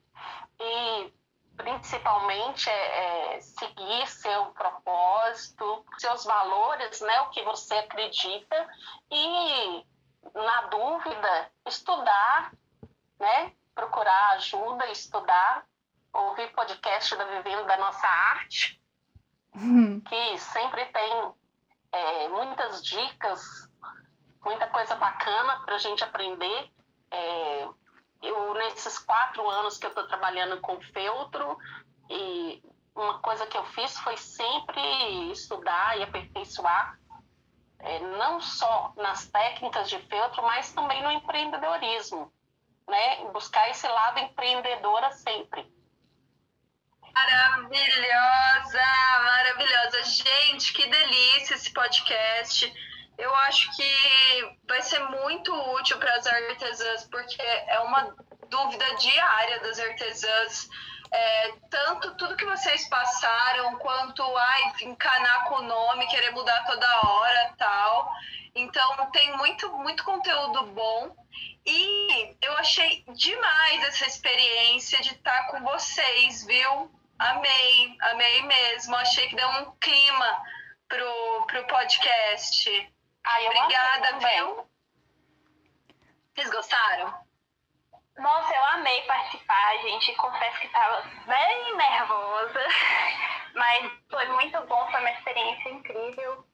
E 0.59 1.13
principalmente 1.55 2.69
é, 2.69 3.35
é, 3.35 3.41
seguir 3.41 4.07
seu 4.07 4.45
propósito, 4.47 5.85
seus 5.97 6.23
valores, 6.23 7.01
né, 7.01 7.21
o 7.21 7.29
que 7.29 7.43
você 7.43 7.73
acredita 7.75 8.67
e 9.11 9.85
na 10.33 10.61
dúvida 10.67 11.51
estudar, 11.67 12.53
né, 13.19 13.51
procurar 13.75 14.31
ajuda, 14.31 14.87
estudar, 14.87 15.65
ouvir 16.13 16.51
podcast 16.53 17.15
da 17.15 17.25
Vivendo 17.25 17.65
da 17.65 17.77
Nossa 17.77 18.07
Arte, 18.07 18.81
uhum. 19.55 20.01
que 20.01 20.37
sempre 20.37 20.85
tem 20.85 21.33
é, 21.91 22.27
muitas 22.29 22.83
dicas, 22.83 23.69
muita 24.43 24.67
coisa 24.67 24.95
bacana 24.95 25.61
para 25.65 25.75
a 25.75 25.79
gente 25.79 26.03
aprender. 26.03 26.71
É, 27.11 27.67
eu 28.21 28.53
nesses 28.55 28.99
quatro 28.99 29.47
anos 29.49 29.77
que 29.77 29.85
eu 29.85 29.89
estou 29.89 30.07
trabalhando 30.07 30.59
com 30.59 30.79
feltro 30.81 31.57
e 32.09 32.61
uma 32.95 33.19
coisa 33.19 33.47
que 33.47 33.57
eu 33.57 33.65
fiz 33.67 33.97
foi 33.99 34.17
sempre 34.17 34.81
estudar 35.31 35.97
e 35.97 36.03
aperfeiçoar 36.03 36.99
é, 37.79 37.99
não 38.17 38.41
só 38.41 38.93
nas 38.97 39.27
técnicas 39.27 39.89
de 39.89 39.97
feltro, 39.99 40.41
mas 40.43 40.73
também 40.73 41.01
no 41.01 41.11
empreendedorismo, 41.11 42.31
né? 42.87 43.25
Buscar 43.31 43.69
esse 43.69 43.87
lado 43.87 44.19
empreendedora 44.19 45.11
sempre. 45.13 45.71
Maravilhosa, 47.13 48.81
maravilhosa. 49.23 50.03
Gente, 50.03 50.73
que 50.73 50.87
delícia 50.87 51.55
esse 51.55 51.71
podcast. 51.71 52.71
Eu 53.17 53.35
acho 53.35 53.75
que 53.75 54.57
vai 54.67 54.81
ser 54.81 54.99
muito 54.99 55.53
útil 55.73 55.97
para 55.97 56.15
as 56.15 56.25
artesãs, 56.25 57.03
porque 57.09 57.41
é 57.41 57.79
uma 57.81 58.15
dúvida 58.49 58.95
diária 58.95 59.59
das 59.59 59.79
artesãs. 59.79 60.69
É, 61.11 61.51
tanto 61.69 62.15
tudo 62.15 62.35
que 62.35 62.45
vocês 62.45 62.87
passaram, 62.87 63.77
quanto 63.79 64.23
ai, 64.37 64.73
encanar 64.83 65.45
com 65.45 65.55
o 65.55 65.63
nome, 65.63 66.07
querer 66.07 66.31
mudar 66.31 66.63
toda 66.65 67.07
hora 67.07 67.53
tal. 67.57 68.11
Então 68.55 69.11
tem 69.11 69.35
muito, 69.37 69.71
muito 69.73 70.03
conteúdo 70.03 70.67
bom. 70.67 71.15
E 71.65 72.35
eu 72.41 72.57
achei 72.57 73.03
demais 73.13 73.83
essa 73.83 74.05
experiência 74.05 75.01
de 75.01 75.13
estar 75.13 75.47
com 75.47 75.61
vocês, 75.61 76.45
viu? 76.45 76.98
Amei, 77.19 77.97
amei 77.99 78.41
mesmo. 78.43 78.95
Achei 78.95 79.27
que 79.27 79.35
deu 79.35 79.47
um 79.49 79.71
clima 79.79 80.43
pro, 80.87 81.45
pro 81.47 81.67
podcast. 81.67 82.93
Ai, 83.25 83.45
Obrigada, 83.47 84.19
viu? 84.19 84.69
Vocês 86.33 86.49
gostaram? 86.49 87.13
Nossa, 88.17 88.53
eu 88.53 88.63
amei 88.65 89.01
participar, 89.01 89.77
gente. 89.81 90.15
Confesso 90.15 90.59
que 90.61 90.67
estava 90.67 91.01
bem 91.27 91.75
nervosa, 91.75 92.67
mas 93.53 93.91
foi 94.09 94.25
muito 94.27 94.61
bom, 94.67 94.89
foi 94.89 94.99
uma 95.01 95.11
experiência 95.11 95.69
incrível. 95.69 96.45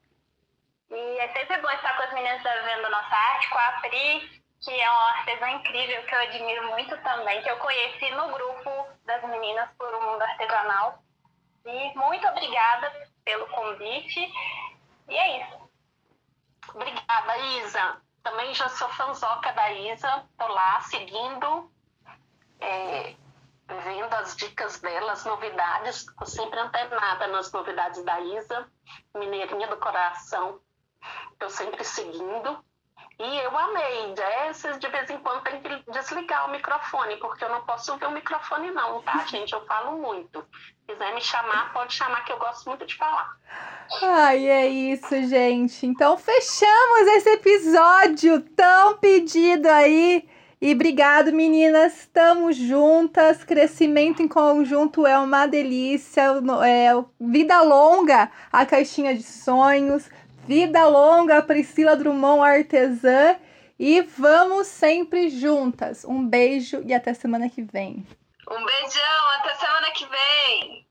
E 0.90 1.18
é 1.18 1.32
sempre 1.32 1.58
bom 1.58 1.70
estar 1.70 1.96
com 1.96 2.02
as 2.02 2.12
meninas 2.12 2.42
da 2.42 2.62
Venda 2.62 2.90
Nossa 2.90 3.16
Arte, 3.16 3.48
com 3.50 3.58
a 3.58 3.72
Pri, 3.82 4.42
que 4.60 4.80
é 4.80 4.90
uma 4.90 5.10
artesã 5.10 5.48
incrível, 5.50 6.02
que 6.04 6.14
eu 6.14 6.20
admiro 6.20 6.68
muito 6.70 6.96
também, 7.02 7.40
que 7.42 7.50
eu 7.50 7.56
conheci 7.58 8.10
no 8.10 8.32
grupo 8.32 8.85
das 9.06 9.22
meninas 9.24 9.70
por 9.78 9.92
um 9.94 10.12
mundo 10.12 10.22
artesanal. 10.22 11.02
E 11.64 11.94
muito 11.94 12.26
obrigada 12.28 12.92
pelo 13.24 13.46
convite. 13.48 14.20
E 15.08 15.16
é 15.16 15.42
isso. 15.42 15.70
Obrigada, 16.74 17.38
Isa. 17.58 18.02
Também 18.22 18.52
já 18.54 18.68
sou 18.68 18.88
fanzoca 18.90 19.52
da 19.52 19.72
Isa, 19.72 20.24
tô 20.36 20.48
lá 20.48 20.80
seguindo, 20.80 21.70
é, 22.60 23.14
vendo 23.84 24.12
as 24.14 24.36
dicas 24.36 24.80
dela, 24.80 25.12
as 25.12 25.24
novidades, 25.24 26.06
tô 26.18 26.26
sempre 26.26 26.58
antenada 26.58 27.28
nas 27.28 27.52
novidades 27.52 28.02
da 28.04 28.20
Isa, 28.20 28.68
mineirinha 29.14 29.68
do 29.68 29.76
coração, 29.76 30.60
tô 31.38 31.48
sempre 31.48 31.84
seguindo. 31.84 32.64
E 33.18 33.38
eu 33.38 33.56
amei. 33.56 34.14
Jess, 34.14 34.78
de 34.78 34.88
vez 34.88 35.08
em 35.08 35.18
quando 35.18 35.42
tem 35.42 35.60
que 35.60 35.90
desligar 35.90 36.46
o 36.46 36.52
microfone, 36.52 37.16
porque 37.16 37.44
eu 37.44 37.48
não 37.48 37.62
posso 37.62 37.92
ouvir 37.92 38.06
o 38.06 38.10
microfone, 38.10 38.70
não, 38.70 39.00
tá, 39.02 39.24
gente? 39.28 39.52
Eu 39.52 39.64
falo 39.64 39.98
muito. 39.98 40.44
Se 40.52 40.92
quiser 40.92 41.14
me 41.14 41.20
chamar, 41.20 41.72
pode 41.72 41.94
chamar, 41.94 42.24
que 42.24 42.32
eu 42.32 42.38
gosto 42.38 42.68
muito 42.68 42.84
de 42.84 42.94
falar. 42.94 43.36
Ai, 44.02 44.48
é 44.48 44.66
isso, 44.66 45.22
gente. 45.28 45.86
Então 45.86 46.18
fechamos 46.18 47.06
esse 47.16 47.30
episódio 47.30 48.40
tão 48.54 48.98
pedido 48.98 49.66
aí. 49.66 50.28
E 50.60 50.72
obrigado, 50.72 51.32
meninas. 51.32 52.00
Estamos 52.00 52.56
juntas. 52.56 53.44
Crescimento 53.44 54.22
em 54.22 54.28
conjunto 54.28 55.06
é 55.06 55.18
uma 55.18 55.46
delícia. 55.46 56.22
É 56.66 56.90
vida 57.20 57.60
longa 57.62 58.30
a 58.50 58.64
caixinha 58.66 59.14
de 59.14 59.22
sonhos. 59.22 60.08
Vida 60.46 60.86
longa, 60.86 61.42
Priscila 61.42 61.96
Drummond 61.96 62.40
artesã. 62.40 63.36
E 63.78 64.00
vamos 64.00 64.68
sempre 64.68 65.28
juntas. 65.28 66.04
Um 66.04 66.26
beijo 66.26 66.82
e 66.86 66.94
até 66.94 67.12
semana 67.12 67.50
que 67.50 67.62
vem. 67.62 68.06
Um 68.48 68.64
beijão, 68.64 69.30
até 69.38 69.54
semana 69.56 69.90
que 69.90 70.06
vem. 70.06 70.85